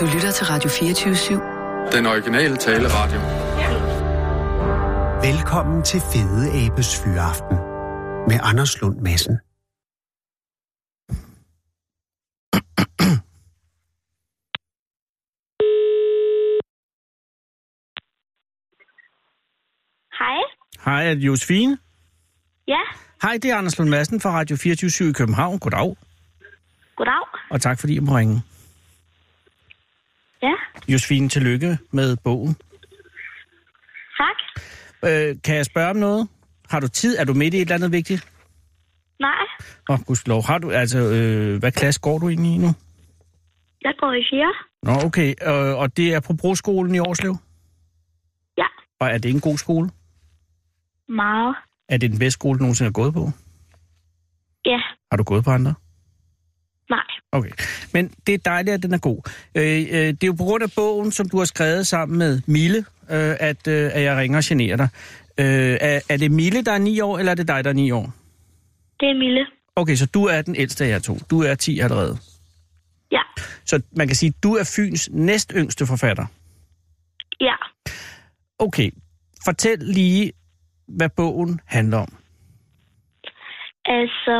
Du 0.00 0.04
lytter 0.14 0.30
til 0.30 0.46
Radio 0.46 0.70
24-7. 0.70 1.96
Den 1.96 2.06
originale 2.06 2.56
taleradio. 2.56 3.20
Velkommen 5.28 5.82
til 5.84 6.00
Fede 6.00 6.66
Abes 6.66 7.00
Fyraften 7.04 7.56
med 8.28 8.38
Anders 8.42 8.80
Lund 8.80 9.00
Madsen. 9.00 9.38
Hej. 20.18 20.38
Hej, 20.84 21.10
er 21.10 21.14
det 21.14 21.22
Josefine? 21.22 21.78
Ja, 22.68 22.80
Hej, 23.22 23.38
det 23.42 23.50
er 23.50 23.56
Anders 23.56 23.78
Lund 23.78 23.90
Madsen 23.90 24.20
fra 24.20 24.30
Radio 24.30 24.56
24 24.56 25.10
i 25.10 25.12
København. 25.12 25.58
Goddag, 25.58 25.96
goddag. 26.96 27.26
og 27.50 27.60
tak 27.60 27.80
fordi 27.80 27.94
jeg 27.94 28.02
må 28.02 28.16
ringe. 28.18 28.42
Ja, 30.42 30.54
Josefine, 30.88 31.28
tillykke 31.28 31.78
med 31.90 32.16
bogen. 32.24 32.56
tak. 34.16 34.36
Øh, 35.04 35.36
kan 35.44 35.54
jeg 35.56 35.66
spørge 35.66 35.90
om 35.90 35.96
noget? 35.96 36.28
Har 36.70 36.80
du 36.80 36.88
tid? 36.88 37.16
Er 37.18 37.24
du 37.24 37.34
midt 37.34 37.54
i 37.54 37.56
et 37.56 37.60
eller 37.60 37.74
andet 37.74 37.92
vigtigt? 37.92 38.28
Nej, 39.20 39.44
Åh, 39.88 39.94
oh, 40.00 40.04
gudskelov. 40.06 40.42
Har 40.46 40.58
du, 40.58 40.70
altså, 40.70 40.98
øh, 40.98 41.58
hvad 41.58 41.72
klasse 41.72 42.00
går 42.00 42.18
du 42.18 42.28
ind 42.28 42.46
i 42.46 42.58
nu? 42.58 42.68
jeg 43.84 43.94
går 43.98 44.12
i 44.12 44.24
fjerde. 44.30 44.56
Nå, 44.82 45.06
okay. 45.06 45.34
Øh, 45.48 45.78
og 45.78 45.96
det 45.96 46.14
er 46.14 46.20
på 46.20 46.32
Broskolen 46.40 46.94
i 46.94 46.98
Årslev? 46.98 47.36
Ja, 48.58 48.66
Og 49.00 49.08
er 49.08 49.18
det 49.18 49.30
en 49.30 49.40
god 49.40 49.58
skole? 49.58 49.90
meget. 51.08 51.56
Er 51.88 51.96
det 51.96 52.10
den 52.10 52.18
bedste 52.18 52.30
skole, 52.38 52.58
du 52.58 52.62
nogensinde 52.62 52.86
har 52.86 52.92
gået 52.92 53.14
på? 53.14 53.30
Ja, 54.64 54.80
Har 55.10 55.16
du 55.16 55.22
gået 55.24 55.44
på 55.44 55.50
andre? 55.50 55.74
nej. 56.90 57.04
Okay. 57.32 57.50
Men 57.92 58.10
det 58.26 58.34
er 58.34 58.38
dejligt, 58.38 58.74
at 58.74 58.82
den 58.82 58.94
er 58.94 58.98
god. 58.98 59.30
Øh, 59.54 59.62
øh, 59.64 59.90
det 59.90 60.22
er 60.22 60.26
jo 60.26 60.32
på 60.32 60.44
grund 60.44 60.62
af 60.62 60.72
bogen, 60.76 61.12
som 61.12 61.28
du 61.28 61.38
har 61.38 61.44
skrevet 61.44 61.86
sammen 61.86 62.18
med 62.18 62.40
Mille, 62.46 62.78
øh, 63.10 63.36
at, 63.40 63.66
øh, 63.68 63.90
at 63.94 64.02
jeg 64.02 64.16
ringer 64.16 64.38
og 64.38 64.44
generer 64.46 64.76
dig. 64.76 64.88
Øh, 65.38 65.78
er, 65.80 66.00
er 66.08 66.16
det 66.16 66.30
Mille, 66.30 66.64
der 66.64 66.72
er 66.72 66.78
9 66.78 67.00
år, 67.00 67.18
eller 67.18 67.30
er 67.32 67.36
det 67.36 67.48
dig, 67.48 67.64
der 67.64 67.70
er 67.70 67.74
9 67.74 67.90
år? 67.90 68.14
Det 69.00 69.08
er 69.08 69.18
Mille. 69.18 69.46
Okay, 69.76 69.94
så 69.94 70.06
du 70.06 70.24
er 70.24 70.42
den 70.42 70.56
ældste 70.56 70.84
af 70.84 70.88
jer 70.88 70.98
to. 70.98 71.18
Du 71.30 71.42
er 71.42 71.54
10 71.54 71.80
allerede. 71.80 72.18
Ja, 73.12 73.20
Så 73.64 73.82
man 73.96 74.06
kan 74.06 74.16
sige, 74.16 74.28
at 74.36 74.42
du 74.42 74.54
er 74.54 74.64
Fyns 74.76 75.08
næst 75.12 75.52
yngste 75.56 75.86
forfatter. 75.86 76.26
ja. 77.40 77.54
Okay, 78.58 78.90
fortæl 79.44 79.78
lige, 79.78 80.32
hvad 80.88 81.08
bogen 81.08 81.60
handler 81.66 81.98
om. 81.98 82.16
Altså, 83.98 84.36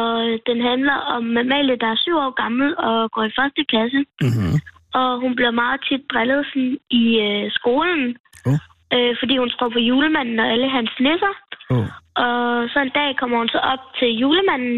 den 0.49 0.59
handler 0.71 0.97
om 1.17 1.25
Amalie, 1.43 1.77
der 1.83 1.89
er 1.95 2.03
syv 2.05 2.17
år 2.25 2.33
gammel 2.43 2.69
og 2.89 3.11
går 3.15 3.25
i 3.31 3.37
første 3.39 3.63
klasse. 3.73 4.01
Mm-hmm. 4.25 4.55
Og 5.01 5.09
hun 5.23 5.33
bliver 5.39 5.55
meget 5.63 5.81
tit 5.89 6.03
drillet 6.13 6.43
sådan, 6.51 6.77
i 7.01 7.05
øh, 7.27 7.45
skolen, 7.59 8.03
Oh. 8.51 8.59
øh, 8.95 9.13
fordi 9.21 9.35
hun 9.43 9.51
tror 9.55 9.69
på 9.77 9.81
julemanden 9.91 10.39
og 10.43 10.47
alle 10.53 10.69
hans 10.77 10.93
nisser. 11.07 11.35
Oh. 11.75 11.87
Og 12.25 12.39
så 12.73 12.79
en 12.87 12.93
dag 13.01 13.09
kommer 13.21 13.37
hun 13.43 13.49
så 13.55 13.61
op 13.73 13.83
til 13.99 14.11
julemanden, 14.23 14.77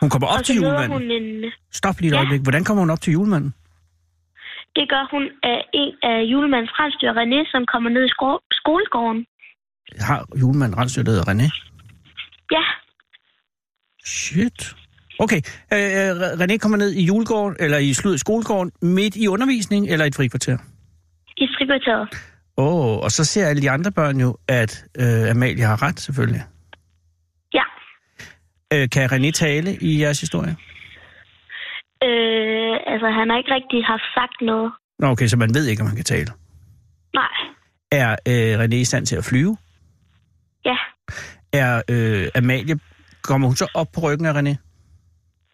Hun 0.00 0.10
kommer 0.12 0.28
op 0.34 0.42
til 0.46 0.54
julemanden. 0.60 0.92
hun 0.96 1.04
en... 1.18 1.26
Stop 1.80 1.96
lige 2.00 2.10
et 2.10 2.14
Ja. 2.14 2.18
øjeblik. 2.20 2.42
Hvordan 2.46 2.64
kommer 2.64 2.80
hun 2.84 2.90
op 2.94 3.00
til 3.04 3.12
julemanden? 3.18 3.52
Det 4.76 4.84
gør 4.92 5.04
hun 5.14 5.22
af 5.42 5.58
en 5.82 5.92
af 6.10 6.18
julemandens 6.32 6.72
rensdyr, 6.80 7.12
René, 7.20 7.40
som 7.52 7.62
kommer 7.72 7.90
ned 7.90 8.04
i 8.04 8.12
sko- 8.16 8.44
skolegården. 8.60 9.20
Har 10.08 10.20
julemanden 10.42 10.78
rensdyr, 10.80 11.02
der 11.02 11.10
hedder 11.14 11.30
René? 11.32 11.48
Ja, 12.56 12.64
Shit. 14.04 14.74
Okay, 15.18 15.40
øh, 15.72 15.78
øh, 15.78 16.32
René 16.40 16.56
kommer 16.56 16.78
ned 16.78 16.92
i 16.92 17.04
julegården, 17.04 17.56
eller 17.60 17.78
i 17.78 17.92
slud 17.92 18.18
skolegården, 18.18 18.72
midt 18.82 19.16
i 19.16 19.28
undervisning, 19.28 19.88
eller 19.88 20.04
i 20.04 20.08
et 20.08 20.14
frikvarter? 20.14 20.58
i 21.36 21.48
frikvarteret. 21.58 22.08
Åh, 22.56 22.66
oh, 22.66 23.04
og 23.04 23.10
så 23.10 23.24
ser 23.24 23.46
alle 23.46 23.62
de 23.62 23.70
andre 23.70 23.92
børn 23.92 24.20
jo, 24.20 24.36
at 24.48 24.84
øh, 24.98 25.30
Amalie 25.30 25.64
har 25.64 25.82
ret, 25.82 26.00
selvfølgelig. 26.00 26.42
Ja. 27.54 27.64
Øh, 28.72 28.88
kan 28.90 29.10
René 29.12 29.30
tale 29.30 29.76
i 29.80 30.00
jeres 30.00 30.20
historie? 30.20 30.56
Øh, 32.04 32.76
altså, 32.92 33.08
han 33.18 33.30
har 33.30 33.38
ikke 33.38 33.54
rigtig 33.54 33.84
haft 33.84 34.06
sagt 34.14 34.36
noget. 34.40 34.72
Nå, 34.98 35.06
okay, 35.06 35.26
så 35.26 35.36
man 35.36 35.54
ved 35.54 35.66
ikke, 35.66 35.80
om 35.82 35.86
han 35.86 35.96
kan 35.96 36.04
tale. 36.04 36.30
Nej. 37.14 37.34
Er 37.92 38.10
øh, 38.28 38.64
René 38.64 38.74
i 38.74 38.84
stand 38.84 39.06
til 39.06 39.16
at 39.16 39.24
flyve? 39.24 39.56
Ja. 40.64 40.76
Er 41.52 41.82
øh, 41.90 42.28
Amalie, 42.34 42.78
kommer 43.22 43.46
hun 43.48 43.56
så 43.56 43.66
op 43.74 43.86
på 43.94 44.00
ryggen 44.00 44.26
af 44.26 44.32
René? 44.40 44.54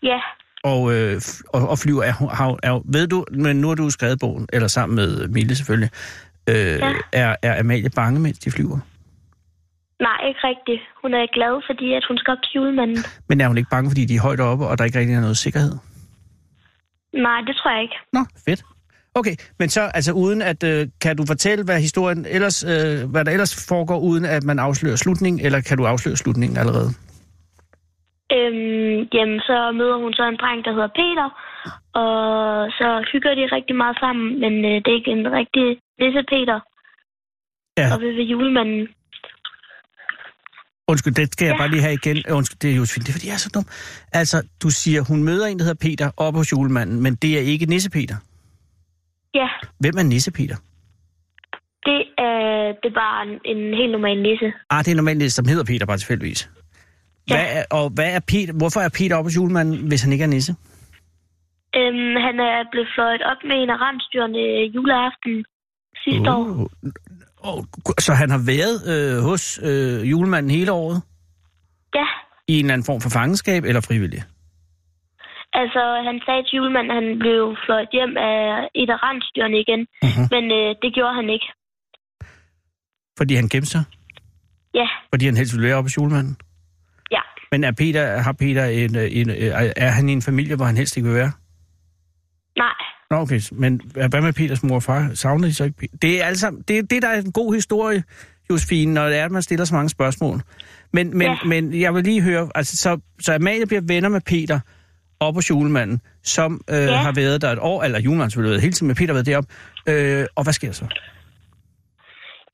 Ja. 0.02 0.20
Og, 0.64 0.94
øh, 0.94 1.20
og, 1.48 1.68
og 1.68 1.78
flyver, 1.78 2.02
er, 2.02 2.12
har, 2.12 2.56
er, 2.62 2.80
ved 2.84 3.06
du, 3.06 3.24
men 3.32 3.56
nu 3.56 3.68
har 3.68 3.74
du 3.74 3.90
skrevet 3.90 4.18
bogen, 4.20 4.48
eller 4.52 4.68
sammen 4.68 4.96
med 4.96 5.28
Mille 5.28 5.56
selvfølgelig, 5.56 5.90
øh, 6.48 6.54
Ja. 6.56 6.92
er, 7.12 7.36
er 7.42 7.60
Amalie 7.60 7.90
bange, 7.90 8.20
mens 8.20 8.38
de 8.38 8.50
flyver? 8.50 8.78
Nej, 10.00 10.18
ikke 10.28 10.40
rigtigt. 10.44 10.82
Hun 11.02 11.14
er 11.14 11.26
glad, 11.34 11.62
fordi 11.68 11.92
at 11.94 12.04
hun 12.08 12.18
skal 12.18 12.32
op 12.32 12.38
til 12.44 12.52
julemanden. 12.56 13.04
Men 13.28 13.40
er 13.40 13.48
hun 13.48 13.58
ikke 13.58 13.70
bange, 13.70 13.90
fordi 13.90 14.04
de 14.04 14.14
er 14.16 14.20
højt 14.20 14.40
oppe, 14.40 14.66
og 14.66 14.78
der 14.78 14.84
ikke 14.84 14.98
rigtig 14.98 15.14
er 15.16 15.20
noget 15.20 15.36
sikkerhed? 15.38 15.72
Nej, 17.14 17.40
det 17.46 17.56
tror 17.56 17.70
jeg 17.70 17.82
ikke. 17.82 17.94
Nå, 18.12 18.24
fedt. 18.48 18.62
Okay, 19.14 19.36
men 19.58 19.68
så 19.68 19.80
altså 19.80 20.12
uden 20.12 20.42
at, 20.42 20.62
øh, 20.64 20.88
kan 21.00 21.16
du 21.16 21.26
fortælle, 21.26 21.64
hvad 21.64 21.80
historien 21.80 22.26
ellers, 22.28 22.64
øh, 22.64 23.10
hvad 23.10 23.24
der 23.24 23.32
ellers 23.32 23.66
foregår, 23.68 23.98
uden 23.98 24.24
at 24.24 24.42
man 24.44 24.58
afslører 24.58 24.96
slutningen, 24.96 25.46
eller 25.46 25.60
kan 25.60 25.78
du 25.78 25.86
afsløre 25.86 26.16
slutningen 26.16 26.58
allerede? 26.58 26.90
Øhm, 28.36 28.96
jamen, 29.14 29.40
så 29.48 29.56
møder 29.78 29.96
hun 30.02 30.12
så 30.12 30.24
en 30.28 30.36
dreng, 30.42 30.64
der 30.64 30.72
hedder 30.76 30.92
Peter. 31.00 31.28
Og 32.02 32.12
så 32.78 32.88
hygger 33.12 33.34
de 33.34 33.44
rigtig 33.56 33.76
meget 33.76 33.96
sammen, 34.00 34.40
men 34.42 34.52
øh, 34.64 34.74
det 34.82 34.88
er 34.90 34.98
ikke 35.00 35.10
en 35.18 35.32
rigtig 35.40 35.66
nisse 36.00 36.22
Peter. 36.32 36.58
Ja. 37.78 37.86
Og 37.94 38.00
ved, 38.02 38.12
ved 38.18 38.24
julemanden. 38.24 38.88
Undskyld, 40.90 41.14
det 41.14 41.32
skal 41.32 41.46
jeg 41.46 41.52
Ja. 41.54 41.58
bare 41.62 41.70
lige 41.70 41.82
have 41.82 41.94
igen. 41.94 42.16
Undskyld, 42.38 42.58
det 42.58 42.70
er 42.72 42.76
Josefine, 42.76 43.02
det 43.04 43.08
er 43.08 43.12
fordi, 43.18 43.26
jeg 43.26 43.34
er 43.34 43.44
så 43.46 43.50
dum. 43.54 43.66
Altså, 44.12 44.36
du 44.62 44.70
siger, 44.70 45.00
hun 45.08 45.22
møder 45.24 45.46
en, 45.46 45.58
der 45.58 45.64
hedder 45.64 45.88
Peter, 45.88 46.10
op 46.16 46.34
hos 46.34 46.52
julemanden, 46.52 47.02
men 47.02 47.14
det 47.14 47.38
er 47.38 47.42
ikke 47.52 47.66
Nisse-Peter. 47.66 48.16
Ja, 49.34 49.48
Hvem 49.80 49.94
er 49.98 50.02
Nisse-Peter? 50.02 50.56
det 51.86 52.00
er, 52.18 52.72
det 52.82 52.88
er 52.92 52.94
bare 52.94 53.22
en, 53.26 53.40
en 53.56 53.74
helt 53.74 53.92
normal 53.92 54.22
nisse. 54.22 54.52
Ah, 54.70 54.84
det 54.84 54.90
er 54.92 54.96
normalt 54.96 55.18
Nisse, 55.18 55.36
som 55.36 55.46
hedder 55.48 55.64
Peter, 55.64 55.86
bare 55.86 55.98
tilfældigvis. 55.98 56.50
Ja. 57.30 57.34
Hvad 57.36 57.46
er, 57.56 57.64
og 57.70 57.90
hvad 57.90 58.10
er 58.16 58.20
Peter, 58.30 58.52
hvorfor 58.60 58.80
er 58.80 58.88
Peter 58.98 59.16
op 59.16 59.24
hos 59.24 59.36
julemanden, 59.36 59.88
hvis 59.88 60.02
han 60.02 60.12
ikke 60.12 60.24
er 60.24 60.28
Nisse? 60.28 60.52
Øhm, 61.78 62.14
han 62.26 62.36
er 62.50 62.58
blevet 62.72 62.88
fløjet 62.94 63.22
op 63.30 63.40
med 63.48 63.56
en 63.62 63.70
af 63.70 63.78
rensdyrene 63.84 64.44
juleaften 64.76 65.34
sidste 66.04 66.30
år. 66.30 66.40
Uh, 66.40 66.66
oh, 67.48 67.64
så 67.98 68.12
han 68.12 68.30
har 68.30 68.42
været 68.52 68.76
øh, 68.92 69.22
hos 69.28 69.60
øh, 69.68 70.10
julemanden 70.10 70.50
hele 70.50 70.72
året? 70.72 71.02
Ja, 71.94 72.06
I 72.48 72.52
en 72.58 72.64
eller 72.64 72.72
anden 72.72 72.86
form 72.86 73.00
for 73.00 73.10
fangenskab 73.10 73.64
eller 73.64 73.80
frivillig? 73.80 74.22
altså 75.62 75.82
han 76.08 76.16
sagde 76.26 76.42
til 76.44 76.56
julemanden, 76.56 76.90
at 76.90 76.98
han 77.02 77.18
blev 77.24 77.56
fløjet 77.64 77.88
hjem 77.96 78.12
af 78.30 78.38
et 78.82 78.90
af 78.94 78.98
rensdyrene 79.06 79.58
igen. 79.64 79.80
Mhm. 80.06 80.24
Men 80.34 80.44
øh, 80.58 80.68
det 80.82 80.90
gjorde 80.96 81.14
han 81.20 81.28
ikke. 81.36 81.48
Fordi 83.18 83.34
han 83.34 83.48
gemte 83.52 83.70
sig? 83.74 83.84
Ja, 84.74 84.88
Fordi 85.12 85.24
han 85.24 85.36
helst 85.36 85.52
ville 85.54 85.66
være 85.68 85.76
oppe 85.78 85.88
hos 85.88 85.96
julemanden? 85.98 86.36
Men 87.52 87.64
er, 87.64 87.72
Peter, 87.72 88.18
har 88.18 88.32
Peter 88.32 88.64
en, 88.64 88.96
øh, 88.96 89.08
en, 89.12 89.30
øh, 89.30 89.36
er 89.76 89.88
han 89.88 90.08
i 90.08 90.12
en 90.12 90.22
familie, 90.22 90.56
hvor 90.56 90.64
han 90.64 90.76
helst 90.76 90.96
ikke 90.96 91.08
vil 91.08 91.16
være? 91.18 91.32
Nej, 92.58 92.74
Nå, 93.10 93.16
okay. 93.16 93.40
Men 93.52 93.80
hvad 93.94 94.20
med 94.22 94.32
Peters 94.32 94.62
mor 94.62 94.74
og 94.74 94.82
far? 94.82 95.10
Savner 95.14 95.46
de 95.48 95.54
så 95.54 95.64
ikke? 95.64 95.88
Det 96.02 96.24
er 96.24 96.34
sammen, 96.34 96.62
det, 96.68 96.90
det 96.90 97.02
der 97.02 97.08
er 97.08 97.20
en 97.20 97.32
god 97.32 97.54
historie, 97.54 98.02
Josefine, 98.50 98.94
når 98.94 99.06
det 99.08 99.16
er, 99.18 99.24
at 99.24 99.30
man 99.30 99.42
stiller 99.42 99.64
så 99.64 99.74
mange 99.74 99.88
spørgsmål. 99.88 100.40
Men, 100.92 101.18
men, 101.18 101.26
Ja. 101.26 101.36
men 101.46 101.80
jeg 101.80 101.94
vil 101.94 102.04
lige 102.04 102.22
høre, 102.22 102.48
altså, 102.54 102.76
så, 102.76 103.00
så 103.20 103.34
Amalie 103.34 103.66
bliver 103.66 103.82
venner 103.88 104.08
med 104.08 104.20
Peter 104.26 104.60
op 105.20 105.34
hos 105.34 105.50
julemanden, 105.50 106.00
som 106.22 106.60
øh, 106.70 106.76
Ja. 106.76 106.94
har 106.96 107.12
været 107.12 107.42
der 107.42 107.50
et 107.52 107.58
år, 107.60 107.82
eller 107.82 108.00
julemanden 108.00 108.30
selvfølgelig 108.30 108.60
hele 108.62 108.72
tiden, 108.72 108.86
men 108.86 108.96
Peter 108.96 109.06
har 109.08 109.14
været 109.14 109.26
deroppe. 109.26 109.50
Øh, 109.88 110.26
og 110.36 110.42
hvad 110.44 110.52
sker 110.52 110.72
så? 110.72 110.84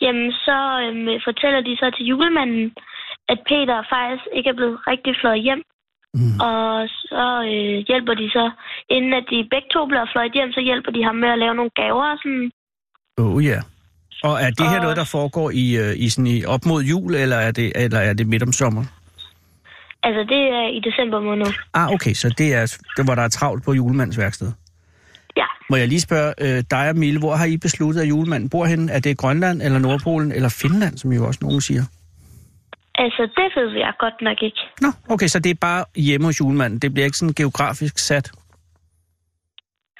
Jamen, 0.00 0.32
så 0.32 0.58
øhm, 0.85 1.06
fortæller 1.29 1.61
de 1.61 1.76
så 1.76 1.87
til 1.97 2.06
julemanden, 2.06 2.64
at 3.32 3.38
Peter 3.49 3.79
faktisk 3.94 4.25
ikke 4.37 4.49
er 4.53 4.59
blevet 4.61 4.79
rigtig 4.91 5.12
fløjet 5.21 5.43
hjem. 5.49 5.62
Mm. 6.21 6.37
Og 6.50 6.67
så 7.11 7.25
øh, 7.53 7.76
hjælper 7.91 8.15
de 8.21 8.26
så, 8.37 8.44
inden 8.97 9.12
at 9.21 9.25
de 9.31 9.38
begge 9.53 9.69
to 9.75 9.81
bliver 9.91 10.06
fløjet 10.12 10.32
hjem, 10.37 10.50
så 10.56 10.61
hjælper 10.69 10.91
de 10.97 11.05
ham 11.09 11.17
med 11.23 11.29
at 11.35 11.38
lave 11.38 11.55
nogle 11.55 11.71
gaver 11.81 12.06
og 12.15 12.19
sådan. 12.23 12.50
Oh, 13.19 13.44
ja. 13.50 13.61
Og 14.29 14.35
er 14.44 14.50
det 14.59 14.67
her 14.69 14.76
Og- 14.76 14.82
noget, 14.82 14.97
der 14.97 15.05
foregår 15.17 15.50
i, 15.50 15.67
øh, 15.82 15.93
i, 16.05 16.09
sådan 16.09 16.26
i 16.26 16.44
op 16.44 16.65
mod 16.67 16.82
jul, 16.82 17.15
eller 17.15 17.37
er 17.37 17.50
det, 17.53 17.73
eller 17.75 17.99
er 17.99 18.12
det 18.12 18.26
midt 18.26 18.43
om 18.43 18.53
sommeren? 18.53 18.88
Altså, 20.03 20.21
det 20.32 20.43
er 20.59 20.69
i 20.69 20.81
december 20.91 21.21
måned. 21.21 21.47
Ah, 21.75 21.91
okay, 21.93 22.12
så 22.15 22.35
det 22.38 22.55
er, 22.55 22.76
det, 22.97 23.05
hvor 23.05 23.15
der 23.15 23.23
er 23.23 23.29
travlt 23.29 23.65
på 23.65 23.73
julemandens 23.73 24.19
værksted. 24.19 24.53
Ja, 25.37 25.44
Må 25.71 25.76
jeg 25.76 25.88
lige 25.88 26.00
spørge 26.00 26.32
øh, 26.41 26.62
dig 26.71 26.88
og 26.91 26.97
Mille, 26.97 27.19
hvor 27.19 27.35
har 27.37 27.44
I 27.44 27.56
besluttet, 27.56 28.00
at 28.03 28.09
julemanden 28.09 28.50
bor 28.50 28.65
henne? 28.65 28.93
Er 28.93 28.99
det 29.00 29.19
Grønland, 29.19 29.62
eller 29.62 29.79
Nordpolen, 29.79 30.32
eller 30.32 30.49
Finland, 30.49 30.99
som 30.99 31.12
jo 31.12 31.26
også 31.26 31.38
nogen 31.43 31.61
siger? 31.61 31.82
Altså, 32.94 33.23
det 33.37 33.46
ved 33.56 33.70
jeg 33.79 33.93
godt 33.99 34.19
nok 34.20 34.43
ikke. 34.43 34.61
Nå, 34.81 34.88
okay, 35.08 35.26
så 35.26 35.38
det 35.38 35.50
er 35.50 35.61
bare 35.61 35.85
hjemme 35.96 36.26
hos 36.26 36.41
julemanden. 36.41 36.79
Det 36.79 36.94
bliver 36.94 37.05
ikke 37.05 37.19
sådan 37.19 37.35
geografisk 37.35 37.99
sat. 37.99 38.32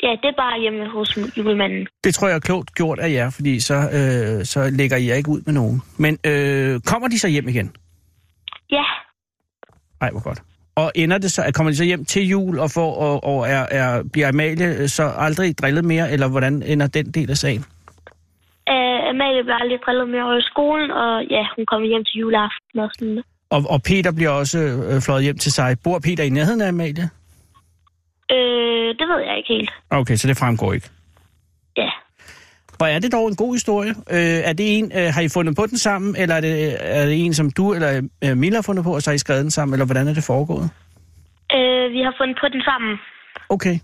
Ja, 0.03 0.11
det 0.23 0.29
er 0.29 0.37
bare 0.37 0.61
hjemme 0.61 0.89
hos 0.91 1.19
julemanden. 1.37 1.87
Det 2.05 2.15
tror 2.15 2.29
jeg 2.29 2.37
er 2.37 2.41
klogt 2.41 2.75
gjort 2.75 2.99
af 2.99 3.11
jer, 3.11 3.31
fordi 3.31 3.61
så, 3.61 3.75
øh, 3.75 4.45
så 4.45 4.71
lægger 4.71 4.97
I 4.97 5.09
jer 5.09 5.15
ikke 5.15 5.31
ud 5.31 5.43
med 5.47 5.55
nogen. 5.55 5.83
Men 5.99 6.19
øh, 6.27 6.81
kommer 6.81 7.09
de 7.09 7.19
så 7.19 7.29
hjem 7.29 7.49
igen? 7.49 7.73
Ja, 8.71 8.85
Nej, 10.05 10.11
hvor 10.11 10.23
godt. 10.23 10.43
Og 10.77 10.93
ender 10.95 11.19
det 11.19 11.33
så, 11.33 11.43
at 11.43 11.55
kommer 11.55 11.71
de 11.71 11.77
så 11.77 11.85
hjem 11.85 12.05
til 12.05 12.29
jul 12.29 12.59
og, 12.59 12.71
får, 12.71 12.95
og, 12.95 13.25
og 13.25 13.49
er, 13.49 13.67
er, 13.71 14.03
bliver 14.13 14.29
Amalie 14.29 14.89
så 14.89 15.13
aldrig 15.17 15.59
drillet 15.59 15.85
mere, 15.85 16.13
eller 16.13 16.29
hvordan 16.29 16.63
ender 16.63 16.87
den 16.87 17.11
del 17.11 17.31
af 17.31 17.37
sagen? 17.37 17.65
Øh, 19.15 19.21
Amalie 19.21 19.43
bliver 19.43 19.59
aldrig 19.63 19.79
drillet 19.87 20.09
mere 20.09 20.25
over 20.25 20.39
i 20.39 20.43
skolen, 20.43 20.91
og 20.91 21.25
ja, 21.31 21.43
hun 21.57 21.67
kommer 21.67 21.87
hjem 21.89 22.05
til 22.05 22.17
juleaften 22.21 22.79
og 22.85 22.91
sådan 22.95 23.09
noget. 23.09 23.25
Og, 23.51 23.61
og 23.75 23.83
Peter 23.83 24.13
bliver 24.13 24.31
også 24.31 24.59
øh, 24.59 25.01
fløjet 25.07 25.23
hjem 25.23 25.39
til 25.39 25.53
sig. 25.53 25.77
Bor 25.85 25.99
Peter 25.99 26.25
i 26.25 26.29
nærheden 26.29 26.61
af 26.61 26.69
Amalie? 26.69 27.09
Øh, 28.31 28.89
det 28.99 29.07
ved 29.13 29.21
jeg 29.29 29.35
ikke 29.39 29.53
helt. 29.57 29.71
Okay, 29.91 30.17
så 30.17 30.29
det 30.29 30.37
fremgår 30.37 30.73
ikke. 30.73 30.89
Ja. 31.77 31.91
Hvor 32.77 32.87
er 32.87 32.99
det 32.99 33.13
dog 33.13 33.29
en 33.29 33.37
god 33.37 33.55
historie? 33.55 33.91
Øh, 33.91 34.51
er 34.51 34.53
det 34.53 34.79
en, 34.79 34.93
øh, 34.99 35.09
har 35.15 35.21
I 35.21 35.29
fundet 35.29 35.57
på 35.57 35.67
den 35.67 35.79
sammen, 35.79 36.17
eller 36.17 36.35
er 36.35 36.41
det, 36.41 36.77
er 36.81 37.07
det 37.07 37.25
en, 37.25 37.35
som 37.35 37.51
du 37.51 37.75
eller 37.75 38.09
øh, 38.25 38.37
Milla 38.37 38.57
har 38.57 38.63
fundet 38.63 38.85
på, 38.85 38.95
og 38.95 39.03
så 39.03 39.11
har 39.11 39.15
I 39.15 39.19
skrevet 39.19 39.43
den 39.43 39.51
sammen, 39.51 39.75
eller 39.75 39.87
hvordan 39.87 40.09
er 40.09 40.15
det 40.15 40.25
foregået? 40.25 40.71
Øh, 41.57 41.93
vi 41.93 42.01
har 42.07 42.15
fundet 42.21 42.37
på 42.41 42.49
den 42.49 42.63
sammen. 42.63 42.99
Okay. 43.49 43.79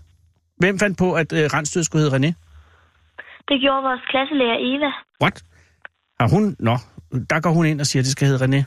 Hvem 0.57 0.79
fandt 0.79 0.97
på, 0.97 1.13
at 1.13 1.33
øh, 1.33 1.49
Randstød 1.53 1.83
skulle 1.83 2.01
hedde 2.03 2.17
René? 2.17 2.50
Det 3.51 3.61
gjorde 3.61 3.83
vores 3.89 4.03
klasselærer 4.11 4.57
Eva. 4.71 4.91
What? 5.23 5.37
Har 6.19 6.27
hun? 6.33 6.43
Nå, 6.59 6.75
der 7.29 7.39
går 7.43 7.51
hun 7.57 7.65
ind 7.65 7.79
og 7.79 7.85
siger, 7.85 8.01
at 8.01 8.05
det 8.05 8.11
skal 8.11 8.27
hedde 8.27 8.45
René. 8.45 8.61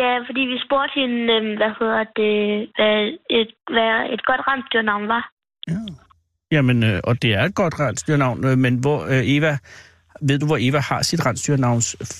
Ja, 0.00 0.10
fordi 0.28 0.40
vi 0.40 0.56
spurgte 0.66 0.94
hende, 1.00 1.32
øh, 1.34 1.56
hvad 1.60 1.72
hedder 1.80 2.02
det, 2.20 2.34
hvad 2.76 2.96
et, 3.38 3.50
hvad 3.74 3.92
et 4.14 4.22
godt 4.26 4.42
rensdyrnavn 4.48 5.08
var. 5.08 5.30
Ja. 5.68 5.80
Jamen, 6.52 6.82
øh, 6.82 7.00
og 7.04 7.22
det 7.22 7.34
er 7.34 7.44
et 7.44 7.54
godt 7.54 7.80
rensdyrnavn, 7.80 8.46
øh, 8.46 8.58
men 8.58 8.74
hvor 8.84 8.98
øh, 9.12 9.22
Eva, 9.34 9.58
ved 10.28 10.38
du, 10.38 10.46
hvor 10.46 10.58
Eva 10.60 10.78
har 10.78 11.02
sit 11.02 11.20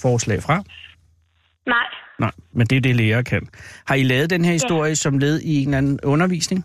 forslag 0.03 0.43
fra? 0.43 0.57
Nej. 1.67 1.87
Nej, 2.19 2.33
men 2.53 2.67
det 2.67 2.77
er 2.77 2.81
det, 2.81 2.97
lærer 2.97 3.23
kan. 3.23 3.49
Har 3.87 3.95
I 3.95 4.03
lavet 4.03 4.31
den 4.31 4.45
her 4.45 4.53
historie 4.53 4.89
ja. 4.89 4.95
som 4.95 5.19
led 5.19 5.41
i 5.41 5.63
en 5.63 5.69
eller 5.69 5.79
anden 5.79 5.99
undervisning? 6.05 6.65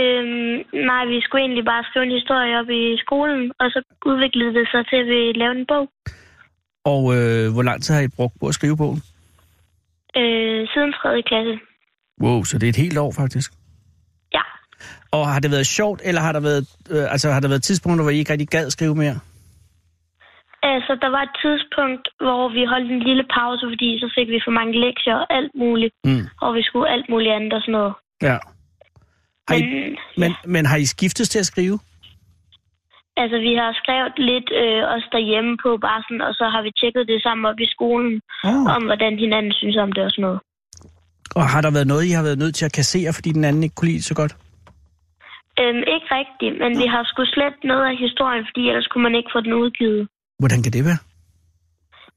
Øhm, 0.00 0.54
nej, 0.90 1.02
vi 1.12 1.18
skulle 1.20 1.42
egentlig 1.44 1.64
bare 1.64 1.84
skrive 1.88 2.04
en 2.04 2.18
historie 2.20 2.58
op 2.60 2.70
i 2.70 2.84
skolen, 3.04 3.52
og 3.60 3.66
så 3.74 3.80
udviklede 4.10 4.54
det 4.58 4.66
sig 4.72 4.82
til, 4.90 4.96
at 4.96 5.06
vi 5.06 5.20
lavede 5.40 5.58
en 5.60 5.66
bog. 5.66 5.86
Og 6.92 7.02
øh, 7.16 7.44
hvor 7.54 7.62
lang 7.62 7.82
tid 7.82 7.94
har 7.94 8.02
I 8.02 8.16
brugt 8.16 8.34
på 8.40 8.46
at 8.46 8.54
skrive 8.54 8.76
bogen? 8.76 9.00
Øh, 10.20 10.60
siden 10.72 10.92
3. 10.92 11.22
klasse. 11.30 11.54
Wow, 12.22 12.42
så 12.44 12.58
det 12.58 12.66
er 12.66 12.74
et 12.76 12.84
helt 12.84 12.98
år 12.98 13.12
faktisk. 13.22 13.52
Ja. 14.34 14.44
Og 15.12 15.22
har 15.32 15.40
det 15.40 15.50
været 15.50 15.66
sjovt, 15.66 16.00
eller 16.04 16.20
har 16.20 16.32
der 16.32 16.40
været, 16.40 16.62
øh, 16.90 17.12
altså, 17.12 17.30
har 17.30 17.40
der 17.40 17.48
været 17.48 17.62
tidspunkter, 17.62 18.04
hvor 18.04 18.10
I 18.10 18.18
ikke 18.18 18.32
rigtig 18.32 18.48
gad 18.48 18.70
skrive 18.70 18.94
mere? 18.94 19.18
Altså, 20.62 20.92
der 21.02 21.10
var 21.16 21.22
et 21.28 21.36
tidspunkt, 21.44 22.04
hvor 22.24 22.42
vi 22.56 22.62
holdt 22.72 22.90
en 22.92 23.02
lille 23.08 23.24
pause, 23.36 23.66
fordi 23.72 23.98
så 24.02 24.08
fik 24.16 24.28
vi 24.28 24.40
for 24.44 24.50
mange 24.50 24.74
lektier 24.86 25.16
og 25.22 25.26
alt 25.38 25.52
muligt. 25.54 25.94
Mm. 26.04 26.24
Og 26.44 26.54
vi 26.54 26.62
skulle 26.62 26.88
alt 26.94 27.08
muligt 27.08 27.32
andet 27.32 27.52
og 27.52 27.60
sådan 27.60 27.72
noget. 27.72 27.94
Ja. 28.22 28.38
Har 29.48 29.54
I, 29.56 29.62
Men, 29.62 29.96
men, 30.16 30.32
men 30.54 30.66
har 30.66 30.76
I 30.76 30.86
skiftet 30.94 31.26
til 31.30 31.38
at 31.38 31.46
skrive? 31.46 31.78
Altså, 33.22 33.36
vi 33.46 33.52
har 33.60 33.70
skrevet 33.82 34.12
lidt 34.30 34.48
øh, 34.62 34.82
os 34.94 35.06
derhjemme 35.14 35.52
på 35.64 35.70
bare 35.86 36.00
sådan, 36.06 36.22
og 36.28 36.34
så 36.40 36.44
har 36.54 36.62
vi 36.66 36.70
tjekket 36.80 37.04
det 37.10 37.22
sammen 37.22 37.44
op 37.50 37.60
i 37.66 37.68
skolen, 37.76 38.20
Oh. 38.44 38.66
om 38.76 38.82
hvordan 38.88 39.12
hinanden 39.24 39.52
synes 39.52 39.76
om 39.84 39.92
det 39.92 40.02
og 40.04 40.10
sådan 40.10 40.22
noget. 40.28 40.40
Og 41.38 41.44
har 41.52 41.60
der 41.64 41.70
været 41.76 41.86
noget, 41.92 42.04
I 42.04 42.10
har 42.18 42.22
været 42.28 42.38
nødt 42.38 42.54
til 42.54 42.64
at 42.68 42.72
kassere, 42.72 43.12
fordi 43.12 43.30
den 43.32 43.44
anden 43.44 43.62
ikke 43.62 43.74
kunne 43.74 43.88
lide 43.90 43.98
det 44.02 44.10
så 44.12 44.14
godt? 44.22 44.32
Øhm, 45.60 45.82
ikke 45.94 46.08
rigtigt, 46.20 46.54
men 46.62 46.70
vi 46.82 46.86
har 46.94 47.02
skulle 47.12 47.30
slet 47.36 47.56
noget 47.64 47.84
af 47.90 47.96
historien, 48.06 48.44
fordi 48.48 48.62
ellers 48.70 48.86
kunne 48.90 49.02
man 49.08 49.14
ikke 49.18 49.30
få 49.34 49.40
den 49.40 49.52
udgivet. 49.62 50.08
Hvordan 50.38 50.62
kan 50.62 50.72
det 50.72 50.84
være? 50.84 51.00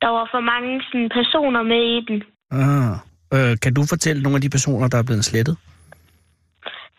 Der 0.04 0.10
var 0.18 0.26
for 0.34 0.42
mange 0.54 0.72
sådan, 0.88 1.10
personer 1.20 1.62
med 1.74 1.82
i 1.98 2.00
den. 2.08 2.18
Ah. 2.62 2.94
Øh, 3.36 3.58
kan 3.64 3.74
du 3.74 3.82
fortælle 3.94 4.24
nogle 4.24 4.36
af 4.38 4.42
de 4.42 4.50
personer, 4.50 4.88
der 4.88 4.98
er 4.98 5.04
blevet 5.10 5.26
slettet? 5.26 5.58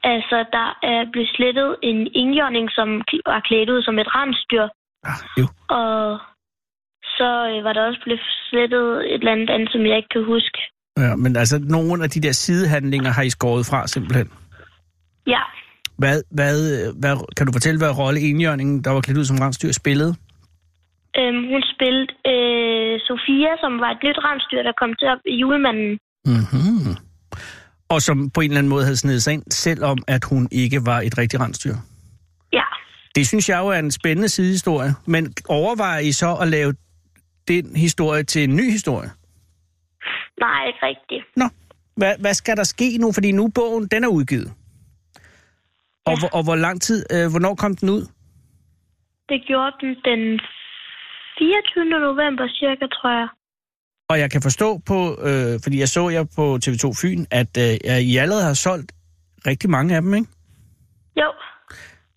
Altså, 0.02 0.36
der 0.52 0.68
er 0.82 1.00
blevet 1.12 1.30
slettet 1.36 1.76
en 1.82 2.08
indjørning, 2.14 2.70
som 2.70 2.88
var 3.26 3.40
klædt 3.48 3.70
ud 3.70 3.82
som 3.82 3.98
et 3.98 4.14
rensdyr. 4.14 4.66
Ah, 5.04 5.20
jo. 5.38 5.46
Og 5.78 6.18
så 7.16 7.30
øh, 7.50 7.64
var 7.64 7.72
der 7.72 7.82
også 7.88 8.00
blevet 8.04 8.20
slettet 8.50 8.86
et 9.12 9.20
eller 9.20 9.32
andet 9.32 9.50
andet, 9.50 9.70
som 9.72 9.86
jeg 9.86 9.96
ikke 9.96 10.08
kan 10.08 10.24
huske. 10.24 10.58
Ja, 10.98 11.16
men 11.16 11.36
altså, 11.36 11.56
nogle 11.58 12.04
af 12.04 12.10
de 12.10 12.20
der 12.20 12.32
sidehandlinger 12.32 13.10
har 13.10 13.22
I 13.22 13.30
skåret 13.30 13.66
fra, 13.70 13.86
simpelthen. 13.86 14.28
Ja, 15.26 15.42
Hvad, 15.98 16.22
hvad, 16.30 16.56
hvad, 17.00 17.14
kan 17.36 17.46
du 17.46 17.52
fortælle, 17.52 17.78
hvad 17.80 17.98
rolle 17.98 18.20
enhjørningen, 18.20 18.84
der 18.84 18.90
var 18.90 19.00
klædt 19.00 19.18
ud 19.18 19.24
som 19.24 19.38
rensdyr, 19.38 19.72
spillede? 19.72 20.14
øhm, 21.18 21.42
hun 21.52 21.62
spillede 21.74 22.12
øh, 22.32 22.94
Sofia, 23.08 23.52
som 23.62 23.72
var 23.82 23.90
et 23.92 24.02
nyt 24.06 24.18
rensdyr, 24.26 24.62
der 24.68 24.74
kom 24.80 24.92
til 24.98 25.08
op 25.12 25.22
i 25.32 25.34
julemanden. 25.42 25.90
Mm-hmm. 26.30 26.94
Og 27.88 28.02
som 28.02 28.30
på 28.30 28.40
en 28.40 28.50
eller 28.50 28.58
anden 28.58 28.70
måde 28.70 28.84
havde 28.84 28.96
snedet 28.96 29.22
sig 29.22 29.32
ind, 29.34 29.42
selvom 29.50 29.98
at 30.06 30.24
hun 30.24 30.48
ikke 30.52 30.86
var 30.86 31.00
et 31.00 31.18
rigtigt 31.18 31.42
rensdyr. 31.42 31.74
Ja, 32.52 32.62
Det 33.14 33.26
synes 33.26 33.48
jeg 33.48 33.58
jo 33.58 33.68
er 33.68 33.78
en 33.78 33.90
spændende 33.90 34.28
sidehistorie. 34.28 34.94
Men 35.06 35.34
overvejer 35.48 35.98
I 36.00 36.12
så 36.12 36.34
at 36.34 36.48
lave 36.48 36.74
den 37.48 37.76
historie 37.76 38.22
til 38.22 38.44
en 38.44 38.56
ny 38.56 38.70
historie? 38.70 39.10
nej, 40.40 40.66
ikke 40.66 40.78
rigtigt. 40.82 41.24
Nå, 41.36 41.44
hvad, 41.96 42.14
hvad 42.20 42.34
skal 42.34 42.56
der 42.56 42.64
ske 42.64 42.98
nu? 42.98 43.12
Fordi 43.12 43.32
nu 43.32 43.48
bogen, 43.54 43.86
den 43.86 44.04
er 44.04 44.08
udgivet. 44.08 44.52
Og, 46.06 46.12
Ja. 46.12 46.18
hvor, 46.18 46.28
og 46.38 46.44
hvor 46.44 46.54
lang 46.56 46.82
tid, 46.82 47.06
øh, 47.12 47.30
hvornår 47.30 47.54
kom 47.54 47.76
den 47.76 47.88
ud? 47.88 48.02
Det 49.28 49.38
gjorde 49.46 49.72
den 49.80 49.88
den 50.08 50.40
24. 51.38 51.84
november 51.84 52.48
cirka, 52.48 52.86
tror 52.86 53.10
jeg. 53.20 53.28
Og 54.08 54.18
jeg 54.18 54.30
kan 54.30 54.42
forstå 54.42 54.78
på, 54.86 55.18
øh, 55.22 55.60
fordi 55.62 55.78
jeg 55.80 55.88
så 55.88 56.08
jer 56.08 56.24
på 56.36 56.58
TV2 56.64 56.92
Fyn, 57.02 57.24
at 57.30 57.56
øh, 57.58 57.98
I 58.00 58.16
allerede 58.16 58.44
har 58.44 58.54
solgt 58.54 58.92
rigtig 59.46 59.70
mange 59.70 59.96
af 59.96 60.02
dem, 60.02 60.14
ikke? 60.14 60.26
Jo, 61.16 61.32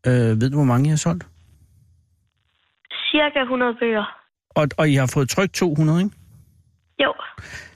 Øh, 0.07 0.41
ved 0.41 0.49
du, 0.49 0.55
hvor 0.55 0.65
mange 0.65 0.87
I 0.87 0.89
har 0.89 0.97
solgt? 0.97 1.23
cirka 3.11 3.39
100 3.41 3.75
bøger. 3.79 4.05
Og, 4.49 4.67
og 4.77 4.89
I 4.89 4.95
har 4.95 5.05
fået 5.13 5.29
trykt 5.29 5.53
200, 5.53 5.99
ikke? 6.03 6.15
Jo, 7.03 7.13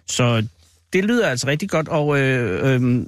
Så 0.07 0.47
det 0.93 1.05
lyder 1.05 1.29
altså 1.29 1.47
rigtig 1.47 1.69
godt, 1.69 1.87
og, 1.89 2.19
øh, 2.19 2.73
øh, 2.81 3.05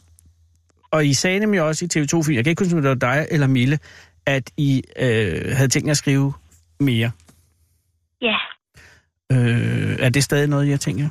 og 0.91 1.05
I 1.05 1.13
sagde 1.13 1.39
nemlig 1.39 1.61
også 1.61 1.85
i 1.85 1.87
TV2 1.99 2.23
Fyn, 2.27 2.35
jeg 2.35 2.43
kan 2.43 2.51
ikke 2.51 2.63
huske, 2.63 2.75
om 2.77 2.81
det 2.81 2.89
var 2.89 2.95
dig 2.95 3.27
eller 3.31 3.47
Mille, 3.47 3.79
at 4.25 4.51
I 4.57 4.83
øh, 4.99 5.55
havde 5.55 5.67
tænkt 5.69 5.89
at 5.89 5.97
skrive 5.97 6.33
mere. 6.79 7.11
ja, 8.21 8.35
Øh, 9.31 9.86
er 9.99 10.09
det 10.09 10.23
stadig 10.23 10.47
noget, 10.47 10.69
jeg 10.69 10.79
tænker? 10.79 11.09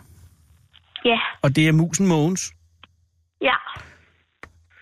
ja, 1.04 1.18
Og 1.42 1.56
det 1.56 1.68
er 1.68 1.72
Musen 1.72 2.06
Mogens, 2.06 2.52
ja. 3.42 3.54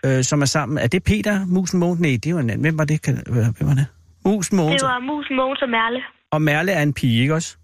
øh, 0.04 0.24
som 0.24 0.42
er 0.42 0.46
sammen. 0.46 0.78
Er 0.78 0.86
det 0.86 1.04
Peter 1.04 1.46
Musen 1.46 1.78
Mogens? 1.80 2.00
Nej, 2.00 2.18
det 2.24 2.34
var 2.34 2.40
en 2.40 2.50
anden. 2.50 2.60
Hvem 2.64 2.78
var 2.78 2.84
det? 2.84 3.02
Kan, 3.02 3.22
øh, 3.28 3.34
hvem 3.34 3.54
var 3.60 3.74
det? 3.74 3.86
Musen 4.24 4.56
Mogens. 4.56 4.82
Det 4.82 4.88
var 4.88 4.98
Musen, 4.98 5.36
Mogens 5.36 5.62
og 5.62 5.68
Merle. 5.68 6.00
Og 6.30 6.42
Merle 6.42 6.72
er 6.72 6.82
en 6.82 6.92
pige, 6.92 7.20
ikke 7.22 7.34
også? 7.34 7.56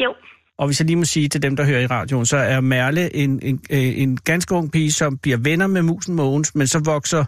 Jo, 0.00 0.14
Og 0.58 0.66
hvis 0.66 0.80
jeg 0.80 0.86
lige 0.86 0.96
må 0.96 1.04
sige 1.04 1.28
til 1.28 1.42
dem, 1.42 1.56
der 1.56 1.64
hører 1.64 1.80
i 1.80 1.86
radioen, 1.86 2.26
så 2.26 2.36
er 2.36 2.60
Merle 2.60 3.16
en, 3.16 3.40
en, 3.42 3.60
øh, 3.70 3.98
en 3.98 4.16
ganske 4.16 4.54
ung 4.54 4.72
pige, 4.72 4.92
som 4.92 5.18
bliver 5.18 5.36
venner 5.36 5.66
med 5.66 5.82
Musen 5.82 6.14
Mogens, 6.14 6.54
men 6.54 6.66
så 6.66 6.82
vokser, 6.84 7.24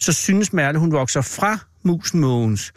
så 0.00 0.12
synes 0.12 0.52
Merle, 0.52 0.78
hun 0.78 0.92
vokser 0.92 1.20
fra 1.22 1.58
Musen 1.82 2.20
Mogens. 2.20 2.72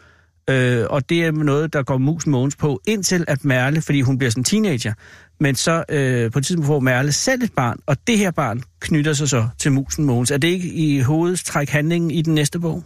Øh, 0.50 0.86
og 0.90 1.08
det 1.08 1.24
er 1.24 1.32
noget, 1.32 1.72
der 1.72 1.82
går 1.82 1.98
Musen 1.98 2.32
Mogens 2.32 2.56
på, 2.56 2.80
indtil 2.86 3.24
at 3.28 3.44
Merle, 3.44 3.82
fordi 3.82 4.00
hun 4.00 4.18
bliver 4.18 4.30
sådan 4.30 4.40
en 4.40 4.44
teenager, 4.44 4.94
men 5.40 5.54
så 5.54 5.84
øh, 5.88 6.32
på 6.32 6.38
et 6.38 6.46
tidspunkt 6.46 6.66
får 6.66 6.80
Merle 6.80 7.12
selv 7.12 7.42
et 7.42 7.52
barn, 7.52 7.78
og 7.86 7.96
det 8.06 8.18
her 8.18 8.30
barn 8.30 8.62
knytter 8.80 9.12
sig 9.12 9.28
så 9.28 9.48
til 9.58 9.72
Musen 9.72 10.04
Mogens. 10.04 10.30
Er 10.30 10.38
det 10.38 10.48
ikke 10.48 10.68
i 10.68 11.00
hovedstræk 11.00 11.68
handlingen 11.68 12.10
i 12.10 12.22
den 12.22 12.34
næste 12.34 12.60
bog? 12.60 12.84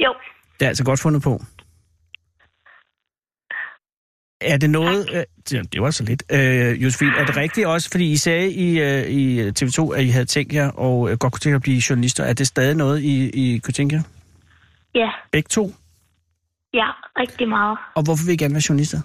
jo. 0.00 0.14
Det 0.60 0.64
er 0.64 0.68
altså 0.68 0.84
godt 0.84 1.00
fundet 1.00 1.22
på. 1.22 1.42
Er 4.40 4.56
det 4.56 4.70
noget... 4.70 5.08
Øh, 5.14 5.24
det, 5.72 5.82
var 5.82 5.90
så 5.90 6.04
lidt. 6.04 6.22
Øh, 6.30 6.82
Josefine, 6.82 7.16
er 7.16 7.24
det 7.24 7.36
rigtigt 7.36 7.66
også, 7.66 7.90
fordi 7.90 8.12
I 8.12 8.16
sagde 8.16 8.52
i, 8.52 8.80
øh, 8.80 9.02
i 9.08 9.48
TV2, 9.48 9.92
at 9.94 10.04
I 10.04 10.08
havde 10.08 10.24
tænkt 10.24 10.52
jer 10.54 10.70
og 10.70 11.10
øh, 11.10 11.18
godt 11.18 11.32
kunne 11.32 11.40
tænke 11.40 11.56
at 11.56 11.62
blive 11.62 11.82
journalister. 11.90 12.24
Er 12.24 12.32
det 12.32 12.46
stadig 12.46 12.74
noget, 12.74 13.02
I, 13.02 13.30
I 13.30 13.58
kunne 13.58 13.72
tænke 13.72 13.96
jer? 13.96 14.02
Ja, 14.94 15.08
Begge 15.32 15.48
to? 15.48 15.74
Ja, 16.74 16.88
rigtig 17.22 17.48
meget. 17.48 17.78
Og 17.94 18.02
hvorfor 18.04 18.24
vil 18.26 18.34
I 18.34 18.36
gerne 18.36 18.54
være 18.54 18.68
journalister? 18.68 19.00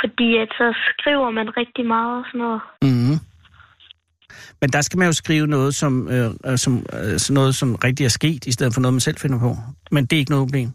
Fordi 0.00 0.28
at 0.36 0.48
så 0.48 0.66
skriver 0.90 1.30
man 1.30 1.56
rigtig 1.56 1.86
meget 1.86 2.18
og 2.18 2.24
sådan 2.28 2.40
noget. 2.40 2.60
Mm-hmm. 2.82 3.18
Men 4.60 4.70
der 4.70 4.80
skal 4.80 4.98
man 4.98 5.06
jo 5.06 5.12
skrive 5.12 5.46
noget, 5.46 5.74
som, 5.74 6.08
øh, 6.08 6.30
øh, 6.46 6.58
som, 6.58 6.72
øh, 6.78 7.18
sådan 7.18 7.34
noget, 7.34 7.54
som 7.54 7.74
rigtig 7.74 8.04
er 8.04 8.08
sket, 8.08 8.46
i 8.46 8.52
stedet 8.52 8.74
for 8.74 8.80
noget, 8.80 8.94
man 8.94 9.00
selv 9.00 9.18
finder 9.18 9.38
på. 9.38 9.56
Men 9.90 10.06
det 10.06 10.12
er 10.12 10.18
ikke 10.18 10.30
noget 10.30 10.46
problem. 10.46 10.68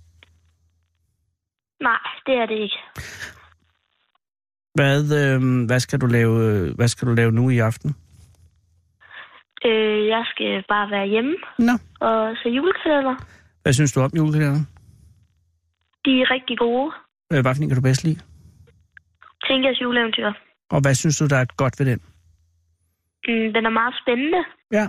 Nej, 1.81 2.03
det 2.25 2.35
er 2.41 2.45
det 2.45 2.57
ikke. 2.65 2.79
Hvad, 4.75 5.03
øh, 5.21 5.65
hvad, 5.65 5.79
skal 5.79 6.01
du 6.01 6.05
lave, 6.05 6.33
hvad 6.75 6.87
skal 6.87 7.07
du 7.07 7.13
lave 7.13 7.31
nu 7.31 7.49
i 7.49 7.57
aften? 7.57 7.95
Øh, 9.65 10.07
jeg 10.07 10.23
skal 10.31 10.63
bare 10.69 10.91
være 10.91 11.07
hjemme 11.07 11.35
Nå. 11.59 11.71
og 11.99 12.35
se 12.43 12.49
julekalender. 12.49 13.15
Hvad 13.63 13.73
synes 13.73 13.93
du 13.93 14.01
om 14.01 14.11
julekalenderen? 14.17 14.67
De 16.05 16.11
er 16.21 16.31
rigtig 16.35 16.57
gode. 16.57 16.91
Øh, 17.33 17.41
Hvad 17.41 17.55
for 17.55 17.61
en 17.63 17.69
kan 17.69 17.75
du 17.77 17.81
bedst 17.81 18.03
lide? 18.03 18.19
Tinkers 19.47 19.81
juleeventyr. 19.81 20.31
Og 20.69 20.81
hvad 20.81 20.95
synes 20.95 21.17
du, 21.17 21.27
der 21.27 21.37
er 21.37 21.45
godt 21.57 21.79
ved 21.79 21.85
den? 21.85 21.99
Mm, 23.27 23.53
den 23.53 23.65
er 23.65 23.69
meget 23.69 23.93
spændende. 24.01 24.41
Ja. 24.71 24.87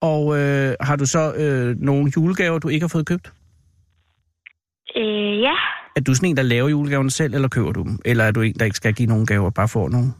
Og 0.00 0.22
øh, 0.40 0.74
har 0.80 0.96
du 0.96 1.06
så 1.06 1.34
øh, 1.36 1.76
nogle 1.80 2.12
julegaver, 2.16 2.58
du 2.58 2.68
ikke 2.68 2.84
har 2.84 2.88
fået 2.88 3.06
købt? 3.06 3.32
Øh, 4.96 5.40
ja. 5.40 5.54
Er 5.96 6.00
du 6.06 6.14
sådan 6.14 6.28
en, 6.28 6.36
der 6.36 6.42
laver 6.42 6.68
julegaverne 6.68 7.10
selv, 7.10 7.34
eller 7.34 7.48
køber 7.48 7.72
du 7.72 7.82
dem? 7.82 7.98
Eller 8.04 8.24
er 8.24 8.30
du 8.32 8.40
en, 8.40 8.54
der 8.54 8.64
ikke 8.64 8.76
skal 8.76 8.94
give 8.94 9.08
nogen 9.08 9.26
gaver, 9.26 9.50
bare 9.50 9.68
får 9.68 9.88
nogen? 9.88 10.14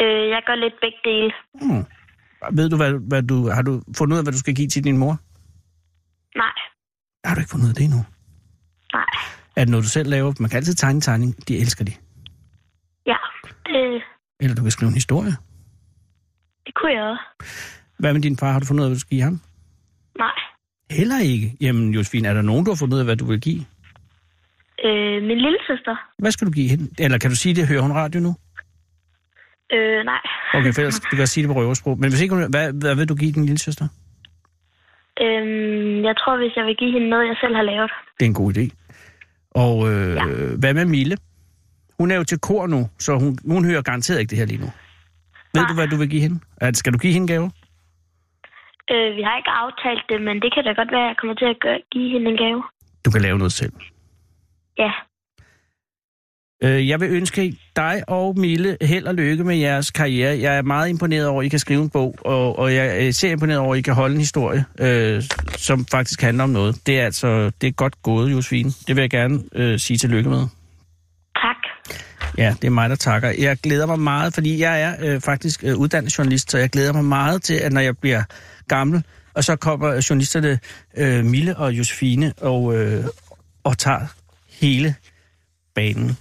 Øh, 0.00 0.28
jeg 0.28 0.42
gør 0.46 0.54
lidt 0.54 0.74
begge 0.80 0.98
dele. 1.04 1.32
Hmm. 1.62 1.84
Ved 2.56 2.70
du, 2.70 2.76
hvad, 2.76 2.92
hvad 3.08 3.22
du, 3.22 3.48
har 3.50 3.62
du 3.62 3.82
fundet 3.96 4.14
ud 4.14 4.18
af, 4.18 4.24
hvad 4.24 4.32
du 4.32 4.38
skal 4.38 4.54
give 4.54 4.68
til 4.68 4.84
din 4.84 4.98
mor? 4.98 5.18
Nej. 6.36 6.52
Har 7.24 7.34
du 7.34 7.40
ikke 7.40 7.50
fundet 7.50 7.64
ud 7.64 7.70
af 7.70 7.74
det 7.74 7.84
endnu? 7.84 8.04
Nej. 8.94 9.04
Er 9.56 9.60
det 9.64 9.68
noget, 9.70 9.84
du 9.84 9.88
selv 9.88 10.08
laver? 10.10 10.32
Man 10.40 10.50
kan 10.50 10.56
altid 10.56 10.74
tegne 10.74 11.00
tegning. 11.00 11.48
De 11.48 11.58
elsker 11.58 11.84
de. 11.84 11.92
Ja. 13.06 13.16
Det, 13.66 14.02
Eller 14.40 14.54
du 14.56 14.62
kan 14.62 14.70
skrive 14.70 14.88
en 14.88 14.94
historie. 14.94 15.32
det 16.66 16.74
kunne 16.74 16.92
jeg 16.92 17.02
også. 17.02 17.24
Hvad 17.98 18.12
med 18.12 18.20
din 18.22 18.36
far? 18.36 18.52
Har 18.52 18.60
du 18.60 18.66
fundet 18.66 18.80
ud 18.82 18.84
af, 18.86 18.90
hvad 18.90 18.96
du 18.96 19.00
skal 19.00 19.10
give 19.10 19.22
ham? 19.22 19.40
Nej. 20.18 20.32
Heller 20.90 21.20
ikke. 21.20 21.56
Jamen, 21.60 21.94
Josefine, 21.94 22.28
er 22.28 22.34
der 22.34 22.42
nogen, 22.42 22.64
du 22.64 22.70
har 22.70 22.76
fundet 22.76 22.94
ud 22.94 22.98
af, 23.00 23.06
hvad 23.06 23.16
du 23.16 23.24
vil 23.26 23.40
give? 23.40 23.60
Øh, 24.84 25.22
min 25.22 25.38
lille 25.44 25.58
søster. 25.66 25.96
Hvad 26.18 26.30
skal 26.32 26.46
du 26.46 26.52
give 26.52 26.68
hende? 26.68 26.90
Eller 26.98 27.18
kan 27.18 27.30
du 27.30 27.36
sige 27.36 27.54
det? 27.54 27.68
Hører 27.68 27.82
hun 27.82 27.92
radio 27.92 28.20
nu? 28.20 28.34
Øh, 29.72 30.04
nej. 30.04 30.20
Okay, 30.54 30.72
for 30.72 30.80
ellers, 30.80 31.00
du 31.00 31.16
kan 31.16 31.26
sige 31.26 31.46
det 31.46 31.54
på 31.54 31.60
røversprog. 31.60 31.98
Men 31.98 32.10
hvis 32.10 32.20
ikke 32.20 32.34
hvad, 32.34 32.72
hvad 32.72 32.94
vil 32.94 33.08
du 33.08 33.14
give 33.14 33.32
din 33.32 33.44
lille 33.44 33.58
søster? 33.58 33.88
Øhm, 35.20 36.04
jeg 36.08 36.14
tror, 36.16 36.36
hvis 36.36 36.56
jeg 36.56 36.64
vil 36.66 36.76
give 36.76 36.92
hende 36.92 37.08
noget, 37.08 37.26
jeg 37.26 37.36
selv 37.40 37.54
har 37.54 37.62
lavet. 37.62 37.90
Det 38.18 38.24
er 38.24 38.28
en 38.28 38.34
god 38.34 38.56
idé. 38.56 38.64
Og 39.54 39.92
øh, 39.92 40.14
ja. 40.14 40.24
hvad 40.58 40.74
med 40.74 40.84
Mille? 40.84 41.16
Hun 41.98 42.10
er 42.10 42.16
jo 42.16 42.24
til 42.24 42.38
kor 42.38 42.66
nu, 42.66 42.88
så 42.98 43.18
hun, 43.18 43.38
hun 43.46 43.64
hører 43.64 43.82
garanteret 43.82 44.20
ikke 44.20 44.30
det 44.30 44.38
her 44.38 44.46
lige 44.46 44.60
nu. 44.60 44.66
Ved 45.54 45.62
Nej. 45.62 45.68
du, 45.68 45.74
hvad 45.74 45.88
du 45.88 45.96
vil 45.96 46.10
give 46.10 46.22
hende? 46.22 46.40
Er- 46.60 46.72
Skal 46.74 46.92
du 46.92 46.98
give 46.98 47.12
hende 47.12 47.26
gave? 47.32 47.50
Øh, 48.92 49.16
vi 49.16 49.22
har 49.22 49.36
ikke 49.36 49.50
aftalt 49.64 50.02
det, 50.08 50.18
men 50.22 50.36
det 50.42 50.54
kan 50.54 50.64
da 50.64 50.72
godt 50.72 50.90
være, 50.92 51.04
at 51.04 51.08
jeg 51.08 51.16
kommer 51.20 51.34
til 51.34 51.44
at 51.44 51.56
gøre, 51.60 51.80
give 51.92 52.10
hende 52.12 52.30
en 52.30 52.36
gave. 52.36 52.62
Du 53.04 53.10
kan 53.10 53.20
lave 53.22 53.38
noget 53.38 53.52
selv. 53.52 53.72
Ja. 54.78 54.92
Øh, 56.64 56.88
jeg 56.88 57.00
vil 57.00 57.10
ønske 57.10 57.56
dig 57.76 58.02
og 58.08 58.38
Mille 58.38 58.76
held 58.80 59.06
og 59.06 59.14
lykke 59.14 59.44
med 59.44 59.56
jeres 59.56 59.90
karriere. 59.90 60.38
Jeg 60.40 60.56
er 60.56 60.62
meget 60.62 60.88
imponeret 60.88 61.26
over, 61.26 61.42
at 61.42 61.46
I 61.46 61.48
kan 61.48 61.58
skrive 61.58 61.82
en 61.82 61.90
bog, 61.90 62.16
og, 62.20 62.58
og 62.58 62.74
jeg 62.74 62.86
er 62.86 63.00
især 63.00 63.30
imponeret 63.30 63.60
over, 63.60 63.74
at 63.74 63.78
I 63.78 63.82
kan 63.82 63.94
holde 63.94 64.14
en 64.14 64.20
historie, 64.20 64.64
øh, 64.80 65.22
som 65.56 65.86
faktisk 65.86 66.22
handler 66.22 66.44
om 66.44 66.50
noget. 66.50 66.76
Det 66.86 67.00
er 67.00 67.04
altså 67.04 67.50
det 67.60 67.66
er 67.66 67.70
godt 67.70 68.02
gået, 68.02 68.32
Josefine. 68.32 68.72
Det 68.86 68.96
vil 68.96 69.02
jeg 69.02 69.10
gerne 69.10 69.42
øh, 69.52 69.78
sige 69.78 69.98
tillykke 69.98 70.30
med. 70.30 70.46
Tak. 71.36 71.56
Ja, 72.38 72.54
det 72.62 72.66
er 72.66 72.70
mig, 72.70 72.90
der 72.90 72.96
takker. 72.96 73.32
Jeg 73.38 73.56
glæder 73.56 73.86
mig 73.86 73.98
meget, 73.98 74.34
fordi 74.34 74.60
jeg 74.60 74.82
er 74.82 74.94
øh, 75.00 75.20
faktisk 75.20 75.64
øh, 75.64 75.76
uddannet 75.76 76.18
journalist, 76.18 76.50
så 76.50 76.58
jeg 76.58 76.70
glæder 76.70 76.92
mig 76.92 77.04
meget 77.04 77.42
til, 77.42 77.54
at 77.54 77.72
når 77.72 77.80
jeg 77.80 77.98
bliver 77.98 78.22
gammel, 78.68 79.04
og 79.34 79.44
så 79.44 79.56
kommer 79.56 80.06
journalisterne 80.10 80.58
øh, 80.96 81.24
Mille 81.24 81.56
og 81.56 81.72
Josefine 81.72 82.32
og, 82.40 82.76
øh, 82.76 83.04
og 83.64 83.78
tager 83.78 84.06
hele 84.60 84.94
banen. 85.74 86.16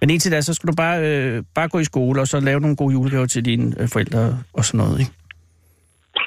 Men 0.00 0.10
indtil 0.10 0.32
da, 0.32 0.40
så 0.40 0.54
skal 0.54 0.66
du 0.68 0.74
bare, 0.74 0.98
øh, 1.08 1.42
bare 1.54 1.68
gå 1.68 1.78
i 1.78 1.84
skole, 1.84 2.20
og 2.20 2.28
så 2.28 2.40
lave 2.40 2.60
nogle 2.60 2.76
gode 2.76 2.92
julegaver 2.92 3.26
til 3.26 3.44
dine 3.44 3.74
øh, 3.80 3.88
forældre 3.88 4.38
og 4.52 4.64
sådan 4.64 4.78
noget. 4.78 5.00
Ikke? 5.00 5.12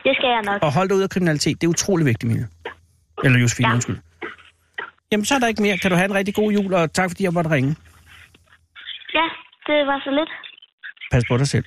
Det 0.06 0.14
skal 0.18 0.30
jeg 0.30 0.42
nok. 0.46 0.64
Og 0.64 0.74
hold 0.74 0.90
dig 0.90 0.98
ud 0.98 1.02
af 1.02 1.10
kriminalitet. 1.10 1.62
Det 1.62 1.68
er 1.68 1.70
utrolig 1.70 2.06
vigtigt, 2.06 2.32
Mille. 2.32 2.48
Eller 3.24 3.40
Josefine, 3.40 3.68
Ja. 3.70 3.74
undskyld. 3.74 3.98
Jamen, 5.12 5.26
så 5.26 5.36
er 5.36 5.40
der 5.40 5.48
ikke 5.48 5.62
mere. 5.62 5.78
Kan 5.78 5.92
du 5.92 5.96
have 5.98 6.06
en 6.06 6.14
rigtig 6.14 6.36
god 6.36 6.52
jul, 6.52 6.74
og 6.74 6.94
tak 6.94 7.10
fordi 7.10 7.24
jeg 7.24 7.34
måtte 7.34 7.50
ringe. 7.50 7.76
Ja, 9.14 9.28
det 9.68 9.88
var 9.88 10.02
så 10.04 10.12
lidt. 10.12 10.30
Pas 11.12 11.24
på 11.30 11.38
dig 11.38 11.48
selv. 11.48 11.66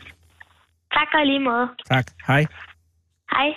Tak 0.93 1.09
og 1.15 1.27
lige 1.27 1.41
måde. 1.41 1.67
Tak. 1.91 2.07
Hej. 2.27 2.47
Hej. 3.31 3.49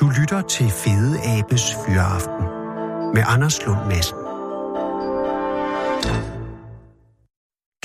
Du 0.00 0.06
lytter 0.20 0.42
til 0.42 0.66
Fede 0.84 1.14
Abes 1.38 1.64
Fyraften 1.86 2.44
med 3.14 3.22
Anders 3.34 3.66
Lund 3.66 3.86
Madsen. 3.86 4.25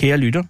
Kære 0.02 0.18
lytter, 0.18 0.44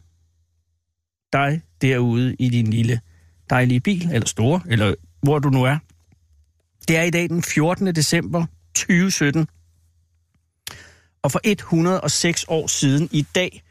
dig 1.34 1.62
derude 1.82 2.36
i 2.40 2.50
din 2.50 2.68
lille 2.68 3.02
dejlige 3.50 3.80
bil, 3.80 4.10
eller 4.14 4.28
store, 4.28 4.62
eller 4.68 4.94
hvor 5.24 5.40
du 5.40 5.50
nu 5.50 5.64
er. 5.64 5.78
Det 6.88 6.98
er 6.98 7.02
i 7.02 7.10
dag 7.10 7.30
den 7.30 7.44
14. 7.44 7.96
december 7.96 8.46
2017. 8.76 9.48
Og 11.22 11.32
for 11.32 11.40
106 11.44 12.46
år 12.48 12.68
siden 12.68 13.10
i 13.12 13.26
dag 13.36 13.64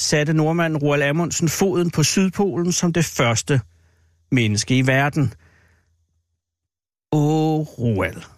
satte 0.00 0.32
nordmanden 0.32 0.82
Roald 0.82 1.02
Amundsen 1.02 1.48
foden 1.48 1.90
på 1.90 2.02
Sydpolen 2.02 2.72
som 2.72 2.92
det 2.92 3.04
første 3.04 3.60
menneske 4.30 4.78
i 4.78 4.86
verden. 4.86 5.32
Åh, 7.12 7.66
Roald. 7.78 8.35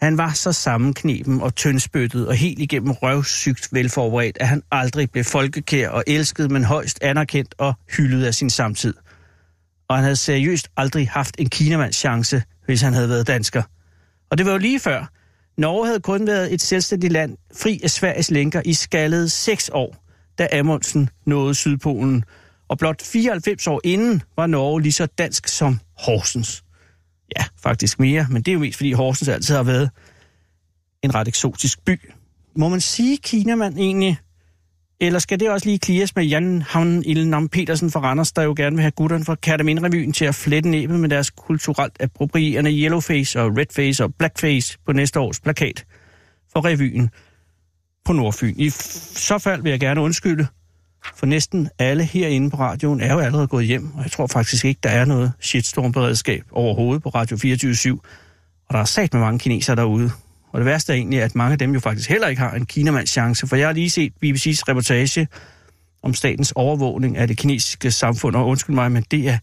Han 0.00 0.18
var 0.18 0.32
så 0.32 0.52
sammenknepen 0.52 1.40
og 1.40 1.54
tyndspyttet 1.54 2.28
og 2.28 2.34
helt 2.34 2.58
igennem 2.58 2.90
røvsygt 2.90 3.68
velforberedt, 3.72 4.38
at 4.40 4.48
han 4.48 4.62
aldrig 4.70 5.10
blev 5.10 5.24
folkekær 5.24 5.88
og 5.88 6.04
elsket, 6.06 6.50
men 6.50 6.64
højst 6.64 7.02
anerkendt 7.02 7.54
og 7.58 7.74
hyldet 7.96 8.24
af 8.26 8.34
sin 8.34 8.50
samtid. 8.50 8.94
Og 9.88 9.96
han 9.96 10.02
havde 10.02 10.16
seriøst 10.16 10.68
aldrig 10.76 11.08
haft 11.08 11.34
en 11.38 11.48
kinamands 11.48 11.96
chance, 11.96 12.42
hvis 12.66 12.80
han 12.80 12.94
havde 12.94 13.08
været 13.08 13.26
dansker. 13.26 13.62
Og 14.30 14.38
det 14.38 14.46
var 14.46 14.52
jo 14.52 14.58
lige 14.58 14.80
før. 14.80 15.10
Norge 15.58 15.86
havde 15.86 16.00
kun 16.00 16.26
været 16.26 16.54
et 16.54 16.60
selvstændigt 16.60 17.12
land, 17.12 17.36
fri 17.56 17.80
af 17.82 17.90
Sveriges 17.90 18.30
lænker 18.30 18.62
i 18.64 18.74
skaldede 18.74 19.28
seks 19.28 19.70
år, 19.72 20.04
da 20.38 20.48
Amundsen 20.52 21.08
nåede 21.26 21.54
Sydpolen. 21.54 22.24
Og 22.68 22.78
blot 22.78 23.02
94 23.02 23.66
år 23.66 23.80
inden 23.84 24.22
var 24.36 24.46
Norge 24.46 24.82
lige 24.82 24.92
så 24.92 25.06
dansk 25.06 25.48
som 25.48 25.80
Horsens. 25.98 26.64
Ja, 27.36 27.44
faktisk 27.62 28.00
mere, 28.00 28.26
men 28.30 28.42
det 28.42 28.50
er 28.50 28.52
jo 28.52 28.58
mest 28.58 28.76
fordi 28.76 28.92
Horsens 28.92 29.28
altid 29.28 29.54
har 29.56 29.62
været 29.62 29.90
en 31.02 31.14
ret 31.14 31.28
eksotisk 31.28 31.84
by. 31.84 32.10
Må 32.56 32.68
man 32.68 32.80
sige 32.80 33.16
Kinamand 33.16 33.78
egentlig? 33.78 34.18
Eller 35.00 35.18
skal 35.18 35.40
det 35.40 35.50
også 35.50 35.66
lige 35.66 35.78
klires 35.78 36.16
med 36.16 36.24
Jan 36.24 36.62
Havn 36.62 37.02
Ilnam 37.04 37.48
Petersen 37.48 37.90
fra 37.90 38.00
Randers, 38.00 38.32
der 38.32 38.42
jo 38.42 38.54
gerne 38.56 38.76
vil 38.76 38.80
have 38.82 38.90
gutterne 38.90 39.24
fra 39.24 39.36
Katamin-revyen 39.46 40.12
til 40.12 40.24
at 40.24 40.34
flette 40.34 40.68
næbet 40.68 41.00
med 41.00 41.08
deres 41.08 41.30
kulturelt 41.30 41.96
approprierende 42.00 42.70
yellowface 42.72 43.40
og 43.40 43.56
redface 43.58 44.04
og 44.04 44.14
blackface 44.14 44.78
på 44.86 44.92
næste 44.92 45.20
års 45.20 45.40
plakat 45.40 45.84
for 46.52 46.64
revyen 46.64 47.10
på 48.04 48.12
Nordfyn. 48.12 48.54
I 48.56 48.68
f- 48.68 49.18
så 49.18 49.38
fald 49.38 49.62
vil 49.62 49.70
jeg 49.70 49.80
gerne 49.80 50.00
undskylde, 50.00 50.46
for 51.16 51.26
næsten 51.26 51.68
alle 51.78 52.04
herinde 52.04 52.50
på 52.50 52.56
radioen 52.56 53.00
er 53.00 53.12
jo 53.12 53.18
allerede 53.18 53.46
gået 53.48 53.66
hjem, 53.66 53.94
og 53.94 54.02
jeg 54.02 54.10
tror 54.10 54.26
faktisk 54.26 54.64
ikke, 54.64 54.80
der 54.82 54.90
er 54.90 55.04
noget 55.04 55.32
shitstorm-beredskab 55.40 56.42
overhovedet 56.52 57.02
på 57.02 57.08
Radio 57.08 57.36
24 57.36 57.98
Og 58.68 58.74
der 58.74 58.80
er 58.80 58.84
sat 58.84 59.12
med 59.14 59.20
mange 59.20 59.38
kinesere 59.38 59.76
derude. 59.76 60.10
Og 60.52 60.60
det 60.60 60.66
værste 60.66 60.92
er 60.92 60.96
egentlig, 60.96 61.22
at 61.22 61.34
mange 61.34 61.52
af 61.52 61.58
dem 61.58 61.72
jo 61.72 61.80
faktisk 61.80 62.08
heller 62.08 62.28
ikke 62.28 62.42
har 62.42 62.54
en 62.54 62.66
kinamands 62.66 63.10
chance, 63.10 63.46
for 63.46 63.56
jeg 63.56 63.68
har 63.68 63.72
lige 63.72 63.90
set 63.90 64.12
BBC's 64.24 64.62
reportage 64.68 65.28
om 66.02 66.14
statens 66.14 66.52
overvågning 66.52 67.16
af 67.16 67.28
det 67.28 67.38
kinesiske 67.38 67.90
samfund, 67.90 68.36
og 68.36 68.48
undskyld 68.48 68.74
mig, 68.74 68.92
men 68.92 69.04
det 69.10 69.28
er 69.28 69.38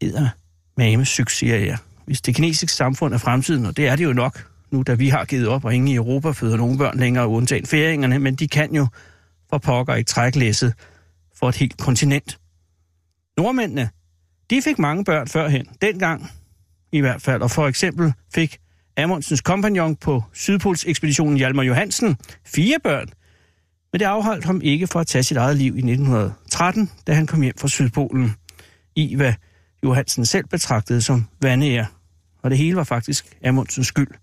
eddermame 0.00 1.04
succes, 1.04 1.38
siger 1.38 1.56
jeg. 1.56 1.76
Hvis 2.04 2.20
det 2.20 2.34
kinesiske 2.34 2.72
samfund 2.72 3.14
er 3.14 3.18
fremtiden, 3.18 3.66
og 3.66 3.76
det 3.76 3.88
er 3.88 3.96
det 3.96 4.04
jo 4.04 4.12
nok, 4.12 4.46
nu 4.70 4.82
da 4.82 4.94
vi 4.94 5.08
har 5.08 5.24
givet 5.24 5.48
op, 5.48 5.64
og 5.64 5.74
ingen 5.74 5.88
i 5.88 5.94
Europa 5.94 6.30
føder 6.30 6.56
nogen 6.56 6.78
børn 6.78 6.98
længere, 6.98 7.28
undtagen 7.28 7.66
færingerne, 7.66 8.18
men 8.18 8.34
de 8.34 8.48
kan 8.48 8.74
jo 8.74 8.86
for 9.52 9.58
pokker 9.58 9.94
ikke 9.94 10.08
træklæsset 10.08 10.74
for 11.38 11.48
et 11.48 11.56
helt 11.56 11.76
kontinent. 11.78 12.38
Nordmændene, 13.38 13.90
de 14.50 14.62
fik 14.62 14.78
mange 14.78 15.04
børn 15.04 15.28
førhen, 15.28 15.66
dengang 15.82 16.30
i 16.92 17.00
hvert 17.00 17.22
fald, 17.22 17.42
og 17.42 17.50
for 17.50 17.68
eksempel 17.68 18.12
fik 18.34 18.58
Amundsens 18.96 19.40
kompagnon 19.40 19.96
på 19.96 20.22
Sydpolsekspeditionen 20.32 21.36
Hjalmar 21.36 21.62
Johansen 21.62 22.16
fire 22.46 22.76
børn, 22.82 23.08
men 23.92 24.00
det 24.00 24.06
afholdt 24.06 24.44
ham 24.44 24.60
ikke 24.64 24.86
for 24.86 25.00
at 25.00 25.06
tage 25.06 25.22
sit 25.22 25.36
eget 25.36 25.56
liv 25.56 25.74
i 25.74 25.78
1913, 25.78 26.90
da 27.06 27.14
han 27.14 27.26
kom 27.26 27.42
hjem 27.42 27.58
fra 27.58 27.68
Sydpolen 27.68 28.34
i, 28.96 29.16
hvad 29.16 29.34
Johansen 29.84 30.24
selv 30.24 30.46
betragtede 30.46 31.02
som 31.02 31.26
vandære. 31.42 31.86
Og 32.42 32.50
det 32.50 32.58
hele 32.58 32.76
var 32.76 32.84
faktisk 32.84 33.36
Amundsens 33.44 33.86
skyld. 33.86 34.21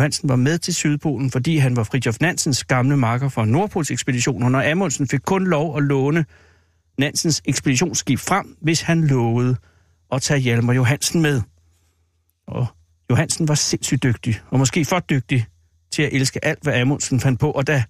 Johansen 0.00 0.28
var 0.28 0.36
med 0.36 0.58
til 0.58 0.74
Sydpolen, 0.74 1.30
fordi 1.30 1.56
han 1.56 1.76
var 1.76 1.82
Fridtjof 1.82 2.16
Nansens 2.20 2.64
gamle 2.64 2.96
marker 2.96 3.28
fra 3.28 3.44
Nordpolsekspeditionen, 3.44 4.54
og 4.54 4.70
Amundsen 4.70 5.08
fik 5.08 5.20
kun 5.20 5.46
lov 5.46 5.76
at 5.76 5.82
låne 5.82 6.24
Nansens 6.98 7.42
ekspeditionsskib 7.44 8.18
frem, 8.18 8.56
hvis 8.60 8.80
han 8.80 9.06
lovede 9.06 9.56
at 10.12 10.22
tage 10.22 10.40
Hjalmar 10.40 10.72
Johansen 10.72 11.22
med. 11.22 11.40
Og 12.46 12.66
Johansen 13.10 13.48
var 13.48 13.54
sindssygt 13.54 14.02
dygtig, 14.02 14.40
og 14.50 14.58
måske 14.58 14.84
for 14.84 14.98
dygtig 14.98 15.46
til 15.92 16.02
at 16.02 16.12
elske 16.12 16.44
alt, 16.44 16.62
hvad 16.62 16.74
Amundsen 16.74 17.20
fandt 17.20 17.40
på. 17.40 17.50
Og 17.50 17.66
da 17.66 17.84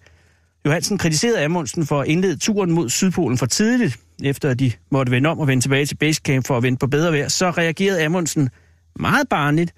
Johansen 0.66 0.98
kritiserede 0.98 1.44
Amundsen 1.44 1.86
for 1.86 2.00
at 2.00 2.08
indlede 2.08 2.36
turen 2.36 2.72
mod 2.72 2.88
Sydpolen 2.88 3.38
for 3.38 3.46
tidligt, 3.46 4.00
efter 4.22 4.50
at 4.50 4.58
de 4.58 4.72
måtte 4.90 5.12
vende 5.12 5.30
om 5.30 5.38
og 5.38 5.46
vende 5.46 5.64
tilbage 5.64 5.86
til 5.86 5.96
basecamp 5.96 6.46
for 6.46 6.56
at 6.56 6.62
vente 6.62 6.78
på 6.78 6.86
bedre 6.86 7.12
vejr, 7.12 7.28
så 7.28 7.50
reagerede 7.50 8.04
Amundsen 8.04 8.50
meget 8.96 9.28
barnligt, 9.28 9.74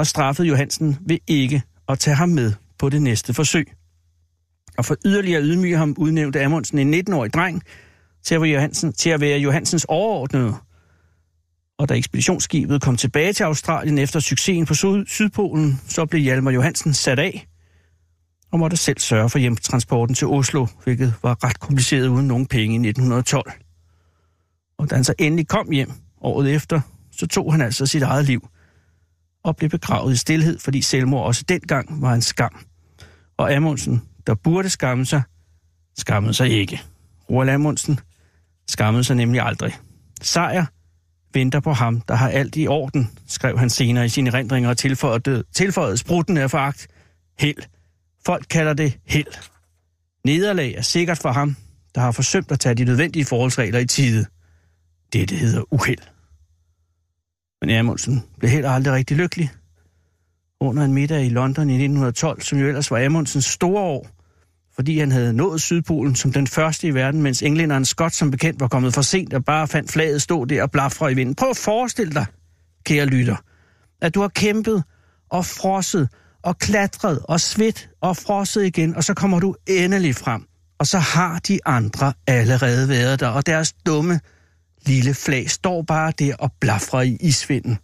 og 0.00 0.06
straffede 0.06 0.48
Johansen 0.48 0.98
ved 1.06 1.18
ikke 1.26 1.62
at 1.88 1.98
tage 1.98 2.14
ham 2.14 2.28
med 2.28 2.52
på 2.78 2.88
det 2.88 3.02
næste 3.02 3.34
forsøg. 3.34 3.72
Og 4.78 4.84
for 4.84 4.96
yderligere 5.04 5.42
ydmyge 5.42 5.76
ham 5.76 5.94
udnævnte 5.98 6.44
Amundsen 6.44 6.78
en 6.78 6.94
19-årig 6.94 7.32
dreng 7.32 7.62
til 8.24 8.34
at, 8.34 8.40
være 8.42 8.50
Johansen, 8.50 8.92
til 8.92 9.10
at 9.10 9.20
være 9.20 9.38
Johansens 9.38 9.86
overordnede. 9.88 10.54
Og 11.78 11.88
da 11.88 11.94
ekspeditionsskibet 11.94 12.82
kom 12.82 12.96
tilbage 12.96 13.32
til 13.32 13.44
Australien 13.44 13.98
efter 13.98 14.20
succesen 14.20 14.66
på 14.66 14.74
Syd- 14.74 15.06
Sydpolen, 15.06 15.80
så 15.88 16.06
blev 16.06 16.22
Hjalmar 16.22 16.50
Johansen 16.50 16.94
sat 16.94 17.18
af 17.18 17.46
og 18.52 18.58
måtte 18.58 18.76
selv 18.76 18.98
sørge 18.98 19.30
for 19.30 19.38
hjemtransporten 19.38 20.14
til 20.14 20.26
Oslo, 20.26 20.66
hvilket 20.84 21.14
var 21.22 21.44
ret 21.44 21.60
kompliceret 21.60 22.08
uden 22.08 22.28
nogen 22.28 22.46
penge 22.46 22.74
i 22.74 22.88
1912. 22.88 23.52
Og 24.78 24.90
da 24.90 24.94
han 24.94 25.04
så 25.04 25.14
endelig 25.18 25.48
kom 25.48 25.70
hjem 25.70 25.90
året 26.20 26.54
efter, 26.54 26.80
så 27.12 27.26
tog 27.26 27.52
han 27.52 27.60
altså 27.60 27.86
sit 27.86 28.02
eget 28.02 28.24
liv 28.24 28.48
og 29.44 29.56
blev 29.56 29.70
begravet 29.70 30.12
i 30.12 30.16
stillhed, 30.16 30.58
fordi 30.58 30.82
selvmord 30.82 31.26
også 31.26 31.44
dengang 31.48 32.02
var 32.02 32.14
en 32.14 32.22
skam. 32.22 32.66
Og 33.36 33.54
Amundsen, 33.54 34.02
der 34.26 34.34
burde 34.34 34.68
skamme 34.68 35.06
sig, 35.06 35.22
skammede 35.98 36.34
sig 36.34 36.50
ikke. 36.50 36.82
Roald 37.30 37.48
Amundsen 37.48 38.00
skammede 38.68 39.04
sig 39.04 39.16
nemlig 39.16 39.40
aldrig. 39.40 39.76
Sejr 40.22 40.64
venter 41.34 41.60
på 41.60 41.72
ham, 41.72 42.00
der 42.00 42.14
har 42.14 42.28
alt 42.28 42.56
i 42.56 42.66
orden, 42.66 43.10
skrev 43.26 43.58
han 43.58 43.70
senere 43.70 44.04
i 44.04 44.08
sine 44.08 44.30
erindringer 44.30 44.70
og 44.70 44.78
tilføjede, 44.78 45.44
tilføjede 45.52 45.96
sprutten 45.96 46.36
af 46.36 46.50
foragt. 46.50 46.88
Held. 47.38 47.62
Folk 48.26 48.46
kalder 48.50 48.72
det 48.72 48.98
held. 49.06 49.32
Nederlag 50.24 50.74
er 50.74 50.82
sikkert 50.82 51.18
for 51.18 51.32
ham, 51.32 51.56
der 51.94 52.00
har 52.00 52.12
forsømt 52.12 52.52
at 52.52 52.60
tage 52.60 52.74
de 52.74 52.84
nødvendige 52.84 53.24
forholdsregler 53.24 53.78
i 53.78 53.86
tide. 53.86 54.26
Det, 55.12 55.30
det 55.30 55.38
hedder 55.38 55.74
uheld. 55.74 55.98
Men 57.60 57.70
Amundsen 57.70 58.22
blev 58.38 58.50
heller 58.50 58.70
aldrig 58.70 58.94
rigtig 58.94 59.16
lykkelig. 59.16 59.50
Under 60.60 60.84
en 60.84 60.92
middag 60.92 61.24
i 61.24 61.28
London 61.28 61.70
i 61.70 61.72
1912, 61.72 62.42
som 62.42 62.58
jo 62.58 62.66
ellers 62.66 62.90
var 62.90 63.04
Amundsens 63.04 63.44
store 63.44 63.82
år, 63.82 64.08
fordi 64.74 64.98
han 64.98 65.12
havde 65.12 65.32
nået 65.32 65.60
Sydpolen 65.60 66.14
som 66.14 66.32
den 66.32 66.46
første 66.46 66.86
i 66.86 66.94
verden, 66.94 67.22
mens 67.22 67.42
englænderen 67.42 67.84
Scott 67.84 68.14
som 68.14 68.30
bekendt 68.30 68.60
var 68.60 68.68
kommet 68.68 68.94
for 68.94 69.02
sent 69.02 69.34
og 69.34 69.44
bare 69.44 69.68
fandt 69.68 69.90
flaget 69.90 70.22
stå 70.22 70.44
der 70.44 70.62
og 70.62 70.70
blafre 70.70 71.12
i 71.12 71.14
vinden. 71.14 71.34
Prøv 71.34 71.50
at 71.50 71.56
forestille 71.56 72.12
dig, 72.12 72.26
kære 72.84 73.06
lytter, 73.06 73.36
at 74.02 74.14
du 74.14 74.20
har 74.20 74.28
kæmpet 74.28 74.82
og 75.30 75.46
frosset 75.46 76.08
og 76.42 76.58
klatret 76.58 77.18
og 77.24 77.40
svedt 77.40 77.90
og 78.00 78.16
frosset 78.16 78.64
igen, 78.64 78.96
og 78.96 79.04
så 79.04 79.14
kommer 79.14 79.40
du 79.40 79.54
endelig 79.66 80.14
frem. 80.14 80.44
Og 80.78 80.86
så 80.86 80.98
har 80.98 81.38
de 81.38 81.58
andre 81.66 82.12
allerede 82.26 82.88
været 82.88 83.20
der, 83.20 83.28
og 83.28 83.46
deres 83.46 83.72
dumme 83.72 84.20
lille 84.86 85.14
flag 85.14 85.50
står 85.50 85.82
bare 85.82 86.12
der 86.18 86.34
og 86.38 86.52
blafrer 86.60 87.02
i 87.02 87.16
isvinden. 87.20 87.78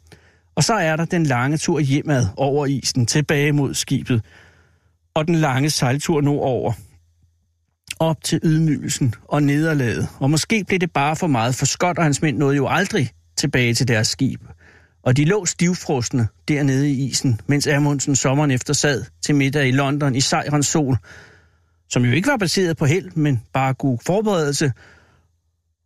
Og 0.54 0.64
så 0.64 0.74
er 0.74 0.96
der 0.96 1.04
den 1.04 1.26
lange 1.26 1.56
tur 1.56 1.80
hjemad 1.80 2.26
over 2.36 2.66
isen, 2.66 3.06
tilbage 3.06 3.52
mod 3.52 3.74
skibet, 3.74 4.22
og 5.14 5.26
den 5.26 5.34
lange 5.34 5.70
sejltur 5.70 6.28
over 6.28 6.72
op 7.98 8.24
til 8.24 8.40
ydmygelsen 8.42 9.14
og 9.24 9.42
nederlaget. 9.42 10.08
Og 10.18 10.30
måske 10.30 10.64
blev 10.64 10.78
det 10.78 10.92
bare 10.92 11.16
for 11.16 11.26
meget, 11.26 11.54
for 11.54 11.66
Scott 11.66 11.98
og 11.98 12.04
hans 12.04 12.22
mænd 12.22 12.38
nåede 12.38 12.56
jo 12.56 12.66
aldrig 12.68 13.10
tilbage 13.36 13.74
til 13.74 13.88
deres 13.88 14.08
skib. 14.08 14.40
Og 15.02 15.16
de 15.16 15.24
lå 15.24 15.46
stivfrostende 15.46 16.26
dernede 16.48 16.90
i 16.90 17.06
isen, 17.06 17.40
mens 17.46 17.66
Amundsen 17.66 18.16
sommeren 18.16 18.50
efter 18.50 18.74
sad 18.74 19.04
til 19.22 19.34
middag 19.34 19.68
i 19.68 19.70
London 19.70 20.14
i 20.14 20.20
sejrens 20.20 20.66
sol, 20.66 20.96
som 21.88 22.04
jo 22.04 22.12
ikke 22.12 22.28
var 22.28 22.36
baseret 22.36 22.76
på 22.76 22.84
held, 22.84 23.10
men 23.14 23.42
bare 23.52 23.74
god 23.74 23.98
forberedelse. 24.06 24.72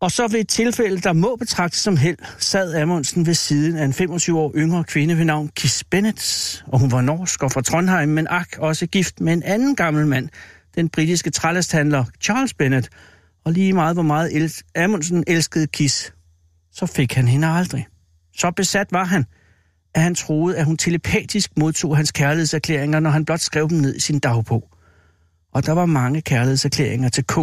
Og 0.01 0.11
så 0.11 0.29
ved 0.29 0.41
et 0.41 0.49
tilfælde, 0.49 1.01
der 1.01 1.13
må 1.13 1.37
betragtes 1.37 1.81
som 1.81 1.97
held, 1.97 2.19
sad 2.39 2.75
Amundsen 2.75 3.27
ved 3.27 3.35
siden 3.35 3.77
af 3.77 3.85
en 3.85 3.93
25 3.93 4.39
år 4.39 4.53
yngre 4.57 4.85
kvinde 4.85 5.19
ved 5.19 5.25
navn 5.25 5.49
Kiss 5.49 5.85
Bennett, 5.85 6.65
og 6.67 6.79
hun 6.79 6.93
var 6.93 7.01
norsk 7.01 7.43
og 7.43 7.53
fra 7.53 7.63
Trondheim, 7.63 8.09
men 8.09 8.27
ak 8.31 8.49
også 8.59 8.87
gift 8.87 9.21
med 9.21 9.33
en 9.33 9.43
anden 9.43 9.77
gammel 9.77 10.07
mand, 10.07 10.29
den 10.75 10.89
britiske 10.89 11.31
trælasthandler 11.31 12.05
Charles 12.21 12.55
Bennett, 12.55 12.89
og 13.45 13.53
lige 13.53 13.73
meget 13.73 13.97
hvor 13.97 14.03
meget 14.03 14.37
el- 14.37 14.63
Amundsen 14.77 15.25
elskede 15.27 15.67
Kiss, 15.67 16.13
så 16.73 16.87
fik 16.87 17.13
han 17.15 17.29
hende 17.29 17.47
aldrig. 17.49 17.87
Så 18.37 18.51
besat 18.51 18.87
var 18.93 19.05
han, 19.05 19.25
at 19.95 20.03
han 20.03 20.15
troede, 20.15 20.57
at 20.57 20.65
hun 20.65 20.77
telepatisk 20.77 21.51
modtog 21.57 21.97
hans 21.97 22.13
kærlighedserklæringer, 22.13 23.01
når 23.01 23.11
han 23.11 23.25
blot 23.25 23.41
skrev 23.41 23.69
dem 23.69 23.79
ned 23.79 23.97
i 23.97 24.01
sin 24.01 24.19
dagbog. 24.19 24.69
Og 25.55 25.67
der 25.67 25.73
var 25.73 25.87
mange 25.87 26.21
kærlighedserklæringer 26.21 27.09
til 27.09 27.25
K 27.25 27.39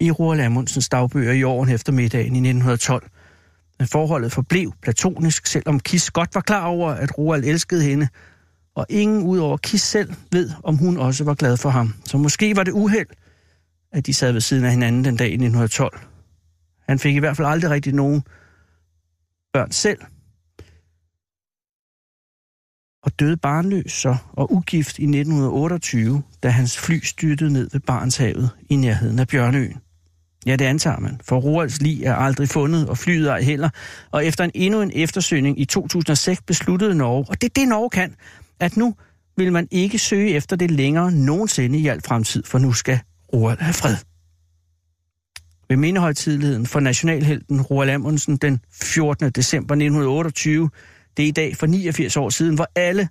i 0.00 0.10
Roald 0.10 0.40
Amundsens 0.40 0.88
dagbøger 0.88 1.32
i 1.32 1.42
åren 1.42 1.68
efter 1.68 1.92
middagen 1.92 2.36
i 2.36 2.38
1912. 2.38 3.10
Men 3.78 3.88
forholdet 3.88 4.32
forblev 4.32 4.72
platonisk, 4.82 5.46
selvom 5.46 5.80
Kiss 5.80 6.10
godt 6.10 6.34
var 6.34 6.40
klar 6.40 6.66
over, 6.66 6.90
at 6.90 7.18
Roald 7.18 7.44
elskede 7.44 7.82
hende, 7.82 8.08
og 8.74 8.86
ingen 8.88 9.22
udover 9.22 9.56
Kiss 9.56 9.84
selv 9.84 10.14
ved, 10.32 10.50
om 10.64 10.76
hun 10.76 10.96
også 10.96 11.24
var 11.24 11.34
glad 11.34 11.56
for 11.56 11.70
ham. 11.70 11.94
Så 12.04 12.18
måske 12.18 12.56
var 12.56 12.62
det 12.64 12.72
uheld, 12.72 13.06
at 13.92 14.06
de 14.06 14.14
sad 14.14 14.32
ved 14.32 14.40
siden 14.40 14.64
af 14.64 14.70
hinanden 14.70 15.04
den 15.04 15.16
dag 15.16 15.28
i 15.28 15.32
1912. 15.32 16.00
Han 16.88 16.98
fik 16.98 17.16
i 17.16 17.18
hvert 17.18 17.36
fald 17.36 17.48
aldrig 17.48 17.70
rigtig 17.70 17.92
nogen 17.92 18.22
børn 19.52 19.72
selv, 19.72 20.00
og 23.02 23.20
døde 23.20 23.36
barnløs 23.36 23.92
så 23.92 24.16
og 24.32 24.52
ugift 24.52 24.98
i 24.98 25.02
1928, 25.02 26.22
da 26.42 26.48
hans 26.48 26.78
fly 26.78 27.00
styrtede 27.02 27.52
ned 27.52 27.70
ved 27.72 27.80
Barnshavet 27.80 28.50
i 28.70 28.76
nærheden 28.76 29.18
af 29.18 29.28
Bjørnøen. 29.28 29.80
Ja, 30.46 30.56
det 30.56 30.64
antager 30.64 30.98
man, 30.98 31.20
for 31.24 31.38
Roalds 31.38 31.80
lig 31.80 32.02
er 32.02 32.14
aldrig 32.14 32.48
fundet, 32.48 32.88
og 32.88 32.98
flyet 32.98 33.28
ej 33.28 33.42
heller. 33.42 33.70
Og 34.10 34.26
efter 34.26 34.44
en 34.44 34.50
endnu 34.54 34.82
en 34.82 34.90
eftersøgning 34.94 35.60
i 35.60 35.64
2006 35.64 36.42
besluttede 36.42 36.94
Norge, 36.94 37.24
og 37.28 37.40
det 37.40 37.48
er 37.48 37.60
det 37.60 37.68
Norge 37.68 37.90
kan, 37.90 38.14
at 38.60 38.76
nu 38.76 38.94
vil 39.36 39.52
man 39.52 39.68
ikke 39.70 39.98
søge 39.98 40.30
efter 40.30 40.56
det 40.56 40.70
længere 40.70 41.12
nogensinde 41.12 41.78
i 41.78 41.86
al 41.86 42.02
fremtid, 42.02 42.42
for 42.46 42.58
nu 42.58 42.72
skal 42.72 43.00
Roald 43.34 43.58
have 43.58 43.74
fred. 43.74 43.96
Ved 45.68 45.76
mindehøjtidligheden 45.76 46.66
for 46.66 46.80
nationalhelten 46.80 47.62
Roald 47.62 47.90
Amundsen 47.90 48.36
den 48.36 48.60
14. 48.72 49.30
december 49.30 49.74
1928, 49.74 50.70
det 51.16 51.22
er 51.22 51.28
i 51.28 51.30
dag 51.30 51.56
for 51.56 51.66
89 51.66 52.16
år 52.16 52.30
siden, 52.30 52.54
hvor 52.54 52.68
alle 52.74 53.08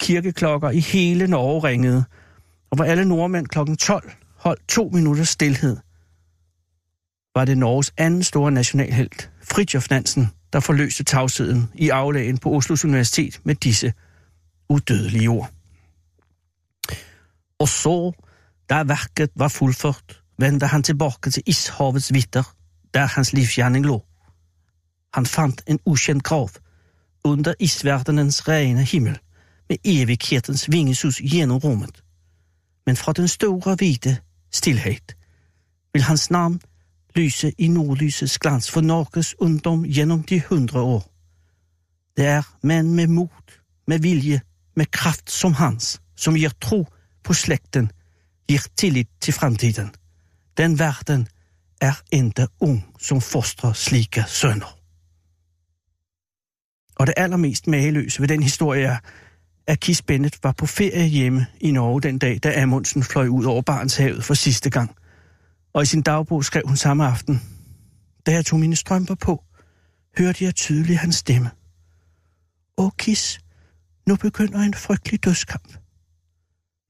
kirkeklokker 0.00 0.70
i 0.70 0.80
hele 0.80 1.26
Norge 1.26 1.68
ringede, 1.68 2.04
og 2.70 2.76
hvor 2.76 2.84
alle 2.84 3.04
nordmænd 3.04 3.46
klokken 3.46 3.76
12 3.76 4.12
holdt 4.36 4.68
to 4.68 4.90
minutters 4.92 5.28
stillhed, 5.28 5.76
var 7.34 7.44
det 7.44 7.58
Norges 7.58 7.92
anden 7.96 8.22
store 8.22 8.50
nationalhelt, 8.50 9.30
Fridtjof 9.42 9.90
Nansen, 9.90 10.28
der 10.52 10.60
forløste 10.60 11.04
tavsheden 11.04 11.70
i 11.74 11.88
aflagen 11.88 12.38
på 12.38 12.50
Oslos 12.50 12.84
Universitet 12.84 13.40
med 13.44 13.54
disse 13.54 13.92
udødelige 14.68 15.28
ord. 15.28 15.50
Og 17.58 17.68
så, 17.68 18.12
da 18.70 18.82
værket 18.82 19.30
var 19.36 19.48
fuldført, 19.48 20.22
vendte 20.38 20.66
han 20.66 20.82
tilbage 20.82 21.30
til 21.32 21.42
Ishavets 21.46 22.12
vitter, 22.14 22.54
der 22.94 23.06
hans 23.06 23.32
livsgjerning 23.32 23.86
lå. 23.86 24.04
Han 25.14 25.26
fandt 25.26 25.62
en 25.66 25.78
ukendt 25.86 26.24
grav 26.24 26.50
under 27.24 27.54
isverdenens 27.60 28.48
rene 28.48 28.84
himmel, 28.84 29.18
med 29.68 29.76
evighetens 29.84 30.70
vingesus 30.70 31.16
gennem 31.16 31.56
rummet. 31.56 32.02
Men 32.86 32.96
fra 32.96 33.12
den 33.12 33.28
store 33.28 33.74
hvide 33.74 34.16
stillhed 34.52 35.06
vil 35.92 36.02
hans 36.02 36.30
navn 36.30 36.60
lyse 37.16 37.52
i 37.58 37.68
nordlysets 37.68 38.38
glans 38.38 38.70
for 38.70 38.80
Norges 38.80 39.34
ungdom 39.38 39.84
gennem 39.84 40.22
de 40.22 40.42
hundre 40.48 40.80
år. 40.80 41.12
Det 42.16 42.26
er 42.26 42.42
mænd 42.62 42.88
med 42.88 43.06
mod, 43.06 43.28
med 43.86 43.98
vilje, 43.98 44.40
med 44.76 44.86
kraft 44.86 45.30
som 45.30 45.52
hans, 45.52 46.00
som 46.16 46.34
giver 46.34 46.50
tro 46.60 46.86
på 47.24 47.32
slægten, 47.32 47.90
giver 48.48 48.66
tillit 48.76 49.08
til 49.20 49.34
fremtiden. 49.34 49.90
Den 50.56 50.78
verden 50.78 51.28
er 51.80 52.02
ikke 52.12 52.46
ung, 52.60 52.86
som 52.98 53.20
fostrer 53.20 53.72
slike 53.72 54.24
sønner. 54.26 54.78
Og 56.96 57.06
det 57.06 57.14
allermest 57.16 57.66
mageløse 57.66 58.20
ved 58.20 58.28
den 58.28 58.42
historie 58.42 58.84
er, 58.84 58.96
at 59.66 59.80
Kis 59.80 60.02
Bennett 60.02 60.38
var 60.42 60.52
på 60.52 60.66
ferie 60.66 61.06
hjemme 61.06 61.46
i 61.60 61.70
Norge 61.70 62.00
den 62.00 62.18
dag, 62.18 62.38
da 62.42 62.62
Amundsen 62.62 63.02
fløj 63.02 63.26
ud 63.28 63.44
over 63.44 63.62
Barentshavet 63.62 64.24
for 64.24 64.34
sidste 64.34 64.70
gang. 64.70 64.96
Og 65.72 65.82
i 65.82 65.86
sin 65.86 66.02
dagbog 66.02 66.44
skrev 66.44 66.62
hun 66.66 66.76
samme 66.76 67.06
aften, 67.06 67.42
da 68.26 68.32
jeg 68.32 68.46
tog 68.46 68.60
mine 68.60 68.76
strømper 68.76 69.14
på, 69.14 69.44
hørte 70.18 70.44
jeg 70.44 70.54
tydeligt 70.54 70.98
hans 70.98 71.16
stemme. 71.16 71.50
Åh, 72.76 72.90
Kis, 72.98 73.40
nu 74.08 74.16
begynder 74.16 74.58
en 74.58 74.74
frygtelig 74.74 75.24
dødskamp. 75.24 75.76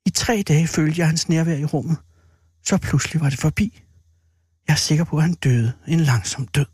I 0.07 0.11
tre 0.11 0.43
dage 0.49 0.67
følte 0.67 1.01
jeg 1.01 1.07
hans 1.07 1.29
nærvær 1.29 1.57
i 1.57 1.65
rummet. 1.65 1.97
Så 2.67 2.79
pludselig 2.79 3.21
var 3.21 3.31
det 3.31 3.39
forbi. 3.39 3.83
Jeg 4.69 4.73
er 4.73 4.77
sikker 4.77 5.05
på, 5.05 5.17
at 5.17 5.23
han 5.23 5.35
døde 5.35 5.73
en 5.89 6.01
langsom 6.01 6.47
død. 6.47 6.67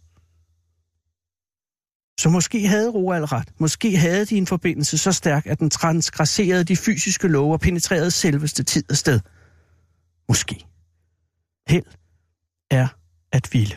Så 2.20 2.28
måske 2.28 2.68
havde 2.68 2.90
Roald 2.90 3.32
ret. 3.32 3.48
Måske 3.58 3.96
havde 3.96 4.26
de 4.26 4.36
en 4.36 4.46
forbindelse 4.46 4.98
så 4.98 5.12
stærk, 5.12 5.46
at 5.46 5.58
den 5.58 5.70
transgresserede 5.70 6.64
de 6.64 6.76
fysiske 6.76 7.28
love 7.28 7.52
og 7.52 7.60
penetrerede 7.60 8.10
selveste 8.10 8.62
tid 8.62 8.84
og 8.90 8.96
sted. 8.96 9.20
Måske. 10.28 10.66
Held 11.68 11.84
er 12.70 12.88
at 13.32 13.48
ville. 13.52 13.76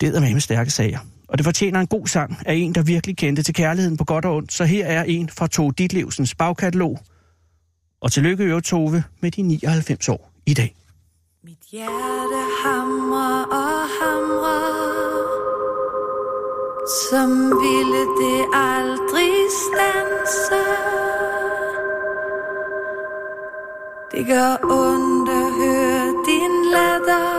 Det 0.00 0.16
er 0.16 0.20
med 0.20 0.40
stærke 0.40 0.70
sager. 0.70 0.98
Og 1.28 1.38
det 1.38 1.44
fortjener 1.44 1.80
en 1.80 1.86
god 1.86 2.06
sang 2.06 2.36
af 2.46 2.54
en, 2.54 2.74
der 2.74 2.82
virkelig 2.82 3.16
kendte 3.16 3.42
til 3.42 3.54
kærligheden 3.54 3.96
på 3.96 4.04
godt 4.04 4.24
og 4.24 4.36
ondt. 4.36 4.52
Så 4.52 4.64
her 4.64 4.86
er 4.86 5.04
en 5.04 5.28
fra 5.28 5.46
Tove 5.46 5.72
Ditlevsens 5.78 6.34
bagkatalog. 6.34 6.98
Og 8.00 8.12
tillykke 8.12 8.44
øvrigt 8.44 8.66
Tove 8.66 9.04
med 9.20 9.30
de 9.30 9.42
99 9.42 10.08
år 10.08 10.32
i 10.46 10.54
dag. 10.54 10.76
Mit 11.44 11.58
hjerte 11.72 12.42
hamrer 12.64 13.44
og 13.44 13.88
hamrer 13.98 14.72
Som 17.10 17.30
ville 17.64 18.02
det 18.20 18.44
aldrig 18.52 19.32
stanse 19.64 20.62
Det 24.12 24.26
gør 24.26 24.56
ondt 24.62 25.21
høre 25.58 26.06
din 26.26 26.54
latter 26.74 27.30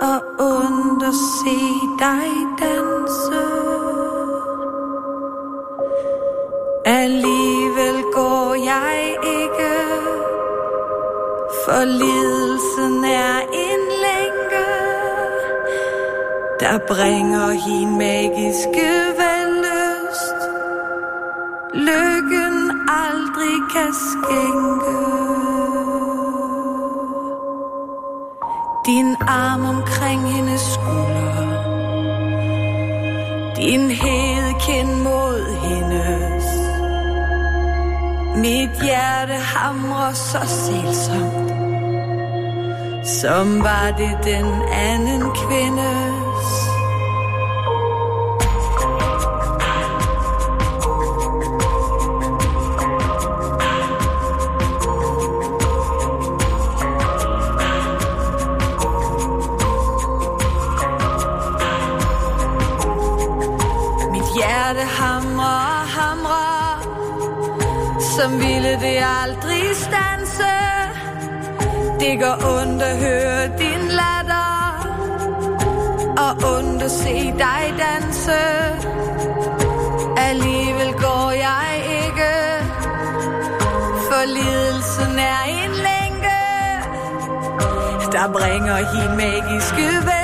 Og 0.00 0.18
ondt 0.38 1.02
at 1.02 1.14
se 1.14 1.58
dig 1.98 2.30
danse. 2.60 3.44
Alligevel 6.84 8.02
går 8.12 8.54
jeg 8.54 9.16
ikke 9.38 9.74
For 11.64 11.84
lidelsen 11.84 13.04
er 13.04 13.38
en 13.40 13.82
længe 14.06 14.66
Der 16.60 16.78
bringer 16.88 17.50
hin 17.50 17.98
magiske 17.98 18.88
vellyst 19.18 20.40
Lykken 21.74 22.56
aldrig 22.88 23.56
kan 23.72 23.92
skænke. 23.94 24.96
Din 28.86 29.16
arm 29.20 29.64
omkring 29.64 30.32
hendes 30.32 30.60
skulder. 30.60 31.46
Din 33.56 33.90
hede 33.90 34.54
kind 34.60 35.02
mod 35.02 35.40
hendes. 35.66 36.44
Mit 38.36 38.82
hjerte 38.82 39.34
hamrer 39.34 40.12
så 40.12 40.38
sælsomt. 40.46 41.52
Som 43.06 43.62
var 43.62 43.90
det 43.98 44.18
den 44.24 44.46
anden 44.72 45.22
kvinde. 45.34 46.25
Bringer 88.32 88.76
helt 88.76 89.16
magiske 89.16 89.86
vellyst 90.06 90.15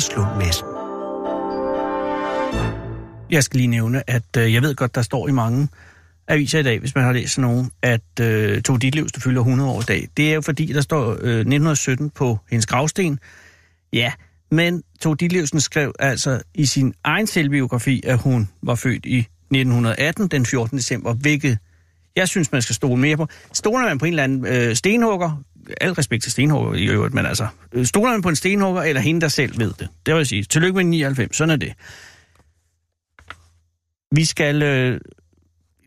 Anders 0.00 0.16
Lund 0.16 0.36
Madsen. 0.38 0.66
Jeg 3.30 3.44
skal 3.44 3.56
lige 3.56 3.66
nævne, 3.66 4.10
at 4.10 4.36
øh, 4.38 4.54
jeg 4.54 4.62
ved 4.62 4.74
godt, 4.74 4.94
der 4.94 5.02
står 5.02 5.28
i 5.28 5.32
mange 5.32 5.68
aviser 6.28 6.58
i 6.58 6.62
dag, 6.62 6.78
hvis 6.78 6.94
man 6.94 7.04
har 7.04 7.12
læst 7.12 7.34
sådan 7.34 7.50
nogen, 7.50 7.70
at 7.82 8.20
øh, 8.20 8.62
Tove 8.62 8.78
Ditlevs, 8.78 9.12
der 9.12 9.20
fylder 9.20 9.40
100 9.40 9.70
år 9.70 9.80
i 9.80 9.84
dag. 9.88 10.08
Det 10.16 10.30
er 10.30 10.34
jo 10.34 10.40
fordi, 10.40 10.66
der 10.66 10.80
står 10.80 11.10
øh, 11.10 11.14
1917 11.14 12.10
på 12.10 12.38
hendes 12.50 12.66
gravsten. 12.66 13.18
Ja, 13.92 14.12
men 14.50 14.82
Tove 15.00 15.16
Ditlevsen 15.16 15.60
skrev 15.60 15.94
altså 15.98 16.40
i 16.54 16.66
sin 16.66 16.94
egen 17.04 17.26
selvbiografi, 17.26 18.02
at 18.06 18.18
hun 18.18 18.48
var 18.62 18.74
født 18.74 19.06
i 19.06 19.18
1918, 19.18 20.28
den 20.28 20.46
14. 20.46 20.78
december, 20.78 21.14
hvilket 21.14 21.58
jeg 22.16 22.28
synes, 22.28 22.52
man 22.52 22.62
skal 22.62 22.74
stole 22.74 23.00
mere 23.00 23.16
på. 23.16 23.26
Stoler 23.52 23.84
man 23.84 23.98
på 23.98 24.04
en 24.04 24.12
eller 24.12 24.24
anden 24.24 24.46
øh, 24.46 24.76
stenhugger, 24.76 25.42
al 25.80 25.92
respekt 25.92 26.22
til 26.22 26.32
stenhugger 26.32 26.74
i 26.74 26.86
øvrigt, 26.86 27.14
men 27.14 27.26
altså, 27.26 27.46
stoler 27.84 28.10
man 28.10 28.22
på 28.22 28.28
en 28.28 28.36
stenhugger, 28.36 28.82
eller 28.82 29.00
hende, 29.00 29.20
der 29.20 29.28
selv 29.28 29.58
ved 29.58 29.72
det? 29.78 29.88
Det 30.06 30.14
vil 30.14 30.20
jeg 30.20 30.26
sige. 30.26 30.42
Tillykke 30.42 30.76
med 30.76 30.84
99, 30.84 31.36
sådan 31.36 31.50
er 31.50 31.56
det. 31.56 31.72
Vi 34.12 34.24
skal... 34.24 34.62
Øh, 34.62 35.00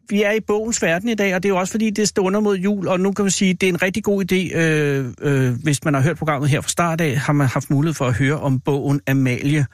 vi 0.09 0.23
er 0.23 0.31
i 0.31 0.39
bogens 0.39 0.81
verden 0.81 1.09
i 1.09 1.15
dag, 1.15 1.35
og 1.35 1.43
det 1.43 1.49
er 1.49 1.53
jo 1.53 1.59
også 1.59 1.71
fordi, 1.71 1.89
det 1.89 2.07
stunder 2.07 2.39
mod 2.39 2.57
jul, 2.57 2.87
og 2.87 2.99
nu 2.99 3.11
kan 3.11 3.25
man 3.25 3.31
sige, 3.31 3.51
at 3.51 3.61
det 3.61 3.69
er 3.69 3.73
en 3.73 3.81
rigtig 3.81 4.03
god 4.03 4.31
idé, 4.31 4.57
øh, 4.57 5.13
øh, 5.21 5.53
hvis 5.63 5.85
man 5.85 5.93
har 5.93 6.01
hørt 6.01 6.17
programmet 6.17 6.49
her 6.49 6.61
fra 6.61 6.69
start 6.69 7.01
af, 7.01 7.17
har 7.17 7.33
man 7.33 7.47
haft 7.47 7.69
mulighed 7.69 7.93
for 7.93 8.05
at 8.05 8.13
høre 8.13 8.39
om 8.39 8.59
bogen 8.59 9.01
Amalie 9.07 9.65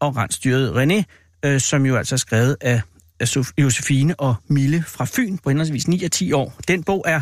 og 0.00 0.16
rensdyret 0.16 0.70
René, 0.70 1.02
øh, 1.44 1.60
som 1.60 1.86
jo 1.86 1.96
altså 1.96 2.14
er 2.14 2.18
skrevet 2.18 2.56
af, 2.60 2.80
af 3.20 3.36
Josefine 3.58 4.20
og 4.20 4.34
Mille 4.48 4.84
fra 4.86 5.04
Fyn 5.04 5.36
på 5.36 5.50
henholdsvis 5.50 5.88
9 5.88 6.04
og 6.04 6.12
10 6.12 6.32
år. 6.32 6.54
Den 6.68 6.82
bog 6.82 7.04
er 7.06 7.20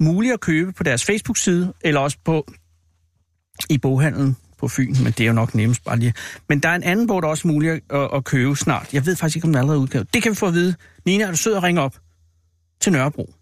mulig 0.00 0.32
at 0.32 0.40
købe 0.40 0.72
på 0.72 0.82
deres 0.82 1.04
Facebook-side, 1.04 1.72
eller 1.80 2.00
også 2.00 2.18
på 2.24 2.46
i 3.70 3.78
boghandlen 3.78 4.36
på 4.58 4.68
Fyn, 4.68 4.94
men 5.02 5.12
det 5.12 5.20
er 5.20 5.26
jo 5.26 5.32
nok 5.32 5.54
nemmest 5.54 5.84
bare 5.84 5.98
lige. 5.98 6.14
Men 6.48 6.60
der 6.60 6.68
er 6.68 6.74
en 6.74 6.82
anden 6.82 7.06
bog, 7.06 7.22
der 7.22 7.28
er 7.28 7.30
også 7.30 7.48
mulig 7.48 7.70
at, 7.70 7.80
at, 7.90 8.10
at 8.14 8.24
købe 8.24 8.56
snart. 8.56 8.94
Jeg 8.94 9.06
ved 9.06 9.16
faktisk 9.16 9.36
ikke, 9.36 9.46
om 9.46 9.48
den 9.48 9.54
er 9.54 9.60
allerede 9.60 9.80
udgivet. 9.80 10.14
Det 10.14 10.22
kan 10.22 10.30
vi 10.30 10.36
få 10.36 10.46
at 10.46 10.54
vide. 10.54 10.74
Nina, 11.06 11.24
er 11.24 11.30
du 11.30 11.36
sød 11.36 11.54
at 11.54 11.62
ringe 11.62 11.80
op 11.80 11.96
til 12.80 12.92
Nørrebro? 12.92 13.34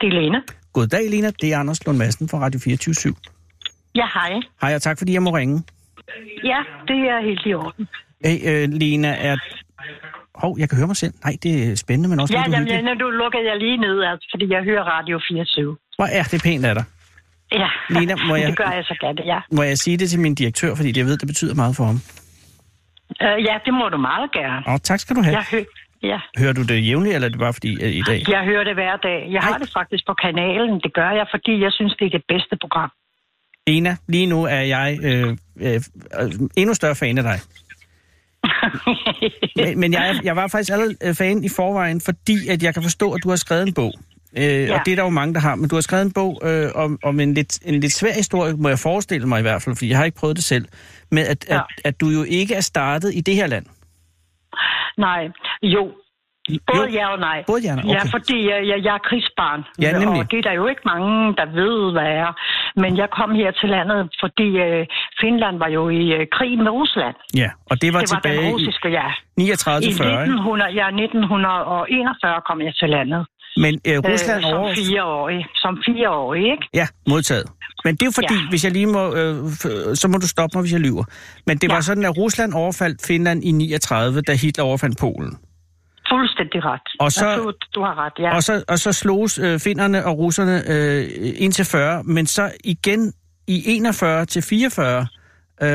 Det 0.00 0.06
er 0.06 0.20
Lena. 0.20 0.40
Goddag, 0.72 1.10
Lena. 1.10 1.30
Det 1.40 1.52
er 1.52 1.58
Anders 1.58 1.86
Lund 1.86 1.98
Madsen 1.98 2.28
fra 2.28 2.38
Radio 2.38 2.60
24 2.60 2.94
/7. 2.94 3.39
Ja, 4.00 4.06
hej. 4.14 4.32
Hej, 4.62 4.74
og 4.74 4.82
tak 4.82 4.98
fordi 4.98 5.12
jeg 5.12 5.22
må 5.22 5.30
ringe. 5.40 5.56
Ja, 6.44 6.60
det 6.88 6.98
er 7.12 7.18
helt 7.28 7.42
i 7.46 7.54
orden. 7.54 7.88
Hey, 8.24 8.36
øh, 8.50 8.68
Lena, 8.80 9.10
er... 9.28 9.36
Hov, 10.42 10.52
jeg 10.58 10.68
kan 10.68 10.78
høre 10.78 10.86
mig 10.86 10.96
selv. 10.96 11.14
Nej, 11.24 11.34
det 11.42 11.52
er 11.70 11.76
spændende, 11.76 12.08
men 12.08 12.20
også 12.20 12.34
Ja, 12.34 12.42
lidt 12.44 12.52
jamen, 12.54 12.68
ja, 12.88 12.94
nu 12.94 13.10
lukker 13.10 13.40
jeg 13.50 13.56
lige 13.58 13.76
ned, 13.76 14.02
altså, 14.10 14.26
fordi 14.32 14.52
jeg 14.54 14.62
hører 14.62 14.82
Radio 14.94 15.20
24. 15.28 15.76
Hvor 15.96 16.04
er 16.18 16.22
det 16.22 16.42
pænt 16.44 16.64
af 16.70 16.74
dig. 16.74 16.84
Ja, 17.52 17.68
Lena, 17.90 18.14
må 18.28 18.34
jeg- 18.42 18.48
det 18.48 18.56
gør 18.56 18.70
jeg 18.78 18.84
så 18.84 18.96
gerne, 19.00 19.22
ja. 19.32 19.38
Må 19.52 19.62
jeg 19.62 19.78
sige 19.78 19.96
det 19.96 20.10
til 20.10 20.20
min 20.20 20.34
direktør, 20.34 20.74
fordi 20.74 20.98
jeg 20.98 21.06
ved, 21.06 21.16
det 21.18 21.28
betyder 21.28 21.54
meget 21.54 21.76
for 21.76 21.84
ham. 21.84 21.98
Uh, 23.24 23.38
ja, 23.48 23.54
det 23.66 23.72
må 23.74 23.88
du 23.88 23.96
meget 24.10 24.32
gerne. 24.32 24.62
Og 24.66 24.82
tak 24.82 24.98
skal 25.00 25.16
du 25.16 25.22
have. 25.22 25.36
Jeg, 25.36 25.44
hø 25.52 25.60
ja. 26.02 26.18
Hører 26.38 26.52
du 26.52 26.62
det 26.62 26.86
jævnligt, 26.88 27.14
eller 27.14 27.28
er 27.28 27.30
det 27.34 27.40
bare 27.46 27.52
fordi 27.52 27.72
at 27.84 27.90
i 28.00 28.02
dag? 28.08 28.18
jeg 28.28 28.42
hører 28.44 28.64
det 28.64 28.74
hver 28.74 28.96
dag. 28.96 29.18
Jeg 29.34 29.40
har 29.42 29.52
Ej. 29.52 29.58
det 29.58 29.70
faktisk 29.78 30.06
på 30.06 30.14
kanalen. 30.24 30.74
Det 30.84 30.92
gør 30.94 31.10
jeg, 31.10 31.26
fordi 31.34 31.52
jeg 31.64 31.72
synes, 31.72 31.92
det 31.98 32.06
er 32.06 32.10
det 32.18 32.24
bedste 32.28 32.54
program. 32.60 32.90
Lena, 33.70 33.96
lige 34.08 34.26
nu 34.26 34.44
er 34.44 34.60
jeg 34.60 34.98
øh, 35.02 35.36
øh, 35.60 35.80
endnu 36.56 36.74
større 36.74 36.94
fan 36.94 37.18
af 37.18 37.24
dig. 37.24 37.38
Men, 39.56 39.80
men 39.80 39.92
jeg, 39.92 40.20
jeg 40.24 40.36
var 40.36 40.48
faktisk 40.48 40.72
allerede 40.72 40.96
øh, 41.02 41.14
fan 41.14 41.44
i 41.44 41.48
forvejen, 41.48 42.00
fordi 42.00 42.48
at 42.48 42.62
jeg 42.62 42.74
kan 42.74 42.82
forstå, 42.82 43.12
at 43.12 43.20
du 43.22 43.28
har 43.28 43.36
skrevet 43.36 43.68
en 43.68 43.74
bog. 43.74 43.92
Øh, 44.36 44.42
ja. 44.44 44.74
Og 44.74 44.80
det 44.84 44.92
er 44.92 44.96
der 44.96 45.02
jo 45.02 45.10
mange, 45.10 45.34
der 45.34 45.40
har. 45.40 45.54
Men 45.54 45.68
du 45.68 45.76
har 45.76 45.80
skrevet 45.80 46.04
en 46.04 46.12
bog 46.12 46.40
øh, 46.44 46.70
om, 46.74 46.98
om 47.04 47.20
en, 47.20 47.34
lidt, 47.34 47.58
en 47.64 47.80
lidt 47.80 47.92
svær 47.92 48.12
historie, 48.12 48.54
må 48.56 48.68
jeg 48.68 48.78
forestille 48.78 49.26
mig 49.26 49.38
i 49.38 49.42
hvert 49.42 49.62
fald, 49.62 49.76
fordi 49.76 49.88
jeg 49.88 49.98
har 49.98 50.04
ikke 50.04 50.18
prøvet 50.18 50.36
det 50.36 50.44
selv, 50.44 50.64
med 51.10 51.26
at. 51.26 51.46
Ja. 51.48 51.56
at, 51.56 51.64
at 51.84 52.00
du 52.00 52.08
jo 52.08 52.22
ikke 52.22 52.54
er 52.54 52.60
startet 52.60 53.14
i 53.14 53.20
det 53.20 53.34
her 53.34 53.46
land. 53.46 53.66
nej, 54.98 55.28
jo. 55.62 55.92
Både 56.72 56.88
Jo. 56.92 56.98
ja 56.98 57.04
og 57.14 57.18
nej. 57.28 57.38
Både 57.50 57.60
ja 57.66 57.70
og 57.72 57.76
nej, 57.76 57.86
Ja, 57.94 58.00
okay. 58.00 58.10
fordi 58.14 58.36
jeg, 58.50 58.58
jeg, 58.70 58.78
jeg 58.86 58.94
er 59.00 59.02
krigsbarn. 59.08 59.60
Ja, 59.82 59.88
nemlig. 60.02 60.20
Og 60.20 60.26
det 60.30 60.38
er 60.38 60.44
der 60.48 60.54
jo 60.60 60.66
ikke 60.72 60.84
mange, 60.92 61.12
der 61.40 61.46
ved, 61.60 61.76
hvad 61.96 62.08
er. 62.24 62.30
Men 62.82 62.90
jeg 63.02 63.08
kom 63.18 63.30
her 63.40 63.50
til 63.60 63.68
landet, 63.76 64.00
fordi 64.22 64.48
øh, 64.66 64.82
Finland 65.22 65.56
var 65.64 65.70
jo 65.78 65.82
i 66.00 66.02
øh, 66.16 66.22
krig 66.36 66.52
med 66.64 66.70
Rusland. 66.80 67.16
Ja, 67.42 67.48
og 67.70 67.74
det 67.82 67.88
var 67.94 68.00
det 68.00 68.10
var 68.12 68.20
tilbage 68.20 68.42
den 68.42 68.52
russiske, 68.54 68.88
ja. 68.98 69.08
i 69.38 69.42
39 69.42 69.82
I 69.82 69.86
til 69.86 69.94
40. 69.96 70.10
ikke? 70.10 70.34
1900, 70.34 70.70
ja, 70.80 70.86
1941 70.88 72.42
kom 72.48 72.58
jeg 72.66 72.74
til 72.80 72.88
landet. 72.96 73.22
Men 73.64 73.72
øh, 73.88 73.98
Rusland 74.10 74.40
øh, 74.44 74.50
som 74.50 74.58
over... 74.58 74.74
fireårig. 74.74 75.40
Som 75.54 75.72
fireårig, 75.86 76.42
ikke? 76.54 76.64
Ja, 76.80 76.86
modtaget. 77.08 77.46
Men 77.84 77.92
det 77.94 78.02
er 78.02 78.06
jo 78.06 78.12
fordi, 78.20 78.34
ja. 78.34 78.40
Ja. 78.44 78.48
hvis 78.48 78.64
jeg 78.64 78.72
lige 78.72 78.86
må, 78.86 79.02
øh, 79.20 79.34
så 80.00 80.08
må 80.12 80.18
du 80.18 80.28
stoppe 80.28 80.52
mig, 80.56 80.62
hvis 80.62 80.72
jeg 80.72 80.80
lyver. 80.80 81.04
Men 81.46 81.56
det 81.58 81.68
ja. 81.68 81.72
Ja. 81.72 81.74
var 81.76 81.80
sådan, 81.80 82.04
at 82.04 82.16
Rusland 82.18 82.52
overfaldt 82.54 82.98
Finland 83.06 83.44
i 83.44 83.50
39, 83.52 84.20
da 84.22 84.32
Hitler 84.34 84.64
overfandt 84.64 84.98
Polen. 84.98 85.38
Fuldstændig 86.12 86.64
ret. 86.64 86.80
Og 87.00 87.12
så- 87.12 87.26
Absolut, 87.26 87.64
du 87.74 87.80
har 87.82 88.04
ret, 88.04 88.12
ja. 88.18 88.34
Og 88.36 88.42
så, 88.42 88.64
og 88.68 88.78
så 88.78 88.92
sloges 88.92 89.38
øh, 89.38 89.60
finnerne 89.60 90.04
og 90.06 90.18
russerne 90.18 90.62
øh, 90.68 91.08
indtil 91.44 91.64
40, 91.64 92.02
men 92.04 92.26
så 92.26 92.52
igen 92.64 93.12
i 93.46 93.62
41 93.66 94.26
til 94.26 94.42
44. 94.42 95.06
Øh, 95.62 95.68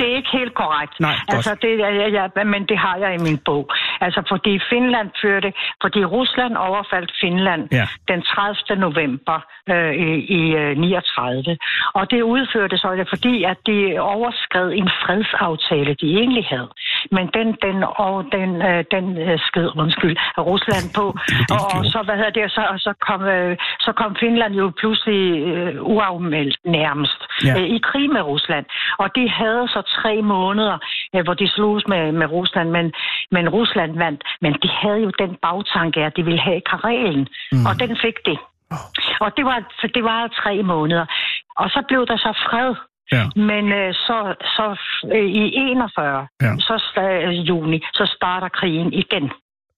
Det 0.00 0.06
er 0.12 0.16
ikke 0.20 0.32
helt 0.40 0.54
korrekt. 0.54 0.94
Nej, 1.00 1.14
godt. 1.26 1.36
altså, 1.36 1.54
det, 1.62 1.78
ja, 1.78 1.90
ja, 2.18 2.44
men 2.44 2.66
det 2.70 2.78
har 2.78 2.96
jeg 2.96 3.14
i 3.14 3.18
min 3.28 3.38
bog. 3.44 3.70
Altså, 4.00 4.22
fordi 4.28 4.60
Finland 4.70 5.10
førte, 5.22 5.52
fordi 5.82 6.04
Rusland 6.04 6.56
overfaldt 6.56 7.12
Finland 7.20 7.62
Ja. 7.72 7.86
den 8.08 8.22
30. 8.22 8.80
november 8.80 9.38
øh, 9.70 9.92
i, 9.94 10.10
i 10.38 10.54
øh, 10.56 10.76
39. 10.76 11.56
Og 11.94 12.10
det 12.10 12.22
udførte 12.22 12.78
så 12.78 12.88
det, 12.96 13.08
fordi 13.08 13.44
at 13.44 13.56
de 13.66 13.78
overskred 14.00 14.72
en 14.72 14.90
fredsaftale, 15.02 15.94
de 16.02 16.06
egentlig 16.20 16.46
havde. 16.50 16.70
Men 17.10 17.26
den, 17.34 17.48
den, 17.62 17.84
og 17.96 18.24
den, 18.32 18.62
øh, 18.62 18.84
den 18.90 19.18
øh, 19.18 19.38
sked, 19.48 19.68
undskyld, 19.78 20.16
af 20.36 20.42
Rusland 20.46 20.86
på. 20.98 21.04
det 21.28 21.50
og, 21.56 21.78
og 21.78 21.84
så, 21.84 21.98
hvad 22.04 22.16
hedder 22.16 22.30
det, 22.40 22.50
så, 22.52 22.62
så, 22.86 22.92
kom, 23.08 23.22
øh, 23.22 23.56
så 23.80 23.92
kom 23.92 24.16
Finland 24.20 24.54
jo 24.54 24.72
pludselig 24.80 25.22
øh, 25.46 25.74
uafmeldt 25.82 26.56
nærmest 26.64 27.20
Ja. 27.44 27.52
øh, 27.60 27.66
i 27.76 27.78
krig 27.88 28.10
med 28.10 28.20
Rusland. 28.22 28.66
Og 28.98 29.08
de 29.22 29.28
havde 29.42 29.64
så 29.74 29.80
tre 29.98 30.22
måneder, 30.22 30.76
øh, 31.14 31.22
hvor 31.24 31.34
de 31.34 31.48
slogs 31.48 31.84
med, 31.92 32.12
med 32.20 32.26
Rusland, 32.26 32.68
men, 32.70 32.86
men 33.30 33.48
Rusland 33.48 33.92
vandt. 34.04 34.20
Men 34.40 34.52
de 34.62 34.68
havde 34.82 35.00
jo 35.06 35.10
den 35.22 35.32
bagtanke, 35.42 36.00
at 36.08 36.12
de 36.16 36.22
ville 36.24 36.40
have 36.48 36.60
Karelen, 36.70 37.26
mm. 37.52 37.66
og 37.68 37.72
den 37.82 37.92
fik 38.04 38.16
de. 38.28 38.36
Og 39.24 39.30
det 39.36 39.44
var, 39.44 39.58
så 39.80 39.86
det 39.94 40.04
var 40.04 40.20
tre 40.42 40.62
måneder. 40.62 41.06
Og 41.56 41.70
så 41.70 41.80
blev 41.88 42.06
der 42.06 42.16
så 42.16 42.32
fred. 42.46 42.74
Ja. 43.12 43.24
Men 43.36 43.64
øh, 43.72 43.94
så, 43.94 44.34
så 44.56 44.66
øh, 45.14 45.26
i 45.42 45.42
41, 45.54 46.26
Ja. 46.40 46.46
ja. 46.46 46.56
så 46.58 46.76
øh, 47.00 47.48
juni, 47.48 47.78
så 47.94 48.04
starter 48.16 48.48
krigen 48.48 48.92
igen. 48.92 49.30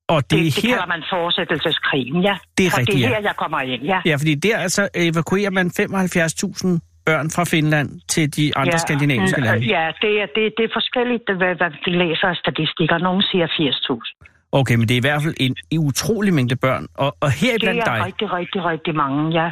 og 0.09 0.23
det, 0.23 0.31
Det, 0.31 0.39
er 0.39 0.43
det 0.43 0.63
her, 0.63 0.71
kalder 0.71 0.87
man 0.87 1.03
fortsættelseskrigen, 1.11 2.23
ja. 2.23 2.37
Det 2.59 2.67
er 2.67 2.71
og 2.73 2.79
rigtigt, 2.79 2.97
det 2.97 3.05
er 3.05 3.09
ja. 3.09 3.15
her, 3.15 3.23
jeg 3.23 3.37
kommer 3.37 3.61
ind, 3.61 3.83
ja. 3.83 4.01
ja, 4.07 4.15
fordi 4.15 4.35
der 4.35 4.59
altså 4.59 4.89
evakuerer 4.95 5.51
man 5.51 5.67
75.000 5.67 6.94
børn 7.07 7.31
fra 7.31 7.45
Finland 7.45 7.89
til 8.09 8.37
de 8.37 8.57
andre 8.57 8.75
ja, 8.75 8.79
skandinaviske 8.87 9.41
mm, 9.41 9.45
lande. 9.47 9.67
Ja, 9.77 9.85
det 10.03 10.13
er, 10.23 10.27
det, 10.37 10.43
det 10.59 10.65
er 10.69 10.73
forskelligt, 10.79 11.25
hvad, 11.41 11.55
hvad 11.61 11.71
vi 11.85 11.91
læser 12.05 12.27
af 12.35 12.37
statistikker. 12.37 12.99
Nogle 12.99 13.23
siger 13.31 13.47
80.000. 13.47 14.51
Okay, 14.53 14.75
men 14.75 14.89
det 14.89 14.95
er 14.95 14.99
i 15.03 15.07
hvert 15.09 15.23
fald 15.23 15.35
en, 15.41 15.57
en 15.71 15.79
utrolig 15.79 16.35
mængde 16.35 16.57
børn. 16.57 16.87
Og, 16.95 17.17
og 17.21 17.31
her 17.31 17.53
Det 17.53 17.61
blandt 17.63 17.81
er 17.81 17.85
dig, 17.85 18.05
rigtig, 18.07 18.33
rigtig, 18.33 18.65
rigtig 18.65 18.95
mange, 18.95 19.41
ja. 19.41 19.51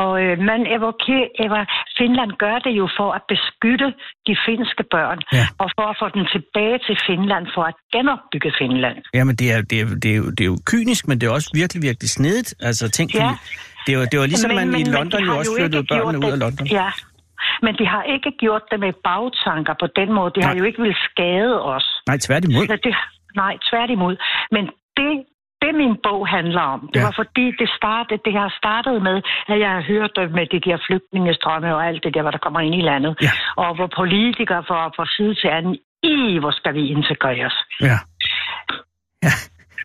Og 0.00 0.10
øh, 0.22 0.38
man 0.50 0.60
evokerer, 0.76 1.28
ever, 1.44 1.62
Finland 1.98 2.30
gør 2.44 2.56
det 2.66 2.72
jo 2.80 2.88
for 2.98 3.08
at 3.18 3.22
beskytte 3.34 3.88
de 4.26 4.34
finske 4.46 4.82
børn, 4.94 5.18
Ja. 5.32 5.46
og 5.62 5.68
for 5.76 5.86
at 5.92 5.96
få 6.02 6.06
dem 6.16 6.24
tilbage 6.34 6.78
til 6.86 6.96
Finland, 7.08 7.44
for 7.54 7.62
at 7.70 7.76
genopbygge 7.94 8.52
Finland. 8.60 8.96
Jamen, 9.14 9.34
det 9.36 9.46
er, 9.52 9.60
det, 9.70 9.80
er, 9.80 9.86
det, 10.02 10.10
er 10.14 10.16
jo, 10.16 10.30
det 10.36 10.40
er 10.40 10.50
jo 10.54 10.58
kynisk, 10.72 11.08
men 11.08 11.14
det 11.20 11.26
er 11.26 11.32
også 11.38 11.50
virkelig, 11.54 11.82
virkelig 11.82 12.10
snedigt. 12.10 12.54
Altså, 12.68 12.90
tænk, 12.90 13.14
Ja. 13.14 13.30
Det, 13.86 13.98
var, 13.98 14.04
det 14.04 14.16
var 14.20 14.26
ligesom, 14.26 14.50
man 14.54 14.68
i 14.80 14.82
de 14.82 14.92
London 14.98 15.20
jo 15.20 15.30
har 15.30 15.38
også 15.38 15.52
flyttede 15.58 15.84
gjort 15.86 16.00
børnene 16.02 16.18
ud 16.26 16.32
af 16.32 16.38
London. 16.44 16.66
Ja, 16.80 16.88
men 17.64 17.72
de 17.80 17.86
har 17.94 18.02
ikke 18.14 18.30
gjort 18.42 18.62
det 18.70 18.78
med 18.80 18.92
bagtanker 19.08 19.74
på 19.82 19.86
den 19.98 20.08
måde. 20.16 20.30
De 20.36 20.40
har 20.46 20.52
Nej. 20.54 20.58
jo 20.60 20.64
ikke 20.64 20.82
vil 20.82 20.94
skade 21.10 21.56
os. 21.74 21.86
Nej, 22.10 22.18
tværtimod. 22.26 22.66
Så 22.66 22.76
det, 22.86 22.94
nej, 23.42 23.54
tværtimod. 23.70 24.14
Men 24.54 24.64
det, 24.98 25.10
det 25.62 25.72
min 25.82 25.94
bog 26.06 26.20
handler 26.36 26.64
om, 26.74 26.80
det 26.94 27.00
Ja. 27.00 27.04
var 27.06 27.14
fordi, 27.22 27.44
det, 27.60 27.68
startede, 27.78 28.20
det 28.24 28.32
har 28.42 28.50
startet 28.60 29.02
med, 29.08 29.16
at 29.52 29.58
jeg 29.64 29.70
har 29.76 29.82
hørt 29.92 30.10
det 30.16 30.30
med 30.38 30.46
de 30.54 30.60
der 30.66 30.76
flygtningestrømme 30.86 31.74
og 31.76 31.86
alt 31.88 32.00
det 32.04 32.14
der, 32.14 32.22
hvad 32.22 32.32
der 32.32 32.42
kommer 32.46 32.60
ind 32.60 32.74
i 32.74 32.84
landet. 32.90 33.12
Ja. 33.22 33.32
Og 33.56 33.70
hvor 33.76 33.88
politikere 34.00 34.62
får 34.70 34.82
fra 34.96 35.06
side 35.16 35.34
til 35.40 35.48
anden, 35.58 35.74
i 36.02 36.38
hvor 36.42 36.50
skal 36.50 36.74
vi 36.74 36.82
integreres. 36.96 37.56
Ja. 37.80 37.98
Ja. 39.28 39.34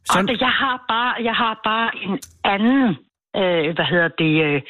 Og 0.09 0.13
Sådan, 0.13 0.27
det, 0.27 0.41
jeg 0.41 0.53
har 0.63 0.75
bare, 0.93 1.13
jeg 1.29 1.35
har 1.43 1.53
bare 1.63 1.89
en 2.05 2.19
anden, 2.55 2.97
øh, 3.39 3.75
hvad 3.75 3.85
hedder 3.91 4.09
det, 4.23 4.33
øh, 4.47 4.61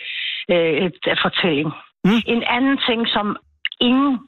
øh, 0.51 0.91
fortælling. 1.21 1.69
Mm. 2.05 2.21
En 2.27 2.43
anden 2.55 2.77
ting, 2.87 3.07
som 3.07 3.37
ingen 3.81 4.19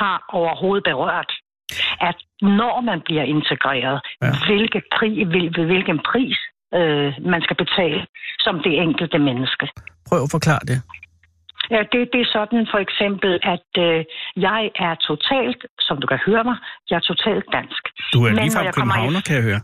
har 0.00 0.24
overhovedet 0.28 0.84
berørt, 0.84 1.32
at 2.00 2.16
når 2.42 2.80
man 2.80 3.00
bliver 3.04 3.22
integreret, 3.22 4.00
Ja. 4.22 4.30
hvilke 4.46 4.82
pri, 4.96 5.24
hvil, 5.24 5.64
hvilken 5.66 5.98
pris 6.10 6.38
øh, 6.74 7.12
man 7.32 7.42
skal 7.42 7.56
betale 7.56 8.06
som 8.38 8.54
det 8.64 8.72
enkelte 8.82 9.18
menneske. 9.18 9.68
prøv 10.08 10.22
at 10.22 10.30
forklare 10.30 10.64
det. 10.70 10.78
Ja, 11.70 11.80
det, 11.92 12.00
det 12.12 12.20
er 12.20 12.30
sådan 12.38 12.66
for 12.72 12.78
eksempel, 12.86 13.32
at 13.54 13.68
øh, 13.86 14.04
jeg 14.36 14.62
er 14.86 14.94
totalt, 14.94 15.60
som 15.86 16.00
du 16.00 16.06
kan 16.06 16.18
høre 16.26 16.44
mig, 16.44 16.56
jeg 16.90 16.96
er 16.96 17.06
totalt 17.12 17.44
dansk. 17.52 17.82
Du 18.14 18.18
er 18.24 18.30
Men 18.30 18.38
lige 18.42 18.52
fra 18.56 18.62
i- 18.68 18.72
Københavner, 18.78 19.20
kan 19.26 19.34
jeg 19.36 19.44
høre. 19.50 19.60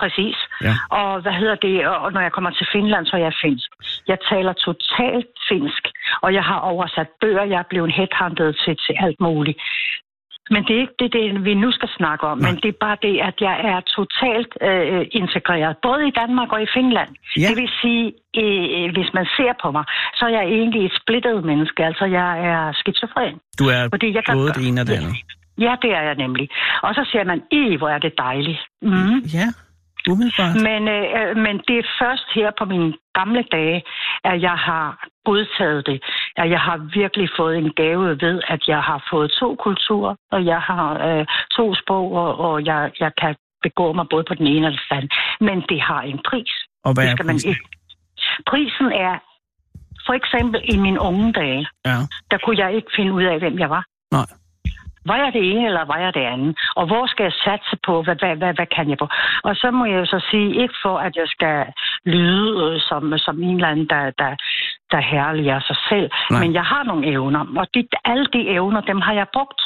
Præcis. 0.00 0.36
Ja. 0.66 0.74
Og 0.98 1.20
hvad 1.22 1.32
hedder 1.40 1.54
det? 1.66 1.86
Og 1.86 2.12
når 2.12 2.20
jeg 2.20 2.32
kommer 2.32 2.50
til 2.50 2.66
Finland, 2.72 3.06
så 3.06 3.16
er 3.16 3.20
jeg 3.20 3.34
finsk. 3.44 3.70
Jeg 4.08 4.18
taler 4.30 4.52
totalt 4.52 5.32
finsk, 5.48 5.82
og 6.24 6.34
jeg 6.34 6.44
har 6.44 6.58
oversat 6.72 7.08
bøger. 7.20 7.44
Jeg 7.44 7.58
er 7.58 7.70
blevet 7.72 7.92
headhunted 7.92 8.52
til, 8.62 8.74
til 8.84 8.94
alt 9.04 9.20
muligt. 9.20 9.58
Men 10.50 10.60
det 10.66 10.72
er 10.76 10.80
ikke 10.80 10.98
det, 11.02 11.12
det, 11.12 11.44
vi 11.44 11.54
nu 11.54 11.72
skal 11.72 11.88
snakke 11.98 12.24
om, 12.26 12.38
Nej. 12.38 12.50
men 12.50 12.60
det 12.62 12.68
er 12.74 12.78
bare 12.86 12.98
det, 13.06 13.14
at 13.28 13.36
jeg 13.40 13.56
er 13.72 13.80
totalt 13.96 14.52
øh, 14.68 15.06
integreret, 15.20 15.76
både 15.88 16.02
i 16.10 16.12
Danmark 16.20 16.52
og 16.52 16.62
i 16.62 16.68
Finland. 16.76 17.10
Ja. 17.36 17.48
Det 17.48 17.56
vil 17.60 17.70
sige, 17.82 18.04
øh, 18.42 18.86
hvis 18.96 19.10
man 19.18 19.26
ser 19.36 19.52
på 19.62 19.68
mig, 19.76 19.84
så 20.18 20.22
er 20.28 20.32
jeg 20.38 20.44
egentlig 20.58 20.82
et 20.86 20.94
splittet 21.00 21.44
menneske, 21.44 21.80
altså 21.84 22.04
jeg 22.04 22.30
er 22.52 22.72
skizofren. 22.80 23.36
Du 23.58 23.64
er 23.74 23.80
Fordi 23.94 24.08
jeg 24.16 24.24
kan 24.24 24.34
både 24.34 24.52
det 24.58 24.68
ene 24.68 24.80
og 24.80 24.86
det 24.86 24.96
andet. 25.00 25.16
Ja, 25.66 25.72
det 25.82 25.90
er 25.98 26.02
jeg 26.08 26.14
nemlig. 26.14 26.48
Og 26.82 26.94
så 26.94 27.02
siger 27.10 27.24
man, 27.24 27.42
i 27.50 27.76
hvor 27.76 27.88
er 27.88 27.98
det 27.98 28.12
dejligt. 28.18 28.60
Mm. 28.82 29.18
Ja, 29.38 29.46
umiddelbart. 30.12 30.54
Men, 30.68 30.88
øh, 30.96 31.04
øh, 31.18 31.36
men 31.44 31.54
det 31.68 31.76
er 31.78 31.86
først 32.02 32.26
her 32.34 32.50
på 32.58 32.64
mine 32.64 32.92
gamle 33.18 33.42
dage, 33.52 33.82
at 34.24 34.42
jeg 34.42 34.56
har 34.68 34.86
godtaget 35.24 35.86
det. 35.86 35.98
At 36.36 36.50
jeg 36.50 36.60
har 36.60 36.76
virkelig 37.00 37.28
fået 37.38 37.56
en 37.58 37.72
gave 37.80 38.04
ved, 38.24 38.36
at 38.48 38.60
jeg 38.68 38.80
har 38.82 39.06
fået 39.10 39.30
to 39.40 39.48
kulturer, 39.66 40.14
og 40.32 40.44
jeg 40.44 40.60
har 40.60 40.86
øh, 41.08 41.26
to 41.56 41.74
sprog, 41.74 42.12
og, 42.12 42.30
og 42.46 42.64
jeg, 42.64 42.90
jeg 43.00 43.12
kan 43.20 43.36
begå 43.62 43.92
mig 43.92 44.06
både 44.10 44.24
på 44.28 44.34
den 44.34 44.46
ene 44.46 44.66
og 44.66 44.72
den 44.72 44.80
anden. 44.90 45.10
Men 45.40 45.56
det 45.68 45.80
har 45.80 46.02
en 46.02 46.20
pris. 46.28 46.52
Og 46.84 46.94
hvad 46.94 47.04
det 47.04 47.10
er 47.10 47.16
skal 47.16 47.26
man 47.26 47.34
prisen? 47.34 47.50
ikke. 47.50 47.64
Prisen 48.50 48.88
er, 48.92 49.14
for 50.06 50.12
eksempel 50.20 50.60
i 50.74 50.76
mine 50.76 51.00
unge 51.00 51.32
dage, 51.32 51.66
Ja. 51.86 51.96
der 52.30 52.38
kunne 52.44 52.58
jeg 52.64 52.74
ikke 52.74 52.90
finde 52.96 53.12
ud 53.12 53.22
af, 53.22 53.38
hvem 53.38 53.58
jeg 53.58 53.70
var. 53.70 53.84
Nej. 54.12 54.26
Hvad 55.08 55.20
er 55.26 55.30
det 55.36 55.42
ene, 55.50 55.66
eller 55.70 55.84
hvad 55.88 56.00
er 56.08 56.12
det 56.18 56.24
andet? 56.34 56.52
Og 56.80 56.84
hvor 56.90 57.04
skal 57.12 57.24
jeg 57.28 57.36
satse 57.46 57.74
på? 57.86 57.94
Hvad, 58.04 58.16
hvad, 58.20 58.36
hvad, 58.40 58.52
hvad 58.58 58.68
kan 58.76 58.86
jeg 58.90 58.98
på? 59.02 59.08
Og 59.48 59.52
så 59.62 59.68
må 59.78 59.84
jeg 59.90 59.98
jo 60.02 60.06
så 60.14 60.20
sige, 60.30 60.48
ikke 60.62 60.76
for 60.84 60.96
at 61.06 61.12
jeg 61.20 61.28
skal 61.34 61.58
lyde 62.14 62.48
øh, 62.64 62.80
som, 62.88 63.02
som 63.26 63.36
en 63.48 63.56
eller 63.58 63.72
anden, 63.72 63.88
der, 63.94 64.02
der, 64.22 64.32
der 64.92 65.00
herliger 65.12 65.60
sig 65.68 65.78
selv, 65.90 66.08
Nej. 66.30 66.40
men 66.40 66.50
jeg 66.58 66.64
har 66.72 66.82
nogle 66.90 67.04
evner, 67.14 67.42
og 67.60 67.66
de, 67.74 67.80
alle 68.04 68.26
de 68.36 68.40
evner, 68.56 68.80
dem 68.80 69.00
har 69.00 69.14
jeg 69.20 69.26
brugt. 69.36 69.60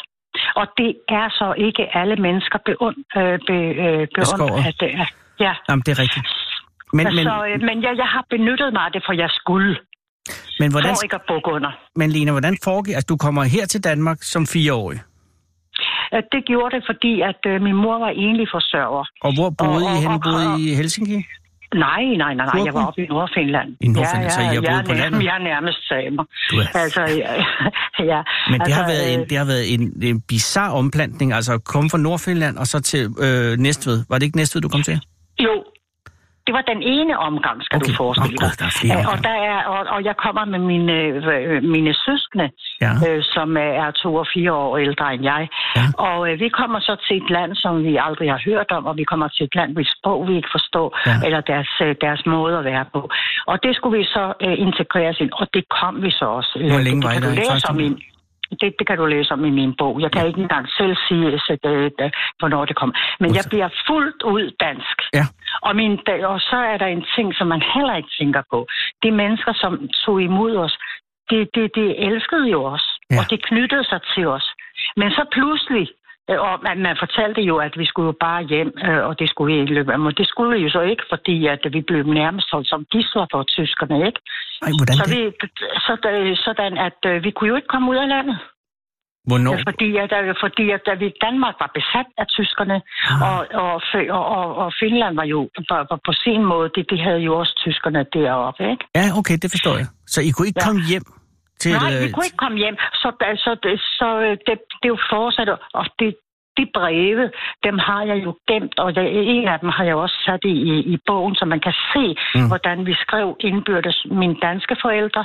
Og 0.60 0.66
det 0.78 0.90
er 1.08 1.26
så 1.40 1.54
ikke 1.66 1.96
alle 1.96 2.16
mennesker 2.16 2.58
beund, 2.68 2.96
øh, 3.16 3.38
be, 3.48 3.58
øh, 3.84 4.06
beundret, 4.14 4.66
at 4.68 4.76
det 4.80 4.90
er. 5.02 5.06
Ja, 5.40 5.54
Jamen, 5.68 5.82
det 5.86 5.92
er 5.96 6.00
rigtigt. 6.04 6.26
Men, 6.92 7.04
men, 7.16 7.24
så, 7.28 7.34
øh, 7.48 7.60
men 7.68 7.76
jeg, 7.82 7.92
jeg 8.02 8.08
har 8.14 8.24
benyttet 8.30 8.72
mig 8.72 8.82
af 8.82 8.92
det, 8.92 9.02
for 9.06 9.12
jeg 9.12 9.30
skulle. 9.30 9.76
men, 10.60 10.70
hvordan, 10.70 10.90
For 10.96 11.04
ikke 11.04 11.14
at 11.14 11.26
bukke 11.28 11.50
under. 11.56 11.70
men 11.96 12.10
Lena, 12.10 12.30
hvordan 12.30 12.56
foregik... 12.64 12.94
Altså, 12.94 13.06
du 13.08 13.16
kommer 13.16 13.42
her 13.44 13.66
til 13.66 13.84
Danmark 13.84 14.18
som 14.20 14.46
fireårig. 14.46 14.98
Det 16.32 16.40
gjorde 16.50 16.70
det, 16.76 16.82
fordi 16.90 17.12
at 17.30 17.40
øh, 17.50 17.62
min 17.66 17.76
mor 17.84 17.96
var 17.98 18.12
enlig 18.26 18.46
forsørger. 18.56 19.04
Og 19.26 19.30
hvor 19.36 19.50
boede 19.50 19.86
Og- 19.86 19.96
I 19.96 20.00
henne? 20.04 20.18
Boede 20.26 20.46
I 20.60 20.72
i 20.72 20.74
Helsinki? 20.74 21.18
Nej, 21.86 22.04
nej, 22.04 22.34
nej, 22.34 22.46
nej. 22.54 22.64
Jeg 22.66 22.74
var 22.74 22.86
oppe 22.86 23.02
i 23.04 23.06
Nordfinland. 23.06 23.68
I 23.80 23.88
Nordfinland, 23.88 24.30
så 24.30 24.40
I 24.40 24.44
har 24.44 24.52
ja, 24.54 24.60
boet 24.72 24.84
på 24.86 24.92
landet? 24.94 25.24
Jeg 25.28 25.34
er 25.40 25.44
nærmest 25.52 25.88
samer. 25.88 26.24
Du 26.50 26.56
er- 26.56 26.78
Altså, 26.84 27.00
ja, 27.00 27.32
ja. 28.12 28.20
Men 28.50 28.60
det 28.60 28.66
altså, 28.66 28.74
har 28.80 28.86
været, 28.92 29.14
en, 29.14 29.20
øh, 29.20 29.28
det 29.30 29.38
har 29.38 29.44
været 29.44 29.74
en, 29.74 29.82
en 30.02 30.20
bizarre 30.28 30.72
omplantning, 30.72 31.32
altså 31.32 31.52
at 31.54 31.64
komme 31.64 31.90
fra 31.90 31.98
Nordfinland 31.98 32.56
og 32.58 32.66
så 32.66 32.80
til 32.80 33.02
øh, 33.26 33.58
Næstved. 33.58 34.04
Var 34.08 34.18
det 34.18 34.26
ikke 34.26 34.36
Næstved, 34.36 34.62
du 34.62 34.68
kom 34.68 34.82
til? 34.82 35.00
Jo, 35.40 35.54
det 36.46 36.52
var 36.58 36.64
den 36.72 36.82
ene 36.96 37.14
omgang, 37.28 37.56
skal 37.64 37.76
Okay. 37.76 37.92
du 37.92 37.96
forestille 38.02 38.36
dig. 38.36 38.48
Gud, 38.48 38.56
der 38.60 38.66
er 38.70 38.76
flere 38.80 38.98
Øh, 39.00 39.12
og, 39.12 39.16
der 39.28 39.34
er, 39.50 39.56
og, 39.74 39.80
og 39.94 40.00
jeg 40.08 40.16
kommer 40.24 40.44
med 40.44 40.58
mine, 40.72 40.92
øh, 40.92 41.62
mine 41.76 41.92
søskende, 42.06 42.48
Ja. 42.84 42.92
øh, 43.08 43.20
som 43.34 43.48
er 43.56 43.90
to 44.02 44.10
og 44.22 44.26
fire 44.34 44.52
år 44.52 44.78
ældre 44.86 45.14
end 45.14 45.22
jeg. 45.32 45.42
Ja. 45.76 45.84
Og 46.08 46.18
øh, 46.30 46.40
vi 46.44 46.48
kommer 46.48 46.80
så 46.80 46.94
til 47.06 47.16
et 47.22 47.30
land, 47.30 47.54
som 47.54 47.74
vi 47.88 47.92
aldrig 48.06 48.28
har 48.30 48.40
hørt 48.50 48.70
om, 48.78 48.82
og 48.86 48.96
vi 48.96 49.04
kommer 49.04 49.28
til 49.28 49.44
et 49.48 49.54
land, 49.54 49.70
hvis 49.76 49.90
sprog 49.98 50.28
vi 50.28 50.34
ikke 50.36 50.48
forstår, 50.56 50.88
Ja. 51.06 51.14
eller 51.26 51.40
deres, 51.40 51.70
øh, 51.82 51.94
deres 52.00 52.22
måde 52.26 52.58
at 52.58 52.64
være 52.64 52.84
på. 52.94 53.10
Og 53.46 53.62
det 53.62 53.76
skulle 53.76 53.98
vi 53.98 54.04
så 54.04 54.24
øh, 54.46 54.54
integreres 54.66 55.20
ind, 55.20 55.30
og 55.40 55.46
det 55.54 55.64
kom 55.80 56.02
vi 56.02 56.10
så 56.10 56.24
også. 56.38 56.52
Hvor 56.70 56.78
Øh, 56.78 56.84
længe 56.84 57.02
det 57.02 57.08
var 57.08 57.12
I 57.12 57.20
der 57.20 57.32
i 57.32 58.11
det, 58.60 58.74
det 58.78 58.86
kan 58.86 58.96
du 58.98 59.06
læse 59.06 59.32
om 59.32 59.44
i 59.44 59.50
min 59.50 59.74
bog. 59.78 60.00
Jeg 60.00 60.10
kan 60.12 60.26
ikke 60.26 60.40
engang 60.40 60.66
selv 60.78 60.94
sige, 61.08 61.38
så 61.38 61.52
det, 61.64 61.92
det, 61.98 62.14
hvornår 62.38 62.64
det 62.64 62.76
kommer. 62.76 62.94
Men 63.20 63.34
jeg 63.34 63.44
bliver 63.52 63.68
fuldt 63.86 64.22
ud 64.22 64.44
dansk. 64.60 64.96
Ja. 65.18 65.24
Og, 65.62 65.76
min, 65.76 65.92
og 66.32 66.40
så 66.40 66.56
er 66.72 66.76
der 66.82 66.86
en 66.86 67.04
ting, 67.16 67.34
som 67.34 67.46
man 67.46 67.62
heller 67.74 67.94
ikke 67.96 68.12
tænker 68.18 68.42
på. 68.52 68.66
De 69.02 69.10
mennesker, 69.10 69.52
som 69.62 69.88
tog 70.04 70.22
imod 70.22 70.56
os, 70.56 70.74
det 71.30 71.48
de, 71.54 71.68
de 71.78 71.84
elskede 72.08 72.48
jo 72.50 72.64
os, 72.64 72.84
Ja. 73.10 73.14
ja. 73.14 73.20
og 73.20 73.30
det 73.30 73.38
knyttede 73.48 73.84
sig 73.84 74.00
til 74.14 74.26
os. 74.26 74.46
Men 74.96 75.10
så 75.10 75.24
pludselig, 75.32 75.88
og 76.28 76.58
man, 76.62 76.78
man 76.82 76.96
fortalte 77.04 77.40
jo, 77.42 77.56
at 77.56 77.74
vi 77.78 77.86
skulle 77.86 78.06
jo 78.06 78.16
bare 78.20 78.42
hjem, 78.42 78.72
øh, 78.86 79.04
og 79.08 79.18
det 79.18 79.28
skulle 79.30 79.54
vi 79.54 79.60
ikke 79.60 79.74
løbe. 79.74 79.98
Men 79.98 80.14
det 80.20 80.26
skulle 80.28 80.50
vi 80.56 80.62
jo 80.64 80.70
så 80.70 80.80
ikke, 80.80 81.02
fordi 81.12 81.46
at 81.46 81.62
vi 81.72 81.80
blev 81.80 82.02
nærmest 82.06 82.48
holdt 82.52 82.68
som 82.68 82.84
gisler 82.92 83.26
for 83.32 83.42
tyskerne, 83.42 83.96
ikke? 84.08 84.20
Ej, 84.62 84.70
hvordan 84.78 84.96
Så 84.96 85.04
det? 85.06 85.16
vi, 85.16 85.48
så, 85.86 85.92
sådan, 86.44 86.78
at 86.88 86.98
øh, 87.06 87.24
vi 87.24 87.30
kunne 87.30 87.48
jo 87.48 87.56
ikke 87.56 87.68
komme 87.74 87.90
ud 87.90 87.96
af 87.96 88.08
landet. 88.08 88.38
Hvornår? 89.28 89.56
Fordi, 89.68 89.88
at, 89.96 90.12
øh, 90.24 90.34
fordi 90.44 90.64
at, 90.70 90.80
da 90.86 90.94
vi 91.02 91.08
Danmark 91.26 91.54
var 91.62 91.70
besat 91.78 92.08
af 92.18 92.26
tyskerne, 92.36 92.76
Ah. 93.10 93.22
og, 93.28 93.38
og, 93.64 93.74
og, 94.36 94.46
og, 94.62 94.72
Finland 94.82 95.14
var 95.20 95.24
jo 95.34 95.40
var, 95.70 95.86
var 95.90 96.00
på 96.08 96.12
sin 96.24 96.42
måde, 96.52 96.68
det, 96.74 96.84
de 96.90 96.98
havde 97.06 97.18
jo 97.28 97.32
også 97.40 97.54
tyskerne 97.64 98.00
deroppe, 98.12 98.62
ikke? 98.72 98.84
Ja, 98.98 99.06
okay, 99.18 99.36
det 99.42 99.50
forstår 99.54 99.74
jeg. 99.80 99.86
Så 100.06 100.18
I 100.28 100.30
kunne 100.34 100.46
ikke 100.50 100.60
Ja. 100.62 100.66
komme 100.66 100.80
hjem 100.90 101.04
til... 101.62 101.72
Nej, 101.72 101.90
vi 102.02 102.06
øh, 102.06 102.12
kunne 102.12 102.26
ikke 102.28 102.42
komme 102.44 102.58
hjem, 102.64 102.76
så, 103.02 103.08
så, 103.44 103.50
det, 103.64 103.74
så 104.00 104.08
øh, 104.26 104.30
det, 104.46 104.54
det 104.80 104.86
er 104.88 104.94
jo 104.96 104.98
fortsat, 105.14 105.48
og 105.78 105.84
det, 105.98 106.10
de 106.58 106.66
breve, 106.74 107.24
dem 107.66 107.76
har 107.78 108.02
jeg 108.10 108.18
jo 108.24 108.30
gemt, 108.48 108.78
og 108.78 108.94
det, 108.96 109.04
en 109.36 109.48
af 109.48 109.58
dem 109.60 109.68
har 109.76 109.84
jeg 109.84 109.94
også 110.04 110.16
sat 110.26 110.40
i, 110.44 110.54
i, 110.72 110.74
i 110.94 110.96
bogen, 111.06 111.34
så 111.34 111.44
man 111.44 111.60
kan 111.60 111.74
se, 111.92 112.04
Mm. 112.34 112.48
hvordan 112.48 112.86
vi 112.86 112.94
skrev 113.04 113.36
indbyrdes 113.40 113.98
mine 114.10 114.36
danske 114.42 114.76
forældre 114.82 115.24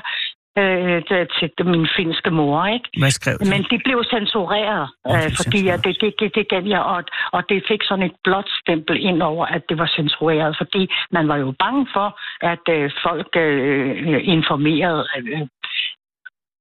øh, 0.61 1.01
til- 1.39 1.65
min 1.65 1.87
finske 1.97 2.31
mor, 2.31 2.65
ikke? 2.65 2.89
Hvad 3.01 3.11
skrev 3.11 3.35
du? 3.39 3.45
Men 3.53 3.61
de 3.71 3.77
blev 3.85 4.03
censureret, 4.13 4.87
øh, 5.07 5.13
fordi 5.39 5.57
censureret. 5.57 5.85
det, 5.85 6.01
det, 6.01 6.13
det, 6.19 6.35
det 6.35 6.45
gav 6.49 6.63
jeg, 6.75 6.81
og, 6.81 7.03
og 7.31 7.41
det 7.49 7.63
fik 7.67 7.81
sådan 7.83 8.05
et 8.05 8.15
blåt 8.23 8.49
stempel 8.61 8.95
ind 9.09 9.21
over, 9.21 9.45
at 9.45 9.61
det 9.69 9.77
var 9.77 9.87
censureret, 9.97 10.55
fordi 10.61 10.81
man 11.11 11.27
var 11.27 11.37
jo 11.45 11.53
bange 11.59 11.87
for, 11.95 12.07
at 12.53 12.63
øh, 12.75 12.91
folk 13.05 13.29
øh, 13.35 14.19
informerede 14.35 15.03
øh, 15.17 15.41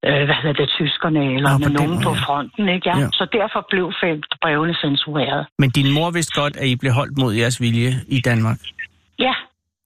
øh, 0.05 0.25
hvad 0.27 0.37
hedder 0.43 0.57
det, 0.63 0.69
tyskerne, 0.69 1.35
eller 1.37 1.51
Nå, 1.51 1.59
med 1.59 1.67
på 1.67 1.69
den 1.69 1.89
nogen 1.89 2.03
på 2.07 2.11
ja. 2.11 2.21
fronten, 2.25 2.69
ikke? 2.69 2.89
Ja? 2.91 2.97
Ja. 2.99 3.09
Så 3.19 3.25
derfor 3.33 3.67
blev 3.71 3.93
fem 4.03 4.23
brevene 4.43 4.75
censureret. 4.83 5.47
Men 5.59 5.71
din 5.71 5.89
mor 5.97 6.11
vidste 6.11 6.41
godt, 6.41 6.57
at 6.57 6.67
I 6.67 6.77
blev 6.77 6.93
holdt 6.93 7.19
mod 7.19 7.33
jeres 7.35 7.61
vilje 7.61 7.91
i 8.09 8.21
Danmark. 8.21 8.59
Ja, 9.19 9.35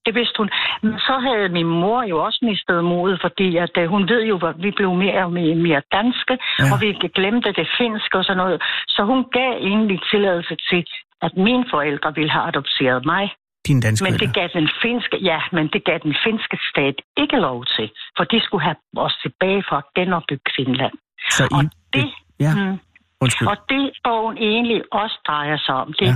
det 0.07 0.15
vidste 0.15 0.37
hun. 0.39 0.51
Men 0.83 0.99
så 0.99 1.15
havde 1.27 1.49
min 1.49 1.71
mor 1.83 2.03
jo 2.03 2.17
også 2.27 2.41
mistet 2.43 2.85
modet, 2.85 3.19
fordi 3.21 3.57
at, 3.57 3.75
øh, 3.79 3.89
hun 3.95 4.09
ved 4.09 4.23
jo, 4.25 4.37
at 4.51 4.55
vi 4.65 4.71
blev 4.71 4.91
mere 4.95 5.25
og 5.25 5.33
mere, 5.33 5.55
mere 5.55 5.83
danske, 5.93 6.35
ja. 6.59 6.65
og 6.73 6.77
vi 6.81 6.89
glemte 7.19 7.53
det 7.53 7.69
finske 7.79 8.19
og 8.19 8.25
sådan 8.25 8.37
noget. 8.45 8.63
Så 8.89 9.01
hun 9.11 9.21
gav 9.39 9.53
egentlig 9.71 9.99
tilladelse 10.11 10.57
til, 10.71 10.85
at 11.23 11.33
mine 11.37 11.65
forældre 11.71 12.15
ville 12.15 12.31
have 12.31 12.47
adopteret 12.51 13.05
mig. 13.05 13.25
Din 13.67 13.81
danske 13.81 14.05
Men 14.05 14.13
det 14.21 14.35
gav 14.35 14.49
den 14.55 14.69
finske, 14.83 15.17
ja, 15.31 15.41
men 15.53 15.69
det 15.73 15.85
gav 15.85 15.99
den 16.03 16.15
finske 16.25 16.57
stat 16.71 16.95
ikke 17.23 17.37
lov 17.37 17.65
til, 17.77 17.91
for 18.17 18.25
de 18.25 18.41
skulle 18.45 18.63
have 18.65 18.77
os 18.97 19.17
tilbage 19.23 19.63
for 19.69 19.77
at 19.77 19.85
genopbygge 19.97 20.51
Finland. 20.57 20.93
Så 21.31 21.45
I... 21.45 21.49
Og 21.57 21.63
det, 21.95 22.05
Ja, 22.41 22.53
mm, 22.55 22.79
undskyld. 23.21 23.49
og 23.49 23.57
det 23.69 23.91
bogen 24.05 24.37
egentlig 24.39 24.83
også 24.93 25.19
drejer 25.27 25.57
sig 25.67 25.75
om, 25.75 25.93
det, 26.01 26.11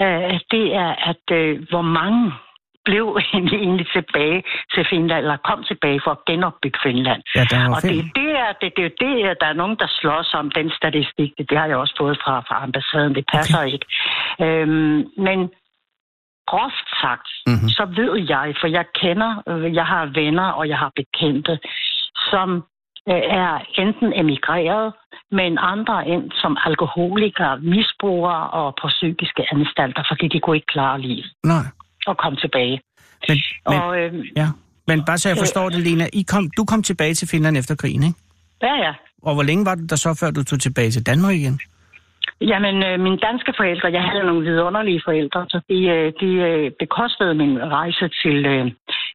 ja. 0.00 0.06
øh, 0.06 0.40
det 0.50 0.74
er, 0.74 0.90
at 1.10 1.24
øh, 1.38 1.60
hvor 1.70 1.82
mange 1.82 2.32
blev 2.84 3.18
egentlig 3.34 3.86
tilbage 3.96 4.42
til 4.74 4.86
Finland, 4.90 5.18
eller 5.24 5.36
kom 5.36 5.64
tilbage 5.70 6.00
for 6.04 6.10
at 6.10 6.24
genopbygge 6.26 6.78
Finland. 6.82 7.22
Ja, 7.36 7.44
der 7.50 7.58
Og 7.76 7.82
det, 7.82 7.90
fem. 7.90 8.10
det, 8.18 8.30
er, 8.44 8.52
det, 8.60 8.72
det, 8.76 8.84
er 8.84 8.94
det, 9.04 9.12
er- 9.26 9.34
der 9.40 9.46
er 9.46 9.52
nogen, 9.62 9.76
der 9.82 9.86
slås 10.00 10.34
om 10.34 10.50
den 10.50 10.70
statistik. 10.80 11.30
Det, 11.38 11.50
det 11.50 11.58
har 11.58 11.66
jeg 11.66 11.76
også 11.76 11.94
fået 12.00 12.18
fra, 12.24 12.34
fra 12.48 12.62
ambassaden. 12.62 13.14
Det 13.14 13.24
passer 13.32 13.58
okay. 13.58 13.72
ikke. 13.72 13.86
Øhm, 14.44 14.98
men 15.26 15.38
groft 16.50 16.88
sagt, 17.02 17.28
Mhm. 17.46 17.52
mm-hmm. 17.54 17.68
så 17.68 17.84
ved 18.00 18.12
jeg, 18.34 18.46
for 18.60 18.68
jeg 18.78 18.84
kender, 19.02 19.30
øh, 19.48 19.74
jeg 19.74 19.86
har 19.86 20.04
venner 20.20 20.48
og 20.58 20.64
jeg 20.68 20.78
har 20.78 20.90
bekendte, 21.00 21.58
som 22.30 22.48
øh, 23.10 23.22
er 23.42 23.52
enten 23.82 24.08
emigreret, 24.22 24.92
men 25.38 25.58
andre 25.72 25.96
end 26.08 26.24
som 26.42 26.52
alkoholikere, 26.64 27.60
misbrugere 27.60 28.50
og 28.50 28.74
på 28.82 28.86
psykiske 28.88 29.42
anstalter, 29.54 30.02
fordi 30.10 30.28
de 30.28 30.40
kunne 30.40 30.56
ikke 30.56 30.72
klare 30.76 31.00
livet 31.00 31.26
Nej, 31.44 31.64
og 32.06 32.16
komme 32.22 32.36
tilbage. 32.44 32.80
men, 33.28 33.38
men, 33.68 33.80
Og 33.82 33.98
øh, 34.00 34.12
ja. 34.36 34.48
men 34.88 35.04
bare 35.04 35.18
så 35.18 35.28
jeg 35.28 35.38
forstår 35.38 35.68
det, 35.68 35.80
Lena. 35.80 36.06
I 36.12 36.22
kom, 36.22 36.50
du 36.56 36.64
kom 36.64 36.82
tilbage 36.82 37.14
til 37.14 37.28
Finland 37.28 37.56
efter 37.56 37.74
krigen, 37.74 38.02
ikke? 38.02 38.18
ja, 38.62 38.74
ja. 38.86 38.92
Og 39.22 39.34
hvor 39.34 39.42
længe 39.42 39.64
var 39.64 39.74
det 39.74 39.90
der 39.90 39.96
så, 39.96 40.14
før 40.20 40.30
du 40.30 40.44
tog 40.44 40.60
tilbage 40.60 40.90
til 40.90 41.06
Danmark 41.06 41.34
igen? 41.34 41.60
Jamen, 42.50 42.76
øh, 42.88 43.00
mine 43.00 43.16
danske 43.28 43.52
forældre, 43.56 43.92
jeg 43.92 44.02
havde 44.02 44.24
nogle 44.24 44.44
vidunderlige 44.50 45.02
forældre, 45.04 45.46
så 45.48 45.60
de, 45.68 45.78
øh, 45.96 46.12
de 46.20 46.30
øh, 46.48 46.70
bekostede 46.78 47.34
min 47.34 47.54
rejse 47.58 48.06
til 48.22 48.46
øh, 48.46 48.64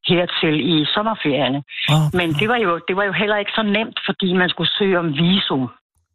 hertil 0.08 0.56
i 0.74 0.84
sommerferierne. 0.94 1.60
Oh, 1.94 2.04
Men 2.18 2.28
det 2.40 2.48
var, 2.48 2.56
jo, 2.56 2.80
det 2.88 2.96
var 2.96 3.04
jo 3.04 3.12
heller 3.12 3.36
ikke 3.36 3.52
så 3.54 3.62
nemt, 3.62 3.98
fordi 4.06 4.32
man 4.32 4.48
skulle 4.48 4.70
søge 4.78 4.98
om 4.98 5.08
visum 5.14 5.68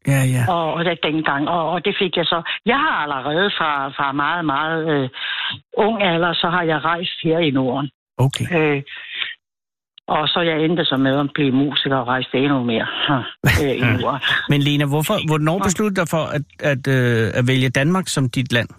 Ja, 0.08 0.22
ja. 0.36 0.44
og, 0.54 0.74
og 0.74 0.86
det 0.86 1.00
dengang, 1.04 1.50
og, 1.50 1.72
og 1.72 1.86
det 1.86 1.96
fik 2.00 2.18
jeg 2.18 2.26
så. 2.26 2.42
Jeg 2.66 2.78
har 2.78 2.96
allerede 3.04 3.52
fra, 3.58 3.90
fra 3.90 4.12
meget, 4.12 4.46
meget 4.46 4.82
øh, 4.94 5.10
ung 5.78 6.04
alder, 6.04 6.34
så 6.34 6.48
har 6.50 6.64
jeg 6.64 6.86
rejst 6.86 7.18
her 7.24 7.38
i 7.38 7.52
Norden. 7.52 7.90
Okay. 8.18 8.46
Øh, 8.58 8.82
og 10.08 10.28
så 10.28 10.40
jeg 10.42 10.66
endte 10.66 10.86
så 10.86 10.98
med 10.98 11.20
at 11.20 11.30
blive 11.34 11.52
musiker 11.52 11.96
og 11.96 12.08
rejste 12.08 12.38
endnu 12.38 12.64
mere 12.64 12.88
øh, 13.64 13.76
i 13.78 13.80
Norden. 14.02 14.22
Men 14.50 14.62
Lena, 14.62 14.86
hvorfor, 14.86 15.28
hvornår 15.28 15.60
besluttede 15.60 15.96
du 15.96 16.02
dig 16.02 16.10
for 16.10 16.24
at, 16.38 16.42
at, 16.60 16.88
øh, 16.88 17.32
at 17.34 17.48
vælge 17.48 17.70
Danmark 17.70 18.08
som 18.08 18.30
dit 18.30 18.54
land? 18.54 18.70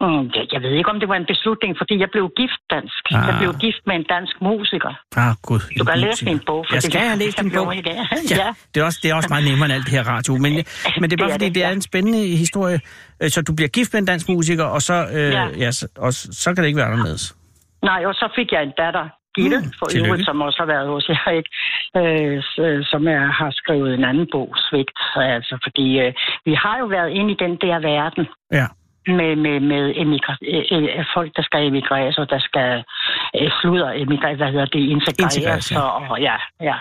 Mm, 0.00 0.24
jeg, 0.36 0.44
jeg 0.52 0.60
ved 0.62 0.70
ikke, 0.70 0.90
om 0.90 1.00
det 1.00 1.08
var 1.08 1.14
en 1.22 1.26
beslutning, 1.26 1.76
fordi 1.80 1.94
jeg 2.00 2.08
blev 2.12 2.24
gift 2.36 2.60
dansk. 2.74 3.02
Ah. 3.10 3.26
Jeg 3.28 3.34
blev 3.40 3.50
gift 3.64 3.82
med 3.86 3.94
en 4.00 4.06
dansk 4.14 4.34
musiker. 4.40 4.92
Ah, 5.16 5.34
gud. 5.42 5.60
Du 5.78 5.84
kan 5.84 5.98
læse 5.98 6.24
min 6.24 6.40
bog. 6.46 6.66
Jeg 6.72 6.82
skal 6.82 7.00
have 7.00 7.18
læst 7.18 7.40
din 7.40 7.50
bog. 7.50 7.74
Ja, 7.74 8.06
ja. 8.30 8.54
det 8.74 8.80
er, 8.80 8.84
også, 8.84 8.98
det 9.02 9.10
er 9.10 9.14
også 9.14 9.28
meget 9.28 9.44
nemmere 9.44 9.64
end 9.64 9.72
alt 9.72 9.84
det 9.84 9.92
her 9.98 10.04
radio. 10.14 10.32
Men, 10.36 10.52
men 11.00 11.10
det 11.10 11.12
er 11.12 11.16
bare 11.16 11.16
Det 11.16 11.22
er 11.22 11.32
fordi, 11.32 11.44
det, 11.44 11.54
det 11.54 11.64
er 11.64 11.70
en 11.70 11.82
spændende 11.82 12.22
historie. 12.44 12.80
Øh, 13.22 13.30
Så 13.30 13.42
du 13.42 13.52
bliver 13.54 13.68
gift 13.68 13.92
med 13.92 14.00
en 14.00 14.06
dansk 14.06 14.28
musiker, 14.28 14.64
og 14.64 14.82
så, 14.82 14.96
øh, 15.12 15.18
ja. 15.18 15.44
Ja. 15.64 15.70
Og 16.04 16.12
så 16.12 16.28
så 16.42 16.54
kan 16.54 16.62
det 16.62 16.66
ikke 16.66 16.76
være 16.82 16.86
anderledes. 16.92 17.36
Nej, 17.82 18.00
og 18.06 18.14
så 18.14 18.32
fik 18.36 18.52
jeg 18.52 18.62
en 18.62 18.72
datter, 18.78 19.06
Gitte, 19.38 19.58
Mm, 19.58 19.72
for 19.78 19.86
øvrigt, 19.98 20.24
som 20.24 20.40
også 20.46 20.58
har 20.62 20.66
været 20.74 20.88
hos 20.88 21.08
jer, 21.08 21.30
ikke? 21.38 21.50
Øh, 22.00 22.42
s- 22.52 22.88
som 22.90 23.02
er, 23.08 23.22
har 23.40 23.50
skrevet 23.60 23.94
en 23.94 24.04
anden 24.10 24.28
bog, 24.32 24.48
Svigt. 24.66 24.98
Altså, 25.16 25.54
fordi 25.64 25.86
øh, 26.02 26.12
vi 26.44 26.54
har 26.54 26.76
jo 26.82 26.86
været 26.86 27.10
inde 27.18 27.30
i 27.32 27.36
den 27.44 27.54
der 27.64 27.78
verden 27.92 28.24
Ja. 28.52 28.66
med, 29.18 29.36
med, 29.36 29.60
med 29.60 29.82
emigra- 30.02 30.44
øh, 30.54 30.64
øh, 30.98 31.04
folk, 31.14 31.30
der 31.36 31.42
skal 31.42 31.66
emigreres, 31.66 32.18
og 32.18 32.30
der 32.30 32.38
skal 32.38 32.84
øh, 33.40 33.50
sludder 33.60 33.90
emigreres, 34.04 34.36
hvad 34.38 34.50
hedder 34.52 34.66
det, 34.76 34.80
integreres. 34.96 35.36
Integreres, 35.36 35.72
ja. 35.72 35.80
Og, 35.80 35.92
og, 36.10 36.20
ja, 36.20 36.36
ja. 36.62 36.76